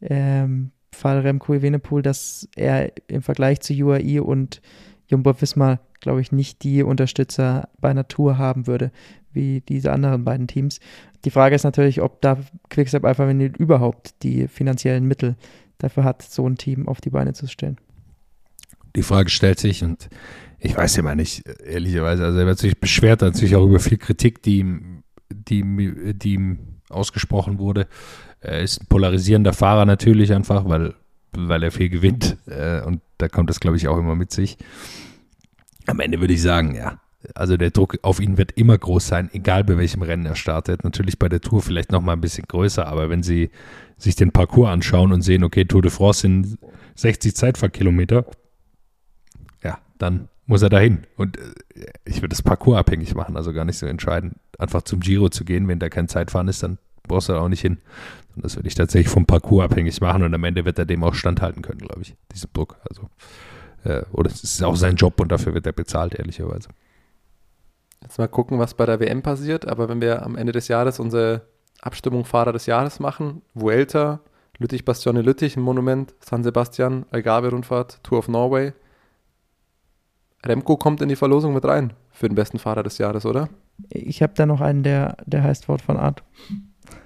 ähm, 0.00 0.72
Fall 0.92 1.20
Remco 1.20 1.54
Evenepoel, 1.54 2.02
dass 2.02 2.48
er 2.56 2.92
im 3.08 3.22
Vergleich 3.22 3.60
zu 3.60 3.72
UAE 3.72 4.22
und 4.22 4.60
Jumbo 5.06 5.40
Visma, 5.40 5.80
glaube 6.00 6.20
ich, 6.20 6.32
nicht 6.32 6.62
die 6.62 6.82
Unterstützer 6.82 7.68
bei 7.80 7.94
Tour 8.02 8.38
haben 8.38 8.66
würde, 8.66 8.90
wie 9.32 9.60
diese 9.60 9.92
anderen 9.92 10.24
beiden 10.24 10.48
Teams. 10.48 10.80
Die 11.24 11.30
Frage 11.30 11.54
ist 11.54 11.64
natürlich, 11.64 12.02
ob 12.02 12.20
da 12.20 12.38
Quickstep 12.70 13.04
Alpha 13.04 13.28
Vinyl 13.28 13.52
überhaupt 13.56 14.22
die 14.22 14.48
finanziellen 14.48 15.06
Mittel 15.06 15.36
dafür 15.78 16.04
hat, 16.04 16.22
so 16.22 16.48
ein 16.48 16.56
Team 16.56 16.88
auf 16.88 17.00
die 17.00 17.10
Beine 17.10 17.32
zu 17.32 17.46
stellen. 17.46 17.78
Die 18.96 19.02
Frage 19.02 19.30
stellt 19.30 19.58
sich 19.58 19.84
und 19.84 20.08
ich 20.58 20.76
weiß 20.76 20.96
ja 20.96 21.02
mal 21.02 21.16
nicht, 21.16 21.46
ehrlicherweise, 21.64 22.24
also 22.24 22.38
er 22.38 22.46
wird 22.46 22.58
sich 22.58 22.78
beschwert 22.78 23.20
natürlich 23.20 23.54
auch 23.54 23.64
über 23.64 23.78
viel 23.78 23.98
Kritik, 23.98 24.42
die 24.42 24.58
ihm, 24.58 25.02
die, 25.30 26.14
die 26.14 26.34
ihm 26.34 26.58
ausgesprochen 26.88 27.58
wurde. 27.58 27.86
Er 28.40 28.60
ist 28.60 28.82
ein 28.82 28.86
polarisierender 28.86 29.52
Fahrer 29.52 29.84
natürlich 29.84 30.32
einfach, 30.32 30.68
weil, 30.68 30.94
weil 31.32 31.62
er 31.62 31.70
viel 31.70 31.88
gewinnt 31.88 32.36
äh, 32.46 32.82
und 32.82 33.00
da 33.18 33.28
kommt 33.28 33.50
das, 33.50 33.60
glaube 33.60 33.76
ich, 33.76 33.88
auch 33.88 33.98
immer 33.98 34.16
mit 34.16 34.32
sich. 34.32 34.58
Am 35.86 36.00
Ende 36.00 36.20
würde 36.20 36.34
ich 36.34 36.42
sagen, 36.42 36.74
ja, 36.74 37.00
also 37.34 37.56
der 37.56 37.70
Druck 37.70 37.98
auf 38.02 38.20
ihn 38.20 38.38
wird 38.38 38.52
immer 38.52 38.78
groß 38.78 39.06
sein, 39.06 39.30
egal 39.32 39.64
bei 39.64 39.76
welchem 39.76 40.02
Rennen 40.02 40.26
er 40.26 40.36
startet. 40.36 40.84
Natürlich 40.84 41.18
bei 41.18 41.28
der 41.28 41.40
Tour 41.40 41.62
vielleicht 41.62 41.90
noch 41.90 42.00
mal 42.00 42.12
ein 42.12 42.20
bisschen 42.20 42.44
größer, 42.46 42.86
aber 42.86 43.10
wenn 43.10 43.22
Sie 43.22 43.50
sich 43.96 44.14
den 44.14 44.30
Parcours 44.30 44.70
anschauen 44.70 45.12
und 45.12 45.22
sehen, 45.22 45.42
okay, 45.42 45.64
Tour 45.64 45.82
de 45.82 45.90
France 45.90 46.20
sind 46.20 46.58
60 46.94 47.34
Zeitfahrkilometer, 47.34 48.24
dann 49.98 50.28
muss 50.46 50.62
er 50.62 50.70
dahin. 50.70 51.06
Und 51.16 51.38
äh, 51.38 51.42
ich 52.04 52.16
würde 52.16 52.28
das 52.28 52.42
Parcours 52.42 52.78
abhängig 52.78 53.14
machen, 53.14 53.36
also 53.36 53.52
gar 53.52 53.64
nicht 53.64 53.78
so 53.78 53.86
entscheiden, 53.86 54.36
einfach 54.58 54.82
zum 54.82 55.00
Giro 55.00 55.28
zu 55.28 55.44
gehen. 55.44 55.68
Wenn 55.68 55.78
da 55.78 55.88
kein 55.88 56.08
Zeitfahren 56.08 56.48
ist, 56.48 56.62
dann 56.62 56.78
brauchst 57.06 57.28
du 57.28 57.34
da 57.34 57.40
auch 57.40 57.48
nicht 57.48 57.60
hin. 57.60 57.78
Und 58.34 58.44
das 58.44 58.56
würde 58.56 58.68
ich 58.68 58.74
tatsächlich 58.74 59.12
vom 59.12 59.26
Parcours 59.26 59.64
abhängig 59.64 60.00
machen 60.00 60.22
und 60.22 60.34
am 60.34 60.44
Ende 60.44 60.64
wird 60.64 60.78
er 60.78 60.86
dem 60.86 61.02
auch 61.04 61.14
standhalten 61.14 61.62
können, 61.62 61.80
glaube 61.80 62.02
ich, 62.02 62.14
diesem 62.32 62.50
Druck. 62.52 62.76
Also, 62.88 63.08
äh, 63.84 64.04
oder 64.12 64.30
es 64.30 64.44
ist 64.44 64.62
auch 64.62 64.76
sein 64.76 64.96
Job 64.96 65.20
und 65.20 65.32
dafür 65.32 65.54
wird 65.54 65.66
er 65.66 65.72
bezahlt, 65.72 66.14
ehrlicherweise. 66.14 66.68
Jetzt 68.02 68.18
mal 68.18 68.28
gucken, 68.28 68.58
was 68.58 68.74
bei 68.74 68.86
der 68.86 69.00
WM 69.00 69.22
passiert. 69.22 69.66
Aber 69.66 69.88
wenn 69.88 70.00
wir 70.00 70.22
am 70.22 70.36
Ende 70.36 70.52
des 70.52 70.68
Jahres 70.68 71.00
unsere 71.00 71.42
Abstimmung 71.80 72.24
Fahrer 72.24 72.52
des 72.52 72.66
Jahres 72.66 73.00
machen, 73.00 73.42
Vuelta, 73.54 74.20
Lüttich, 74.58 74.84
Bastione, 74.84 75.22
Lüttich, 75.22 75.56
ein 75.56 75.62
Monument, 75.62 76.14
San 76.20 76.42
Sebastian, 76.42 77.06
Algarve-Rundfahrt, 77.10 78.02
Tour 78.02 78.18
of 78.18 78.28
Norway. 78.28 78.72
Remco 80.44 80.76
kommt 80.76 81.02
in 81.02 81.08
die 81.08 81.16
Verlosung 81.16 81.54
mit 81.54 81.64
rein 81.64 81.92
für 82.10 82.28
den 82.28 82.34
besten 82.34 82.58
Fahrer 82.58 82.82
des 82.82 82.98
Jahres, 82.98 83.26
oder? 83.26 83.48
Ich 83.90 84.22
habe 84.22 84.32
da 84.36 84.46
noch 84.46 84.60
einen, 84.60 84.82
der, 84.82 85.16
der 85.26 85.42
heißt 85.42 85.68
Wort 85.68 85.82
von 85.82 85.96
Art. 85.96 86.22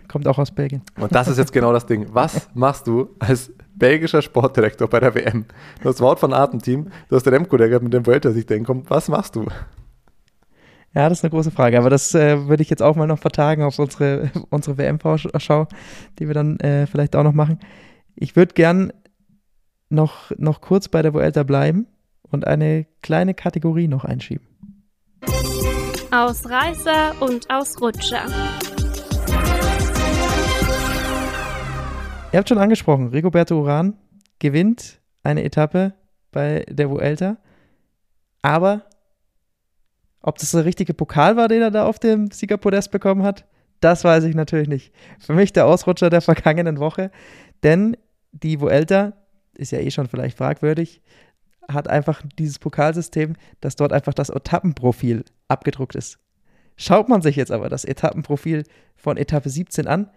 Kommt 0.08 0.28
auch 0.28 0.38
aus 0.38 0.50
Belgien. 0.50 0.82
Und 1.00 1.14
das 1.14 1.28
ist 1.28 1.38
jetzt 1.38 1.52
genau 1.52 1.72
das 1.72 1.86
Ding. 1.86 2.06
Was 2.12 2.50
machst 2.54 2.86
du 2.86 3.10
als 3.18 3.50
belgischer 3.74 4.20
Sportdirektor 4.20 4.88
bei 4.88 5.00
der 5.00 5.14
WM? 5.14 5.46
Du 5.82 5.88
hast 5.88 6.00
Wort 6.00 6.20
von 6.20 6.34
Art 6.34 6.52
im 6.52 6.60
Team, 6.60 6.90
du 7.08 7.16
hast 7.16 7.26
Remco, 7.26 7.56
der 7.56 7.68
gerade 7.68 7.84
mit 7.84 7.94
dem 7.94 8.04
Vuelta 8.06 8.30
sich 8.30 8.44
denkt, 8.44 8.66
kommt. 8.66 8.90
Was 8.90 9.08
machst 9.08 9.36
du? 9.36 9.46
Ja, 10.94 11.08
das 11.08 11.18
ist 11.18 11.24
eine 11.24 11.30
große 11.30 11.50
Frage, 11.50 11.78
aber 11.78 11.88
das 11.88 12.14
äh, 12.14 12.48
würde 12.48 12.62
ich 12.62 12.68
jetzt 12.68 12.82
auch 12.82 12.96
mal 12.96 13.06
noch 13.06 13.18
vertagen 13.18 13.62
auf 13.62 13.78
unsere, 13.78 14.30
unsere 14.50 14.76
WM-Vorschau, 14.76 15.66
die 16.18 16.26
wir 16.26 16.34
dann 16.34 16.60
äh, 16.60 16.86
vielleicht 16.86 17.16
auch 17.16 17.22
noch 17.24 17.32
machen. 17.32 17.58
Ich 18.14 18.36
würde 18.36 18.52
gern 18.52 18.92
noch, 19.88 20.30
noch 20.36 20.60
kurz 20.60 20.88
bei 20.88 21.00
der 21.00 21.14
Vuelta 21.14 21.44
bleiben 21.44 21.86
und 22.32 22.46
eine 22.46 22.86
kleine 23.02 23.34
Kategorie 23.34 23.86
noch 23.86 24.04
einschieben. 24.04 24.46
Ausreißer 26.10 27.14
und 27.20 27.48
Ausrutscher. 27.48 28.26
Ihr 32.32 32.38
habt 32.38 32.48
schon 32.48 32.58
angesprochen, 32.58 33.08
Rigoberto 33.08 33.60
Uran 33.60 33.96
gewinnt 34.38 35.00
eine 35.22 35.44
Etappe 35.44 35.94
bei 36.32 36.64
der 36.68 36.90
Vuelta, 36.90 37.36
aber 38.40 38.82
ob 40.22 40.38
das 40.38 40.52
der 40.52 40.64
richtige 40.64 40.94
Pokal 40.94 41.36
war, 41.36 41.48
den 41.48 41.62
er 41.62 41.70
da 41.70 41.86
auf 41.86 41.98
dem 41.98 42.30
Siegerpodest 42.30 42.90
bekommen 42.90 43.22
hat, 43.22 43.44
das 43.80 44.04
weiß 44.04 44.24
ich 44.24 44.34
natürlich 44.34 44.68
nicht. 44.68 44.94
Für 45.18 45.34
mich 45.34 45.52
der 45.52 45.66
Ausrutscher 45.66 46.08
der 46.08 46.20
vergangenen 46.22 46.78
Woche, 46.78 47.10
denn 47.62 47.96
die 48.32 48.60
Vuelta 48.60 49.12
ist 49.54 49.72
ja 49.72 49.80
eh 49.80 49.90
schon 49.90 50.08
vielleicht 50.08 50.38
fragwürdig, 50.38 51.02
hat 51.68 51.88
einfach 51.88 52.22
dieses 52.38 52.58
Pokalsystem, 52.58 53.34
dass 53.60 53.76
dort 53.76 53.92
einfach 53.92 54.14
das 54.14 54.30
Etappenprofil 54.30 55.24
abgedruckt 55.48 55.94
ist. 55.94 56.18
Schaut 56.76 57.08
man 57.08 57.22
sich 57.22 57.36
jetzt 57.36 57.52
aber 57.52 57.68
das 57.68 57.84
Etappenprofil 57.84 58.64
von 58.96 59.16
Etappe 59.16 59.48
17 59.48 59.86
an, 59.86 60.10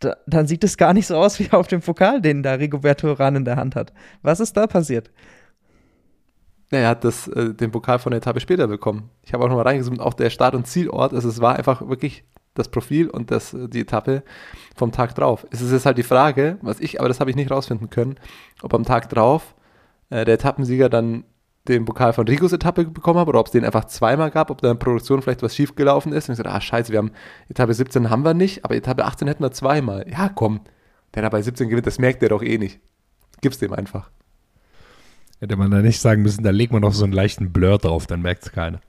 da, 0.00 0.16
dann 0.26 0.46
sieht 0.46 0.64
es 0.64 0.76
gar 0.76 0.92
nicht 0.92 1.06
so 1.06 1.16
aus 1.16 1.38
wie 1.38 1.50
auf 1.52 1.66
dem 1.66 1.80
Pokal, 1.80 2.20
den 2.20 2.42
da 2.42 2.54
Rigoberto 2.54 3.08
Uran 3.08 3.36
in 3.36 3.44
der 3.44 3.56
Hand 3.56 3.76
hat. 3.76 3.92
Was 4.22 4.40
ist 4.40 4.56
da 4.56 4.66
passiert? 4.66 5.10
Er 6.70 6.88
hat 6.88 7.04
das, 7.04 7.28
äh, 7.28 7.54
den 7.54 7.70
Pokal 7.70 7.98
von 7.98 8.10
der 8.10 8.18
Etappe 8.18 8.40
später 8.40 8.66
bekommen. 8.66 9.10
Ich 9.22 9.32
habe 9.32 9.44
auch 9.44 9.48
nochmal 9.48 9.66
reingezoomt, 9.66 10.00
auch 10.00 10.14
der 10.14 10.30
Start- 10.30 10.54
und 10.54 10.66
Zielort, 10.66 11.12
also 11.12 11.28
es 11.28 11.40
war 11.40 11.56
einfach 11.56 11.86
wirklich 11.88 12.24
das 12.54 12.68
Profil 12.68 13.10
und 13.10 13.30
das, 13.30 13.54
die 13.68 13.80
Etappe 13.80 14.22
vom 14.76 14.92
Tag 14.92 15.14
drauf. 15.14 15.46
Es 15.50 15.60
ist 15.60 15.72
jetzt 15.72 15.86
halt 15.86 15.98
die 15.98 16.04
Frage, 16.04 16.58
was 16.62 16.80
ich, 16.80 17.00
aber 17.00 17.08
das 17.08 17.20
habe 17.20 17.30
ich 17.30 17.36
nicht 17.36 17.50
rausfinden 17.50 17.90
können, 17.90 18.16
ob 18.62 18.74
am 18.74 18.84
Tag 18.84 19.08
drauf 19.10 19.54
äh, 20.14 20.24
der 20.24 20.34
Etappensieger 20.34 20.88
dann 20.88 21.24
den 21.66 21.84
Pokal 21.86 22.12
von 22.12 22.28
Rigos 22.28 22.52
Etappe 22.52 22.84
bekommen 22.84 23.18
hat 23.18 23.26
oder 23.26 23.40
ob 23.40 23.46
es 23.46 23.52
den 23.52 23.64
einfach 23.64 23.86
zweimal 23.86 24.30
gab, 24.30 24.50
ob 24.50 24.60
da 24.60 24.68
in 24.70 24.74
der 24.74 24.84
Produktion 24.84 25.22
vielleicht 25.22 25.42
was 25.42 25.56
schiefgelaufen 25.56 26.12
ist. 26.12 26.28
Und 26.28 26.34
ich 26.34 26.38
gesagt, 26.38 26.54
ah 26.54 26.60
scheiße, 26.60 26.92
wir 26.92 26.98
haben 26.98 27.10
Etappe 27.48 27.74
17 27.74 28.10
haben 28.10 28.24
wir 28.24 28.34
nicht, 28.34 28.64
aber 28.64 28.76
Etappe 28.76 29.04
18 29.04 29.26
hätten 29.26 29.42
wir 29.42 29.50
zweimal. 29.50 30.06
Ja, 30.08 30.28
komm, 30.28 30.60
der 31.14 31.22
da 31.22 31.30
bei 31.30 31.42
17 31.42 31.68
gewinnt, 31.68 31.86
das 31.86 31.98
merkt 31.98 32.22
der 32.22 32.28
doch 32.28 32.42
eh 32.42 32.58
nicht. 32.58 32.80
Gib's 33.40 33.58
dem 33.58 33.72
einfach. 33.72 34.10
Hätte 35.40 35.56
man 35.56 35.70
da 35.70 35.78
nicht 35.78 36.00
sagen 36.00 36.22
müssen, 36.22 36.44
da 36.44 36.50
legt 36.50 36.72
man 36.72 36.82
noch 36.82 36.92
so 36.92 37.04
einen 37.04 37.12
leichten 37.12 37.52
Blur 37.52 37.78
drauf, 37.78 38.06
dann 38.06 38.22
merkt 38.22 38.44
es 38.44 38.52
keiner. 38.52 38.80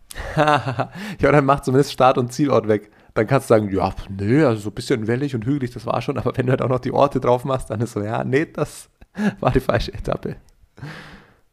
ja, 0.36 0.90
dann 1.20 1.44
macht 1.44 1.64
zumindest 1.66 1.92
Start- 1.92 2.18
und 2.18 2.32
Zielort 2.32 2.66
weg. 2.66 2.90
Dann 3.14 3.26
kannst 3.26 3.50
du 3.50 3.54
sagen, 3.54 3.70
ja, 3.74 3.92
nö, 4.08 4.46
also 4.46 4.62
so 4.62 4.70
ein 4.70 4.74
bisschen 4.74 5.06
wellig 5.06 5.34
und 5.34 5.44
hügelig, 5.44 5.72
das 5.72 5.84
war 5.84 6.00
schon, 6.00 6.16
aber 6.16 6.36
wenn 6.36 6.46
du 6.46 6.50
halt 6.50 6.62
auch 6.62 6.68
noch 6.68 6.78
die 6.78 6.92
Orte 6.92 7.20
drauf 7.20 7.44
machst, 7.44 7.70
dann 7.70 7.80
ist 7.80 7.92
so, 7.92 8.00
ja, 8.00 8.24
nee, 8.24 8.46
das 8.46 8.88
war 9.40 9.52
die 9.52 9.60
falsche 9.60 9.92
Etappe. 9.92 10.36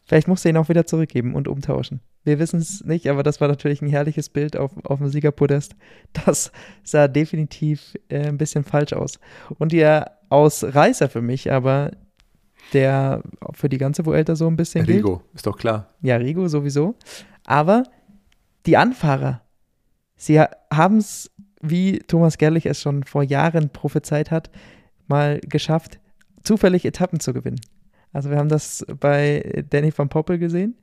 Vielleicht 0.03 0.27
musst 0.29 0.45
du 0.45 0.49
ihn 0.49 0.57
auch 0.57 0.69
wieder 0.69 0.85
zurückgeben 0.85 1.35
und 1.35 1.49
umtauschen. 1.49 1.99
Wir 2.23 2.39
wissen 2.39 2.59
es 2.59 2.83
nicht, 2.85 3.09
aber 3.09 3.23
das 3.23 3.41
war 3.41 3.49
natürlich 3.49 3.81
ein 3.81 3.89
herrliches 3.89 4.29
Bild 4.29 4.55
auf, 4.55 4.71
auf 4.85 4.99
dem 4.99 5.09
Siegerpodest. 5.09 5.75
Das 6.25 6.51
sah 6.83 7.07
definitiv 7.07 7.95
äh, 8.07 8.27
ein 8.27 8.37
bisschen 8.37 8.63
falsch 8.63 8.93
aus. 8.93 9.19
Und 9.57 9.73
der 9.73 10.17
Ausreißer 10.29 11.09
für 11.09 11.21
mich, 11.21 11.51
aber 11.51 11.91
der 12.73 13.21
für 13.53 13.69
die 13.69 13.77
ganze 13.77 14.05
Vuelta 14.05 14.35
so 14.35 14.47
ein 14.47 14.55
bisschen 14.55 14.85
Rigo, 14.85 15.17
gilt. 15.17 15.35
ist 15.35 15.47
doch 15.47 15.57
klar. 15.57 15.93
Ja, 16.01 16.17
Rigo 16.17 16.47
sowieso. 16.47 16.95
Aber 17.45 17.83
die 18.65 18.77
Anfahrer, 18.77 19.41
sie 20.15 20.39
haben 20.39 20.97
es, 20.97 21.31
wie 21.61 21.99
Thomas 21.99 22.37
Gerlich 22.37 22.65
es 22.65 22.81
schon 22.81 23.03
vor 23.03 23.23
Jahren 23.23 23.69
prophezeit 23.69 24.31
hat, 24.31 24.51
mal 25.07 25.39
geschafft, 25.41 25.99
zufällig 26.47 26.85
Etappen 26.85 27.19
zu 27.19 27.33
gewinnen. 27.33 27.59
Also 28.13 28.29
wir 28.29 28.37
haben 28.37 28.49
das 28.49 28.85
bei 28.99 29.65
Danny 29.69 29.91
van 29.95 30.09
Poppel 30.09 30.39
gesehen 30.39 30.75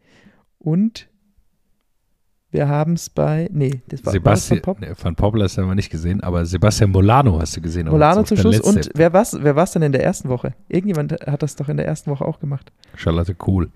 und 0.59 1.09
wir 2.51 2.69
haben 2.69 2.93
es 2.93 3.11
bei, 3.11 3.49
nee, 3.51 3.83
das 3.89 4.05
war 4.07 4.13
Sebastian, 4.13 4.61
war 4.65 4.75
das 4.75 4.81
van, 4.81 4.95
Pop? 4.95 5.05
van 5.05 5.17
Poppel 5.17 5.43
hast 5.43 5.57
du 5.57 5.63
aber 5.63 5.75
nicht 5.75 5.91
gesehen, 5.91 6.21
aber 6.23 6.47
Sebastian 6.47 6.91
Molano 6.91 7.41
hast 7.41 7.57
du 7.57 7.61
gesehen. 7.61 7.89
Molano 7.89 8.23
zum 8.23 8.37
Schluss 8.37 8.61
und 8.61 8.91
wer 8.95 9.13
war 9.13 9.23
es 9.23 9.37
wer 9.43 9.57
war's 9.57 9.73
denn 9.73 9.83
in 9.83 9.91
der 9.91 10.05
ersten 10.05 10.29
Woche? 10.29 10.55
Irgendjemand 10.69 11.13
hat 11.13 11.43
das 11.43 11.57
doch 11.57 11.69
in 11.69 11.79
der 11.79 11.87
ersten 11.87 12.11
Woche 12.11 12.25
auch 12.25 12.39
gemacht. 12.39 12.71
Charlotte 12.95 13.35
Kohl. 13.35 13.71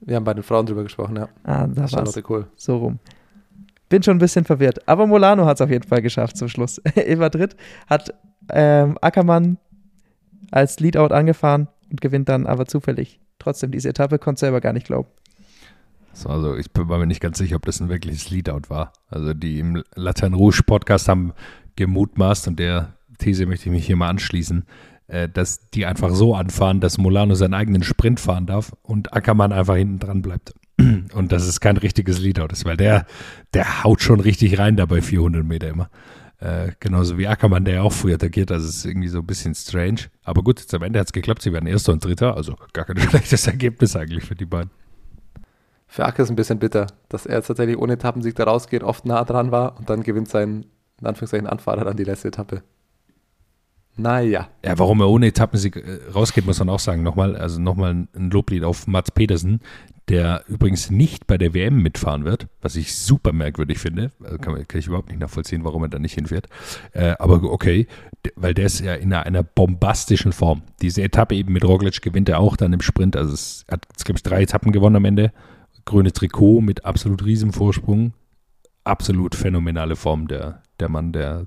Wir 0.00 0.16
haben 0.16 0.24
bei 0.24 0.34
den 0.34 0.42
Frauen 0.42 0.66
drüber 0.66 0.82
gesprochen, 0.82 1.16
ja. 1.16 1.28
Ah, 1.44 1.66
da 1.66 1.88
Charlotte 1.88 2.22
Kohl. 2.22 2.46
So 2.56 2.76
rum. 2.76 2.98
Bin 3.88 4.02
schon 4.02 4.16
ein 4.16 4.20
bisschen 4.20 4.44
verwirrt. 4.44 4.86
Aber 4.86 5.06
Molano 5.06 5.46
hat 5.46 5.56
es 5.56 5.60
auf 5.60 5.70
jeden 5.70 5.88
Fall 5.88 6.02
geschafft 6.02 6.36
zum 6.36 6.48
Schluss. 6.48 6.78
in 6.94 7.18
Madrid 7.18 7.56
hat 7.86 8.12
ähm, 8.50 8.98
Ackermann 9.00 9.58
als 10.50 10.80
Leadout 10.80 11.14
angefahren 11.14 11.68
und 11.90 12.00
gewinnt 12.00 12.28
dann 12.28 12.46
aber 12.46 12.66
zufällig 12.66 13.20
trotzdem 13.38 13.70
diese 13.70 13.88
Etappe, 13.88 14.18
konnte 14.18 14.40
selber 14.40 14.60
gar 14.60 14.72
nicht 14.72 14.86
glauben. 14.86 15.08
So, 16.12 16.30
also 16.30 16.56
ich 16.56 16.66
war 16.74 16.98
mir 16.98 17.06
nicht 17.06 17.20
ganz 17.20 17.38
sicher, 17.38 17.56
ob 17.56 17.66
das 17.66 17.80
ein 17.80 17.88
wirkliches 17.88 18.30
Leadout 18.30 18.68
war. 18.68 18.92
Also 19.08 19.34
die 19.34 19.60
im 19.60 19.82
Latin 19.94 20.34
Rouge 20.34 20.62
Podcast 20.64 21.08
haben 21.08 21.32
gemutmaßt 21.76 22.48
und 22.48 22.58
der 22.58 22.94
These 23.18 23.46
möchte 23.46 23.68
ich 23.68 23.72
mich 23.72 23.86
hier 23.86 23.96
mal 23.96 24.08
anschließen, 24.08 24.64
äh, 25.08 25.28
dass 25.28 25.68
die 25.70 25.86
einfach 25.86 26.10
so 26.10 26.34
anfahren, 26.34 26.80
dass 26.80 26.98
Molano 26.98 27.34
seinen 27.34 27.54
eigenen 27.54 27.82
Sprint 27.82 28.18
fahren 28.18 28.46
darf 28.46 28.74
und 28.82 29.12
Ackermann 29.12 29.52
einfach 29.52 29.76
hinten 29.76 29.98
dran 29.98 30.22
bleibt. 30.22 30.54
Und 30.78 31.32
dass 31.32 31.46
es 31.46 31.60
kein 31.60 31.76
richtiges 31.76 32.18
Leadout 32.20 32.52
ist, 32.52 32.64
weil 32.64 32.76
der, 32.76 33.06
der 33.54 33.84
haut 33.84 34.02
schon 34.02 34.20
richtig 34.20 34.58
rein 34.58 34.76
da 34.76 34.86
bei 34.86 35.00
400 35.00 35.44
Meter 35.44 35.68
immer. 35.68 35.88
Äh, 36.38 36.72
genauso 36.80 37.16
wie 37.16 37.26
Ackermann, 37.26 37.64
der 37.64 37.74
ja 37.74 37.82
auch 37.82 37.92
früh 37.92 38.12
attackiert. 38.12 38.52
Also 38.52 38.68
es 38.68 38.76
ist 38.76 38.84
irgendwie 38.84 39.08
so 39.08 39.18
ein 39.18 39.26
bisschen 39.26 39.54
strange. 39.54 40.02
Aber 40.22 40.42
gut, 40.42 40.60
jetzt 40.60 40.74
am 40.74 40.82
Ende 40.82 40.98
hat 40.98 41.06
es 41.06 41.12
geklappt. 41.12 41.42
Sie 41.42 41.52
werden 41.52 41.66
Erster 41.66 41.92
und 41.92 42.04
Dritter. 42.04 42.36
Also 42.36 42.56
gar 42.72 42.84
kein 42.84 42.98
schlechtes 43.08 43.46
Ergebnis 43.46 43.96
eigentlich 43.96 44.24
für 44.24 44.34
die 44.34 44.44
beiden. 44.44 44.70
Für 45.86 46.04
Acker 46.04 46.24
ist 46.24 46.30
ein 46.30 46.36
bisschen 46.36 46.58
bitter, 46.58 46.88
dass 47.08 47.26
er 47.26 47.36
jetzt 47.36 47.46
tatsächlich 47.46 47.78
ohne 47.78 47.94
Etappensieg 47.94 48.34
da 48.34 48.44
rausgeht, 48.44 48.82
oft 48.82 49.06
nah 49.06 49.24
dran 49.24 49.52
war 49.52 49.78
und 49.78 49.88
dann 49.88 50.02
gewinnt 50.02 50.28
sein, 50.28 50.66
in 51.00 51.06
Anführungszeichen, 51.06 51.46
Anfahrer 51.46 51.84
dann 51.84 51.96
die 51.96 52.04
letzte 52.04 52.28
Etappe. 52.28 52.62
Naja. 53.96 54.48
Ja, 54.64 54.78
warum 54.78 55.00
er 55.00 55.08
ohne 55.08 55.28
Etappensieg 55.28 55.76
äh, 55.76 56.10
rausgeht, 56.12 56.44
muss 56.44 56.58
man 56.58 56.68
auch 56.68 56.80
sagen. 56.80 57.02
Nochmal, 57.02 57.36
also 57.36 57.60
nochmal 57.60 57.92
ein 57.92 58.30
Loblied 58.30 58.64
auf 58.64 58.86
Mats 58.86 59.10
Pedersen, 59.10 59.60
der 60.08 60.44
übrigens 60.46 60.90
nicht 60.90 61.26
bei 61.26 61.36
der 61.36 61.52
WM 61.52 61.82
mitfahren 61.82 62.24
wird, 62.24 62.46
was 62.60 62.76
ich 62.76 62.96
super 62.96 63.32
merkwürdig 63.32 63.78
finde. 63.78 64.12
Also 64.22 64.38
kann, 64.38 64.66
kann 64.66 64.78
ich 64.78 64.86
überhaupt 64.86 65.08
nicht 65.08 65.18
nachvollziehen, 65.18 65.64
warum 65.64 65.82
er 65.82 65.88
da 65.88 65.98
nicht 65.98 66.14
hinfährt. 66.14 66.46
Äh, 66.92 67.14
aber 67.18 67.42
okay, 67.42 67.88
weil 68.36 68.54
der 68.54 68.66
ist 68.66 68.80
ja 68.80 68.94
in 68.94 69.12
einer, 69.12 69.26
einer, 69.26 69.42
bombastischen 69.42 70.32
Form. 70.32 70.62
Diese 70.80 71.02
Etappe 71.02 71.34
eben 71.34 71.52
mit 71.52 71.64
Roglic 71.64 72.02
gewinnt 72.02 72.28
er 72.28 72.38
auch 72.38 72.56
dann 72.56 72.72
im 72.72 72.82
Sprint. 72.82 73.16
Also 73.16 73.34
es 73.34 73.64
hat, 73.68 73.86
glaube 74.04 74.18
ich, 74.18 74.22
drei 74.22 74.42
Etappen 74.42 74.70
gewonnen 74.70 74.96
am 74.96 75.04
Ende. 75.04 75.32
Grüne 75.84 76.12
Trikot 76.12 76.60
mit 76.60 76.84
absolut 76.84 77.24
riesem 77.24 77.52
Vorsprung. 77.52 78.12
Absolut 78.84 79.34
phänomenale 79.34 79.96
Form 79.96 80.28
der, 80.28 80.62
der 80.78 80.88
Mann, 80.88 81.12
der, 81.12 81.46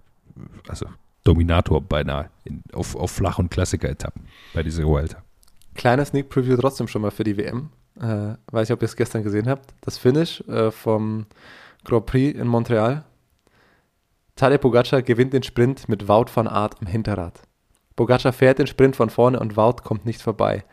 also 0.67 0.85
Dominator 1.23 1.81
beinahe 1.81 2.29
in, 2.43 2.61
auf, 2.73 2.95
auf 2.95 3.11
Flach- 3.11 3.39
und 3.39 3.51
Klassiker-Etappen 3.51 4.23
bei 4.53 4.63
dieser 4.63 4.83
Vuelta. 4.83 5.23
Kleiner 5.75 6.03
Sneak 6.03 6.29
Preview 6.29 6.57
trotzdem 6.57 6.89
schon 6.89 7.01
mal 7.01 7.11
für 7.11 7.23
die 7.23 7.37
WM. 7.37 7.69
Äh, 7.99 8.35
weiß 8.51 8.69
nicht, 8.69 8.71
ob 8.73 8.81
ihr 8.81 8.85
es 8.85 8.95
gestern 8.95 9.23
gesehen 9.23 9.49
habt. 9.49 9.73
Das 9.81 9.97
Finish 9.97 10.41
äh, 10.47 10.71
vom 10.71 11.25
Grand 11.83 12.05
Prix 12.05 12.37
in 12.37 12.47
Montreal. 12.47 13.03
Tadej 14.35 14.57
Pogacar 14.59 15.01
gewinnt 15.01 15.33
den 15.33 15.43
Sprint 15.43 15.89
mit 15.89 16.07
Wout 16.07 16.27
van 16.33 16.47
Aert 16.47 16.77
am 16.79 16.87
Hinterrad. 16.87 17.41
Pogacar 17.97 18.31
fährt 18.31 18.59
den 18.59 18.67
Sprint 18.67 18.95
von 18.95 19.09
vorne 19.09 19.39
und 19.39 19.57
Wout 19.57 19.83
kommt 19.83 20.05
nicht 20.05 20.21
vorbei. 20.21 20.63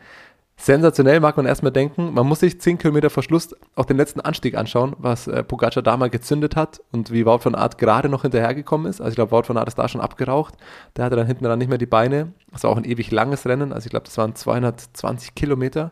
Sensationell 0.59 1.19
mag 1.19 1.37
man 1.37 1.45
erstmal 1.45 1.71
denken. 1.71 2.13
Man 2.13 2.25
muss 2.25 2.39
sich 2.39 2.59
10 2.59 2.79
Kilometer 2.79 3.11
vor 3.11 3.21
Schluss 3.21 3.55
auch 3.75 3.85
den 3.85 3.97
letzten 3.97 4.21
Anstieg 4.21 4.55
anschauen, 4.55 4.95
was 4.97 5.27
äh, 5.27 5.43
Pogacar 5.43 5.83
da 5.83 5.95
mal 5.97 6.09
gezündet 6.09 6.55
hat 6.55 6.81
und 6.91 7.11
wie 7.11 7.25
Wout 7.25 7.39
von 7.39 7.53
Art 7.53 7.77
gerade 7.77 8.09
noch 8.09 8.23
hinterhergekommen 8.23 8.89
ist. 8.89 8.99
Also 8.99 9.09
ich 9.09 9.15
glaube, 9.15 9.31
Wout 9.31 9.43
von 9.43 9.57
Art 9.57 9.67
ist 9.67 9.77
da 9.77 9.87
schon 9.87 10.01
abgeraucht. 10.01 10.55
Der 10.95 11.05
hatte 11.05 11.15
dann 11.15 11.27
hinten 11.27 11.43
dann 11.43 11.59
nicht 11.59 11.67
mehr 11.69 11.77
die 11.77 11.85
Beine. 11.85 12.33
Das 12.51 12.63
war 12.63 12.71
auch 12.71 12.77
ein 12.77 12.85
ewig 12.85 13.11
langes 13.11 13.45
Rennen. 13.45 13.71
Also 13.71 13.85
ich 13.85 13.91
glaube, 13.91 14.05
das 14.05 14.17
waren 14.17 14.33
220 14.33 15.35
Kilometer. 15.35 15.91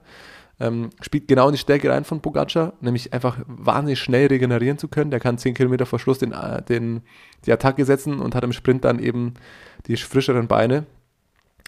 Ähm, 0.60 0.90
spielt 1.02 1.28
genau 1.28 1.48
in 1.48 1.54
die 1.54 1.60
Stärke 1.60 1.90
rein 1.90 2.06
von 2.06 2.22
Pogacar, 2.22 2.74
nämlich 2.80 3.12
einfach 3.12 3.40
wahnsinnig 3.46 4.00
schnell 4.00 4.28
regenerieren 4.28 4.78
zu 4.78 4.88
können. 4.88 5.12
Der 5.12 5.20
kann 5.20 5.38
10 5.38 5.54
Kilometer 5.54 5.86
vor 5.86 6.00
Schluss 6.00 6.20
den, 6.20 6.32
äh, 6.32 6.62
den, 6.64 7.02
die 7.46 7.52
Attacke 7.52 7.84
setzen 7.84 8.20
und 8.20 8.36
hat 8.36 8.44
im 8.44 8.54
Sprint 8.54 8.86
dann 8.86 9.00
eben 9.00 9.34
die 9.88 9.98
frischeren 9.98 10.48
Beine. 10.48 10.86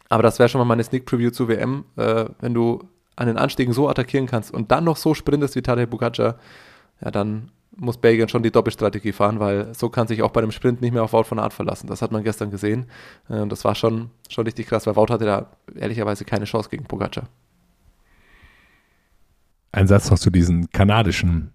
Aber 0.10 0.24
das 0.24 0.40
wäre 0.40 0.48
schon 0.48 0.60
mal 0.60 0.66
meine 0.66 0.84
Sneak 0.84 1.06
Preview 1.06 1.32
zur 1.32 1.50
WM, 1.50 1.84
äh, 1.98 2.26
wenn 2.40 2.54
du 2.54 2.80
an 3.18 3.28
den 3.28 3.38
Anstiegen 3.38 3.74
so 3.74 3.90
attackieren 3.90 4.28
kannst 4.28 4.54
und 4.54 4.72
dann 4.72 4.84
noch 4.84 4.96
so 4.96 5.14
sprintest 5.14 5.56
wie 5.56 5.62
Tadej 5.62 5.88
Pogacar, 5.88 6.38
ja, 7.02 7.12
dann 7.12 7.52
muss 7.76 7.98
Belgien 7.98 8.30
schon 8.30 8.42
die 8.42 8.52
Doppelstrategie 8.52 9.12
fahren, 9.12 9.40
weil 9.40 9.74
so 9.76 9.90
kann 9.90 10.08
sich 10.08 10.24
auch 10.24 10.32
bei 10.32 10.42
dem 10.42 10.52
Sprint 10.52 10.82
nicht 10.82 10.94
mehr 10.94 11.04
auf 11.04 11.14
Wout 11.14 11.26
von 11.26 11.40
Art 11.40 11.54
verlassen. 11.54 11.88
Das 11.88 12.02
hat 12.02 12.12
man 12.12 12.24
gestern 12.24 12.52
gesehen 12.52 12.86
äh, 13.30 13.46
das 13.48 13.66
war 13.66 13.76
schon, 13.76 14.12
schon 14.30 14.46
richtig 14.46 14.68
krass, 14.68 14.88
weil 14.88 14.96
Wout 14.96 15.10
hatte 15.10 15.26
da 15.26 15.52
ehrlicherweise 15.76 16.26
keine 16.26 16.46
Chance 16.46 16.70
gegen 16.70 16.86
Pogacar. 16.86 17.28
Ein 19.78 19.86
Satz 19.86 20.10
noch 20.10 20.18
zu 20.18 20.32
diesen 20.32 20.72
kanadischen 20.72 21.52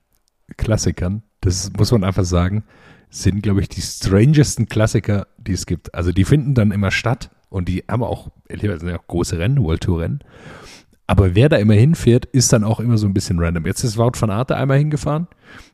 Klassikern. 0.57 1.25
Das 1.41 1.73
muss 1.77 1.91
man 1.91 2.05
einfach 2.05 2.23
sagen, 2.23 2.63
sind, 3.11 3.43
glaube 3.43 3.63
ich, 3.63 3.69
die 3.69 3.81
strangesten 3.81 4.69
Klassiker, 4.69 5.27
die 5.39 5.51
es 5.51 5.67
gibt. 5.67 5.93
Also 5.93 6.13
die 6.13 6.25
finden 6.25 6.55
dann 6.55 6.71
immer 6.71 6.93
statt 6.93 7.33
und 7.49 7.67
die 7.67 7.83
haben 7.91 8.05
auch, 8.05 8.31
ja 8.49 8.97
auch 8.97 9.07
große 9.09 9.41
Rennen, 9.41 9.65
World 9.65 9.81
Tour 9.81 10.03
Rennen. 10.03 10.21
Aber 11.13 11.35
wer 11.35 11.51
da 11.51 11.59
immer 11.59 11.75
hinfährt, 11.75 12.25
ist 12.25 12.55
dann 12.55 12.65
auch 12.65 12.81
immer 12.81 12.97
so 12.97 13.07
ein 13.07 13.13
bisschen 13.13 13.39
random. 13.39 13.67
Jetzt 13.67 13.85
ist 13.85 13.99
Wout 13.99 14.13
van 14.19 14.31
Arte 14.31 14.57
einmal 14.57 14.79
hingefahren, 14.79 15.27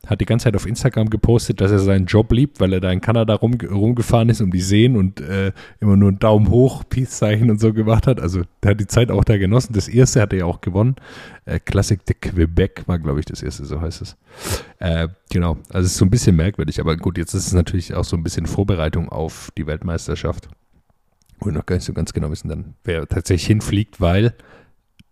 hat 0.05 0.19
die 0.19 0.25
ganze 0.25 0.43
Zeit 0.43 0.55
auf 0.57 0.65
Instagram 0.65 1.09
gepostet, 1.09 1.61
dass 1.61 1.71
er 1.71 1.79
seinen 1.79 2.07
Job 2.07 2.33
liebt, 2.33 2.59
weil 2.59 2.73
er 2.73 2.81
da 2.81 2.91
in 2.91 2.99
Kanada 2.99 3.35
rum, 3.35 3.53
rumgefahren 3.53 4.27
ist 4.27 4.41
um 4.41 4.51
die 4.51 4.59
Seen 4.59 4.97
und 4.97 5.21
äh, 5.21 5.53
immer 5.79 5.95
nur 5.95 6.09
einen 6.09 6.19
Daumen 6.19 6.49
hoch, 6.49 6.83
Peace-Zeichen 6.89 7.49
und 7.49 7.61
so 7.61 7.71
gemacht 7.71 8.05
hat. 8.05 8.19
Also 8.19 8.41
der 8.61 8.71
hat 8.71 8.81
die 8.81 8.87
Zeit 8.87 9.11
auch 9.11 9.23
da 9.23 9.37
genossen. 9.37 9.71
Das 9.71 9.87
erste 9.87 10.19
hat 10.19 10.33
er 10.33 10.39
ja 10.39 10.45
auch 10.45 10.59
gewonnen. 10.59 10.97
Äh, 11.45 11.59
Classic 11.61 12.05
de 12.05 12.17
Quebec 12.19 12.83
war, 12.87 12.99
glaube 12.99 13.21
ich, 13.21 13.25
das 13.25 13.41
erste, 13.41 13.63
so 13.63 13.79
heißt 13.79 14.01
es. 14.01 14.17
Äh, 14.79 15.07
genau, 15.31 15.55
also 15.69 15.85
es 15.85 15.93
ist 15.93 15.99
so 15.99 16.03
ein 16.03 16.11
bisschen 16.11 16.35
merkwürdig. 16.35 16.81
Aber 16.81 16.97
gut, 16.97 17.17
jetzt 17.17 17.33
ist 17.33 17.47
es 17.47 17.53
natürlich 17.53 17.93
auch 17.93 18.03
so 18.03 18.17
ein 18.17 18.23
bisschen 18.23 18.45
Vorbereitung 18.45 19.07
auf 19.07 19.53
die 19.57 19.67
Weltmeisterschaft. 19.67 20.49
Und 21.39 21.53
noch 21.53 21.65
gar 21.65 21.75
nicht 21.75 21.85
so 21.85 21.93
ganz 21.93 22.11
genau 22.11 22.29
wissen 22.29 22.49
dann, 22.49 22.73
wer 22.83 23.07
tatsächlich 23.07 23.47
hinfliegt, 23.47 24.01
weil 24.01 24.33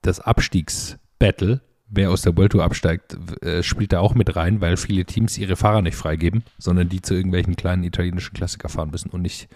das 0.02 0.20
Abstiegsbattle, 0.20 1.62
wer 1.90 2.12
aus 2.12 2.22
der 2.22 2.36
World 2.38 2.52
Tour 2.52 2.64
absteigt, 2.64 3.18
äh, 3.42 3.64
spielt 3.64 3.94
da 3.94 4.00
auch 4.00 4.16
mit 4.16 4.36
rein, 4.36 4.62
weil 4.62 4.78
viele 4.78 5.06
Teams 5.06 5.38
ihre 5.38 5.56
Fahrer 5.56 5.82
nicht 5.82 5.96
freigeben, 5.96 6.44
sondern 6.58 6.90
die 6.90 7.02
zu 7.02 7.14
irgendwelchen 7.14 7.56
kleinen 7.56 7.84
italienischen 7.84 8.34
Klassiker 8.34 8.70
fahren 8.70 8.92
müssen 8.92 9.10
und 9.10 9.22
nicht 9.22 9.48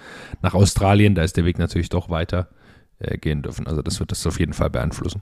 nach 0.42 0.54
Australien. 0.54 1.16
Da 1.16 1.24
ist 1.24 1.38
der 1.38 1.46
Weg 1.46 1.60
natürlich 1.60 1.90
doch 1.90 2.10
weiter 2.10 2.50
äh, 3.00 3.18
gehen 3.18 3.42
dürfen. 3.42 3.68
Also 3.68 3.82
das 3.82 4.00
wird 4.00 4.12
das 4.12 4.26
auf 4.26 4.40
jeden 4.40 4.54
Fall 4.54 4.70
beeinflussen. 4.70 5.22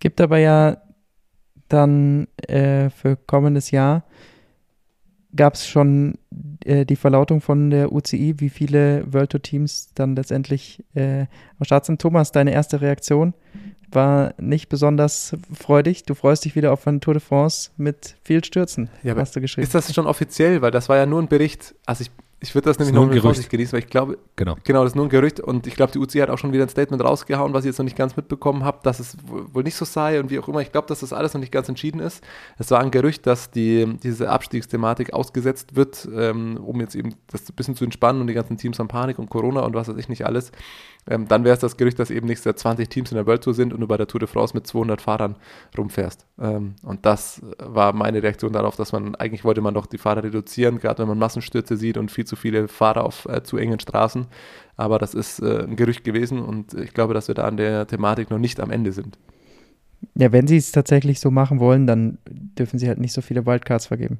Gibt 0.00 0.20
aber 0.20 0.38
ja 0.38 0.78
dann 1.68 2.28
äh, 2.36 2.90
für 2.90 3.16
kommendes 3.16 3.70
Jahr 3.70 4.04
gab 5.36 5.54
es 5.54 5.66
schon 5.66 6.18
äh, 6.64 6.84
die 6.84 6.96
Verlautung 6.96 7.40
von 7.40 7.70
der 7.70 7.92
UCI, 7.92 8.34
wie 8.38 8.50
viele 8.50 9.04
World 9.12 9.30
Tour 9.30 9.42
Teams 9.42 9.90
dann 9.94 10.16
letztendlich 10.16 10.84
äh, 10.94 11.26
am 11.58 11.64
Start 11.64 11.86
sind. 11.86 12.00
Thomas, 12.00 12.32
deine 12.32 12.52
erste 12.52 12.80
Reaktion 12.80 13.34
war 13.90 14.34
nicht 14.38 14.68
besonders 14.68 15.36
freudig. 15.52 16.04
Du 16.04 16.14
freust 16.14 16.44
dich 16.44 16.56
wieder 16.56 16.72
auf 16.72 16.86
eine 16.86 17.00
Tour 17.00 17.14
de 17.14 17.22
France 17.22 17.70
mit 17.76 18.16
viel 18.24 18.44
Stürzen, 18.44 18.88
Ja, 19.02 19.14
hast 19.16 19.36
du 19.36 19.40
geschrieben. 19.40 19.64
Ist 19.64 19.74
das 19.74 19.92
schon 19.94 20.06
offiziell? 20.06 20.62
Weil 20.62 20.70
das 20.70 20.88
war 20.88 20.96
ja 20.96 21.06
nur 21.06 21.22
ein 21.22 21.28
Bericht. 21.28 21.74
Also 21.86 22.02
ich, 22.02 22.10
ich 22.44 22.54
würde 22.54 22.68
das 22.68 22.78
nämlich 22.78 22.94
nur 22.94 23.06
noch 23.06 23.12
ein 23.12 23.20
Gerücht. 23.20 23.48
Genießen, 23.50 23.72
weil 23.72 23.80
ich 23.80 23.88
glaube, 23.88 24.18
Genau. 24.36 24.56
genau, 24.64 24.82
das 24.82 24.92
ist 24.92 24.96
nur 24.96 25.06
ein 25.06 25.08
Gerücht 25.08 25.40
und 25.40 25.66
ich 25.66 25.74
glaube, 25.74 25.92
die 25.92 25.98
UCI 25.98 26.18
hat 26.20 26.30
auch 26.30 26.38
schon 26.38 26.52
wieder 26.52 26.64
ein 26.64 26.68
Statement 26.68 27.02
rausgehauen, 27.02 27.52
was 27.54 27.64
ich 27.64 27.70
jetzt 27.70 27.78
noch 27.78 27.84
nicht 27.84 27.96
ganz 27.96 28.16
mitbekommen 28.16 28.64
habe, 28.64 28.78
dass 28.82 29.00
es 29.00 29.16
wohl 29.26 29.46
wohl 29.52 29.62
nicht 29.62 29.76
so 29.76 29.84
sei 29.84 30.20
und 30.20 30.30
wie 30.30 30.38
auch 30.38 30.46
immer. 30.48 30.60
Ich 30.60 30.70
glaube, 30.70 30.86
dass 30.86 31.00
das 31.00 31.12
alles 31.12 31.32
noch 31.34 31.40
nicht 31.40 31.52
ganz 31.52 31.68
entschieden 31.68 32.00
ist. 32.00 32.22
Es 32.58 32.70
war 32.70 32.80
ein 32.80 32.90
Gerücht, 32.90 33.26
dass 33.26 33.50
die, 33.50 33.96
diese 34.02 34.28
Abstiegsthematik 34.28 35.12
ausgesetzt 35.14 35.74
wird, 35.76 36.06
ähm, 36.14 36.58
um 36.58 36.80
jetzt 36.80 36.94
eben 36.94 37.14
das 37.28 37.48
ein 37.48 37.54
bisschen 37.54 37.76
zu 37.76 37.84
entspannen 37.84 38.20
und 38.20 38.26
die 38.26 38.34
ganzen 38.34 38.56
Teams 38.58 38.78
haben 38.78 38.88
Panik 38.88 39.18
und 39.18 39.30
Corona 39.30 39.60
und 39.60 39.74
was 39.74 39.88
weiß 39.88 39.96
ich 39.96 40.08
nicht 40.08 40.26
alles. 40.26 40.52
Ähm, 41.08 41.28
dann 41.28 41.44
wäre 41.44 41.54
es 41.54 41.60
das 41.60 41.76
Gerücht, 41.76 41.98
dass 41.98 42.10
eben 42.10 42.26
nächstes 42.26 42.46
Jahr 42.46 42.56
20 42.56 42.88
Teams 42.88 43.10
in 43.10 43.16
der 43.16 43.26
World 43.26 43.44
Tour 43.44 43.54
sind 43.54 43.72
und 43.72 43.80
du 43.80 43.86
bei 43.86 43.96
der 43.96 44.06
Tour 44.06 44.20
de 44.20 44.28
France 44.28 44.54
mit 44.54 44.66
200 44.66 45.02
Fahrern 45.02 45.36
rumfährst. 45.76 46.26
Ähm, 46.40 46.76
und 46.82 47.04
das 47.04 47.42
war 47.58 47.92
meine 47.92 48.22
Reaktion 48.22 48.52
darauf, 48.52 48.76
dass 48.76 48.92
man, 48.92 49.14
eigentlich 49.16 49.44
wollte 49.44 49.60
man 49.60 49.74
doch 49.74 49.86
die 49.86 49.98
Fahrer 49.98 50.24
reduzieren, 50.24 50.78
gerade 50.78 51.00
wenn 51.00 51.08
man 51.08 51.18
Massenstürze 51.18 51.76
sieht 51.76 51.98
und 51.98 52.10
viel 52.10 52.24
zu 52.24 52.36
viele 52.36 52.68
Fahrer 52.68 53.04
auf 53.04 53.26
äh, 53.26 53.42
zu 53.42 53.58
engen 53.58 53.80
Straßen. 53.80 54.26
Aber 54.76 54.98
das 54.98 55.14
ist 55.14 55.40
äh, 55.40 55.64
ein 55.64 55.76
Gerücht 55.76 56.04
gewesen 56.04 56.40
und 56.40 56.74
ich 56.74 56.94
glaube, 56.94 57.12
dass 57.12 57.28
wir 57.28 57.34
da 57.34 57.44
an 57.44 57.58
der 57.58 57.86
Thematik 57.86 58.30
noch 58.30 58.38
nicht 58.38 58.58
am 58.60 58.70
Ende 58.70 58.92
sind. 58.92 59.18
Ja, 60.14 60.32
wenn 60.32 60.46
sie 60.46 60.56
es 60.56 60.72
tatsächlich 60.72 61.20
so 61.20 61.30
machen 61.30 61.60
wollen, 61.60 61.86
dann 61.86 62.18
dürfen 62.26 62.78
sie 62.78 62.88
halt 62.88 62.98
nicht 62.98 63.12
so 63.12 63.20
viele 63.20 63.46
Wildcards 63.46 63.86
vergeben. 63.86 64.18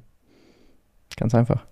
Ganz 1.17 1.33
einfach. 1.35 1.65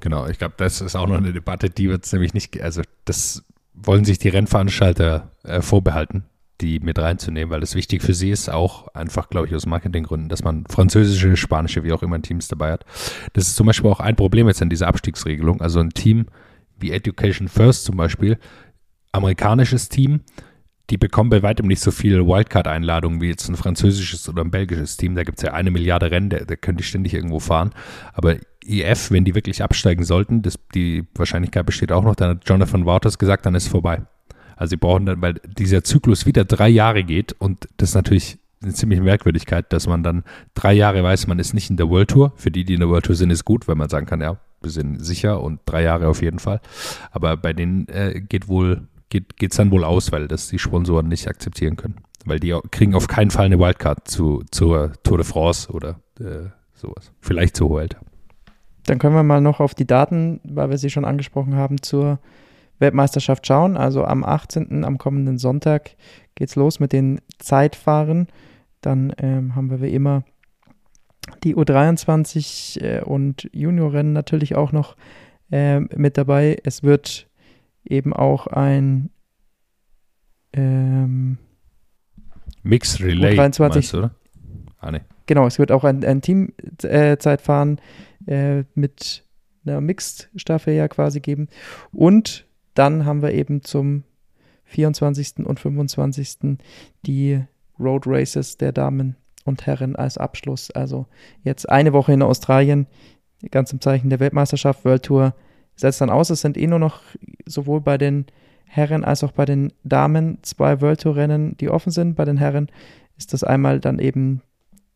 Genau, 0.00 0.26
ich 0.26 0.38
glaube, 0.38 0.54
das 0.56 0.80
ist 0.80 0.94
auch 0.94 1.08
noch 1.08 1.16
eine 1.16 1.32
Debatte, 1.32 1.70
die 1.70 1.88
wird 1.88 2.04
es 2.04 2.12
nämlich 2.12 2.34
nicht, 2.34 2.60
also 2.60 2.82
das 3.06 3.42
wollen 3.76 4.04
sich 4.04 4.18
die 4.18 4.28
Rennveranstalter 4.28 5.32
äh, 5.44 5.60
vorbehalten, 5.60 6.24
die 6.60 6.80
mit 6.80 6.98
reinzunehmen, 6.98 7.50
weil 7.50 7.60
das 7.60 7.74
wichtig 7.74 8.02
für 8.02 8.14
sie 8.14 8.30
ist, 8.30 8.48
auch 8.48 8.88
einfach, 8.88 9.28
glaube 9.28 9.46
ich, 9.46 9.54
aus 9.54 9.66
Marketinggründen, 9.66 10.28
dass 10.28 10.42
man 10.42 10.64
französische, 10.68 11.36
spanische, 11.36 11.84
wie 11.84 11.92
auch 11.92 12.02
immer 12.02 12.20
Teams 12.20 12.48
dabei 12.48 12.72
hat. 12.72 12.84
Das 13.34 13.46
ist 13.46 13.56
zum 13.56 13.66
Beispiel 13.66 13.90
auch 13.90 14.00
ein 14.00 14.16
Problem 14.16 14.48
jetzt 14.48 14.62
an 14.62 14.70
dieser 14.70 14.88
Abstiegsregelung. 14.88 15.60
Also 15.60 15.80
ein 15.80 15.90
Team 15.90 16.26
wie 16.78 16.90
Education 16.90 17.48
First 17.48 17.84
zum 17.84 17.96
Beispiel, 17.96 18.38
amerikanisches 19.12 19.88
Team, 19.88 20.20
die 20.90 20.98
bekommen 20.98 21.30
bei 21.30 21.42
weitem 21.42 21.66
nicht 21.66 21.80
so 21.80 21.90
viele 21.90 22.26
Wildcard-Einladungen 22.26 23.20
wie 23.20 23.28
jetzt 23.28 23.48
ein 23.48 23.56
französisches 23.56 24.28
oder 24.28 24.42
ein 24.42 24.50
belgisches 24.50 24.96
Team. 24.96 25.14
Da 25.14 25.24
gibt 25.24 25.38
es 25.38 25.42
ja 25.42 25.52
eine 25.52 25.70
Milliarde 25.70 26.10
Rennen, 26.10 26.30
da, 26.30 26.38
da 26.38 26.56
können 26.56 26.78
die 26.78 26.84
ständig 26.84 27.14
irgendwo 27.14 27.40
fahren. 27.40 27.72
Aber 28.12 28.36
IF, 28.68 29.10
wenn 29.10 29.24
die 29.24 29.34
wirklich 29.34 29.62
absteigen 29.62 30.04
sollten, 30.04 30.42
das, 30.42 30.58
die 30.74 31.04
Wahrscheinlichkeit 31.14 31.66
besteht 31.66 31.92
auch 31.92 32.04
noch, 32.04 32.14
dann 32.14 32.30
hat 32.30 32.48
Jonathan 32.48 32.86
Wouters 32.86 33.18
gesagt, 33.18 33.46
dann 33.46 33.54
ist 33.54 33.68
vorbei. 33.68 34.02
Also 34.56 34.70
sie 34.70 34.76
brauchen 34.76 35.06
dann, 35.06 35.20
weil 35.20 35.34
dieser 35.58 35.84
Zyklus 35.84 36.26
wieder 36.26 36.44
drei 36.44 36.68
Jahre 36.68 37.04
geht 37.04 37.34
und 37.38 37.68
das 37.76 37.90
ist 37.90 37.94
natürlich 37.94 38.38
eine 38.62 38.72
ziemliche 38.72 39.02
Merkwürdigkeit, 39.02 39.72
dass 39.72 39.86
man 39.86 40.02
dann 40.02 40.24
drei 40.54 40.72
Jahre 40.72 41.02
weiß, 41.02 41.26
man 41.26 41.38
ist 41.38 41.52
nicht 41.54 41.70
in 41.70 41.76
der 41.76 41.88
World 41.90 42.10
Tour. 42.10 42.32
Für 42.36 42.50
die, 42.50 42.64
die 42.64 42.74
in 42.74 42.80
der 42.80 42.88
World 42.88 43.04
Tour 43.04 43.14
sind, 43.14 43.30
ist 43.30 43.44
gut, 43.44 43.68
weil 43.68 43.74
man 43.74 43.88
sagen 43.88 44.06
kann, 44.06 44.20
ja, 44.20 44.38
wir 44.62 44.70
sind 44.70 45.04
sicher 45.04 45.42
und 45.42 45.60
drei 45.66 45.82
Jahre 45.82 46.08
auf 46.08 46.22
jeden 46.22 46.38
Fall. 46.38 46.60
Aber 47.10 47.36
bei 47.36 47.52
denen 47.52 47.86
äh, 47.88 48.20
geht 48.20 48.48
wohl, 48.48 48.88
geht 49.10 49.36
geht's 49.36 49.56
dann 49.56 49.70
wohl 49.70 49.84
aus, 49.84 50.10
weil 50.10 50.26
das 50.26 50.48
die 50.48 50.58
Sponsoren 50.58 51.08
nicht 51.08 51.28
akzeptieren 51.28 51.76
können. 51.76 51.96
Weil 52.24 52.40
die 52.40 52.58
kriegen 52.70 52.94
auf 52.94 53.06
keinen 53.06 53.30
Fall 53.30 53.46
eine 53.46 53.58
Wildcard 53.58 54.08
zu, 54.08 54.42
zur 54.50 54.92
Tour 55.02 55.18
de 55.18 55.26
France 55.26 55.70
oder 55.70 56.00
äh, 56.18 56.48
sowas. 56.74 57.12
Vielleicht 57.20 57.56
zur 57.56 57.70
Vuelta. 57.70 57.98
Dann 58.86 58.98
können 58.98 59.14
wir 59.14 59.22
mal 59.22 59.40
noch 59.40 59.60
auf 59.60 59.74
die 59.74 59.86
Daten, 59.86 60.40
weil 60.44 60.70
wir 60.70 60.78
sie 60.78 60.90
schon 60.90 61.04
angesprochen 61.04 61.56
haben, 61.56 61.82
zur 61.82 62.18
Weltmeisterschaft 62.78 63.46
schauen. 63.46 63.76
Also 63.76 64.04
am 64.04 64.24
18., 64.24 64.84
am 64.84 64.98
kommenden 64.98 65.38
Sonntag 65.38 65.96
geht's 66.34 66.56
los 66.56 66.80
mit 66.80 66.92
den 66.92 67.20
Zeitfahren. 67.38 68.28
Dann 68.80 69.12
ähm, 69.18 69.56
haben 69.56 69.70
wir 69.70 69.80
wie 69.80 69.92
immer 69.92 70.24
die 71.42 71.56
U23 71.56 72.80
äh, 72.80 73.02
und 73.02 73.48
Juniorrennen 73.52 74.12
natürlich 74.12 74.54
auch 74.54 74.72
noch 74.72 74.96
äh, 75.50 75.80
mit 75.80 76.16
dabei. 76.16 76.58
Es 76.62 76.82
wird 76.82 77.28
eben 77.84 78.12
auch 78.12 78.46
ein 78.46 79.10
ähm, 80.52 81.38
Mix 82.62 83.00
Relay, 83.00 83.38
U23. 83.38 83.68
meinst 83.68 83.92
du, 83.92 83.98
oder? 83.98 84.14
Ah, 84.78 84.90
nee. 84.90 85.00
Genau, 85.26 85.46
es 85.46 85.58
wird 85.58 85.72
auch 85.72 85.84
ein, 85.84 86.04
ein 86.04 86.20
Team-Zeitfahren 86.20 87.78
äh, 87.78 87.80
mit 88.26 89.24
einer 89.64 89.80
Mixed-Staffel 89.80 90.74
ja 90.74 90.88
quasi 90.88 91.20
geben. 91.20 91.48
Und 91.92 92.46
dann 92.74 93.04
haben 93.04 93.22
wir 93.22 93.32
eben 93.32 93.62
zum 93.62 94.04
24. 94.64 95.46
und 95.46 95.60
25. 95.60 96.58
die 97.04 97.42
Road 97.78 98.04
Races 98.06 98.56
der 98.56 98.72
Damen 98.72 99.16
und 99.44 99.66
Herren 99.66 99.96
als 99.96 100.18
Abschluss. 100.18 100.70
Also 100.70 101.06
jetzt 101.42 101.68
eine 101.68 101.92
Woche 101.92 102.12
in 102.12 102.22
Australien, 102.22 102.86
ganz 103.50 103.72
im 103.72 103.80
Zeichen 103.80 104.10
der 104.10 104.20
Weltmeisterschaft, 104.20 104.84
World 104.84 105.04
Tour 105.04 105.34
setzt 105.76 106.00
dann 106.00 106.10
aus. 106.10 106.30
Es 106.30 106.40
sind 106.40 106.56
eh 106.56 106.66
nur 106.66 106.78
noch 106.78 107.02
sowohl 107.44 107.80
bei 107.80 107.98
den 107.98 108.26
Herren 108.64 109.04
als 109.04 109.22
auch 109.22 109.32
bei 109.32 109.44
den 109.44 109.72
Damen 109.84 110.38
zwei 110.42 110.80
World 110.80 111.02
Tour 111.02 111.16
Rennen, 111.16 111.56
die 111.58 111.70
offen 111.70 111.92
sind. 111.92 112.16
Bei 112.16 112.24
den 112.24 112.38
Herren 112.38 112.68
ist 113.16 113.32
das 113.32 113.44
einmal 113.44 113.80
dann 113.80 113.98
eben 113.98 114.42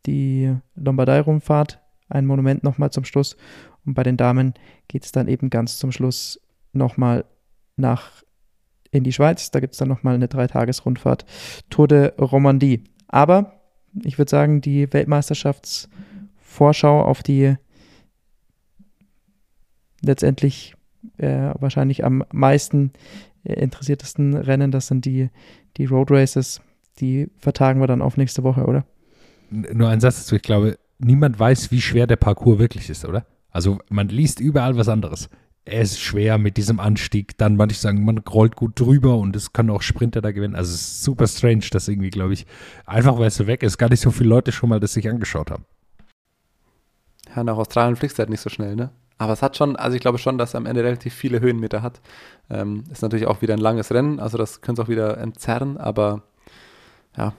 die 0.07 0.55
Lombardei-Rundfahrt, 0.75 1.80
ein 2.11 2.27
Monument 2.27 2.63
nochmal 2.63 2.91
zum 2.91 3.05
Schluss. 3.05 3.37
Und 3.87 3.95
bei 3.95 4.03
den 4.03 4.17
Damen 4.17 4.55
geht 4.89 5.05
es 5.05 5.13
dann 5.13 5.29
eben 5.29 5.51
ganz 5.51 5.79
zum 5.79 5.93
Schluss 5.93 6.41
nochmal 6.73 7.25
nach 7.77 8.23
in 8.91 9.05
die 9.05 9.13
Schweiz. 9.13 9.51
Da 9.51 9.61
gibt 9.61 9.75
es 9.75 9.79
dann 9.79 9.89
nochmal 9.89 10.15
eine 10.15 10.29
Dreitagesrundfahrt 10.29 11.27
Tour 11.71 11.89
de 11.89 12.13
Romandie. 12.21 12.85
Aber 13.09 13.61
ich 14.05 14.19
würde 14.19 14.31
sagen, 14.31 14.61
die 14.61 14.93
Weltmeisterschaftsvorschau 14.93 17.03
auf 17.03 17.23
die 17.23 17.57
letztendlich 20.03 20.75
äh, 21.19 21.53
wahrscheinlich 21.59 22.05
am 22.05 22.25
meisten 22.33 22.93
äh, 23.45 23.55
interessiertesten 23.55 24.37
Rennen, 24.37 24.71
das 24.71 24.87
sind 24.87 25.05
die, 25.05 25.31
die 25.77 25.87
Road 25.87 26.11
Races. 26.11 26.61
Die 27.01 27.29
vertagen 27.39 27.81
wir 27.81 27.87
dann 27.87 28.03
auf 28.03 28.17
nächste 28.17 28.43
Woche, 28.43 28.65
oder? 28.65 28.85
Nur 29.51 29.89
ein 29.89 30.01
Satz 30.01 30.19
dazu, 30.19 30.37
ich 30.37 30.43
glaube, 30.43 30.79
niemand 31.01 31.39
weiß, 31.39 31.71
wie 31.71 31.81
schwer 31.81 32.07
der 32.07 32.17
Parcours 32.17 32.59
wirklich 32.59 32.91
ist, 32.91 33.05
oder? 33.05 33.27
Also 33.51 33.79
man 33.89 34.09
liest 34.09 34.41
überall 34.41 34.77
was 34.77 34.89
anderes. 34.89 35.29
Er 35.65 35.83
ist 35.83 36.01
schwer 36.01 36.39
mit 36.39 36.57
diesem 36.57 36.81
Anstieg, 36.81 37.37
dann 37.37 37.57
manche 37.57 37.77
sagen, 37.77 38.05
man 38.05 38.19
rollt 38.19 38.57
gut 38.57 38.79
drüber 38.81 39.17
und 39.17 39.37
es 39.37 39.53
kann 39.53 39.71
auch 39.71 39.83
Sprinter 39.83 40.21
da 40.21 40.33
gewinnen. 40.33 40.55
Also 40.55 40.73
es 40.73 40.81
ist 40.81 41.05
super 41.05 41.27
strange, 41.27 41.67
dass 41.71 41.87
irgendwie, 41.87 42.11
glaube 42.11 42.33
ich, 42.33 42.47
einfach 42.87 43.19
weil 43.19 43.29
es 43.29 43.37
so 43.37 43.47
weg 43.47 43.63
ist, 43.63 43.79
gar 43.79 43.91
nicht 43.91 44.01
so 44.01 44.11
viele 44.11 44.31
Leute 44.31 44.53
schon 44.53 44.69
mal 44.69 44.81
das 44.81 44.95
sich 44.95 45.09
angeschaut 45.09 45.51
haben. 45.51 45.65
Ja, 47.35 47.45
nach 47.45 47.57
Australien 47.57 47.97
fliegst 47.97 48.19
du 48.19 48.21
halt 48.21 48.31
nicht 48.31 48.41
so 48.41 48.51
schnell, 48.51 48.75
ne? 48.75 48.91
Aber 49.19 49.35
es 49.35 49.43
hat 49.43 49.57
schon, 49.57 49.77
also 49.77 49.95
ich 49.95 50.01
glaube 50.01 50.17
schon, 50.17 50.39
dass 50.39 50.55
er 50.55 50.59
am 50.59 50.67
Ende 50.67 50.83
relativ 50.83 51.13
viele 51.13 51.41
Höhenmeter 51.41 51.83
hat. 51.83 52.01
Ähm, 52.49 52.85
ist 52.91 53.03
natürlich 53.03 53.27
auch 53.27 53.43
wieder 53.43 53.53
ein 53.53 53.61
langes 53.61 53.93
Rennen, 53.93 54.19
also 54.19 54.39
das 54.39 54.63
könnte 54.63 54.81
es 54.81 54.87
auch 54.87 54.91
wieder 54.91 55.19
entzerren, 55.19 55.77
aber 55.77 56.23
ja. 57.17 57.35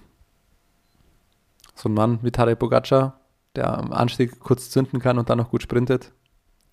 So 1.73 1.89
ein 1.89 1.95
Mann 1.95 2.19
wie 2.21 2.29
Tadej 2.29 2.55
Pogacar, 2.55 3.19
der 3.55 3.77
am 3.77 3.91
Anstieg 3.91 4.39
kurz 4.39 4.69
zünden 4.69 4.99
kann 4.99 5.17
und 5.17 5.29
dann 5.29 5.37
noch 5.37 5.49
gut 5.49 5.61
sprintet, 5.61 6.11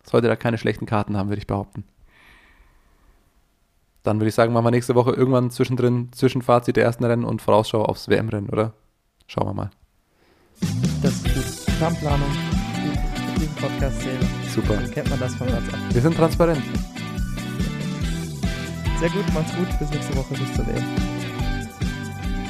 sollte 0.04 0.28
da 0.28 0.36
keine 0.36 0.58
schlechten 0.58 0.86
Karten 0.86 1.16
haben, 1.16 1.28
würde 1.28 1.40
ich 1.40 1.46
behaupten. 1.46 1.84
Dann 4.02 4.20
würde 4.20 4.28
ich 4.28 4.34
sagen, 4.34 4.52
machen 4.52 4.64
wir 4.64 4.70
nächste 4.70 4.94
Woche 4.94 5.12
irgendwann 5.12 5.50
zwischendrin 5.50 6.10
Zwischenfazit 6.12 6.76
der 6.76 6.84
ersten 6.84 7.04
Rennen 7.04 7.24
und 7.24 7.42
Vorausschau 7.42 7.84
aufs 7.84 8.08
WM-Rennen, 8.08 8.48
oder? 8.48 8.72
Schauen 9.26 9.48
wir 9.48 9.54
mal. 9.54 9.70
Das 11.02 11.12
ist 11.12 11.66
gut. 11.66 11.76
Planplanung, 11.78 12.30
die 13.36 13.44
im 13.44 13.54
Podcast 13.54 14.00
sehen. 14.00 14.18
Super. 14.54 14.74
Dann 14.74 14.90
kennt 14.90 15.10
man 15.10 15.20
das 15.20 15.34
von 15.34 15.46
WhatsApp. 15.48 15.94
Wir 15.94 16.00
sind 16.00 16.16
transparent. 16.16 16.62
Sehr 18.98 19.10
gut, 19.10 19.34
macht's 19.34 19.54
gut. 19.54 19.78
Bis 19.78 19.90
nächste 19.90 20.16
Woche. 20.16 20.34
Bis 20.34 20.54
zur 20.54 20.66
WM. 20.66 20.84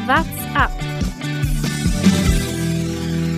What's 0.06 0.56
up? 0.56 0.97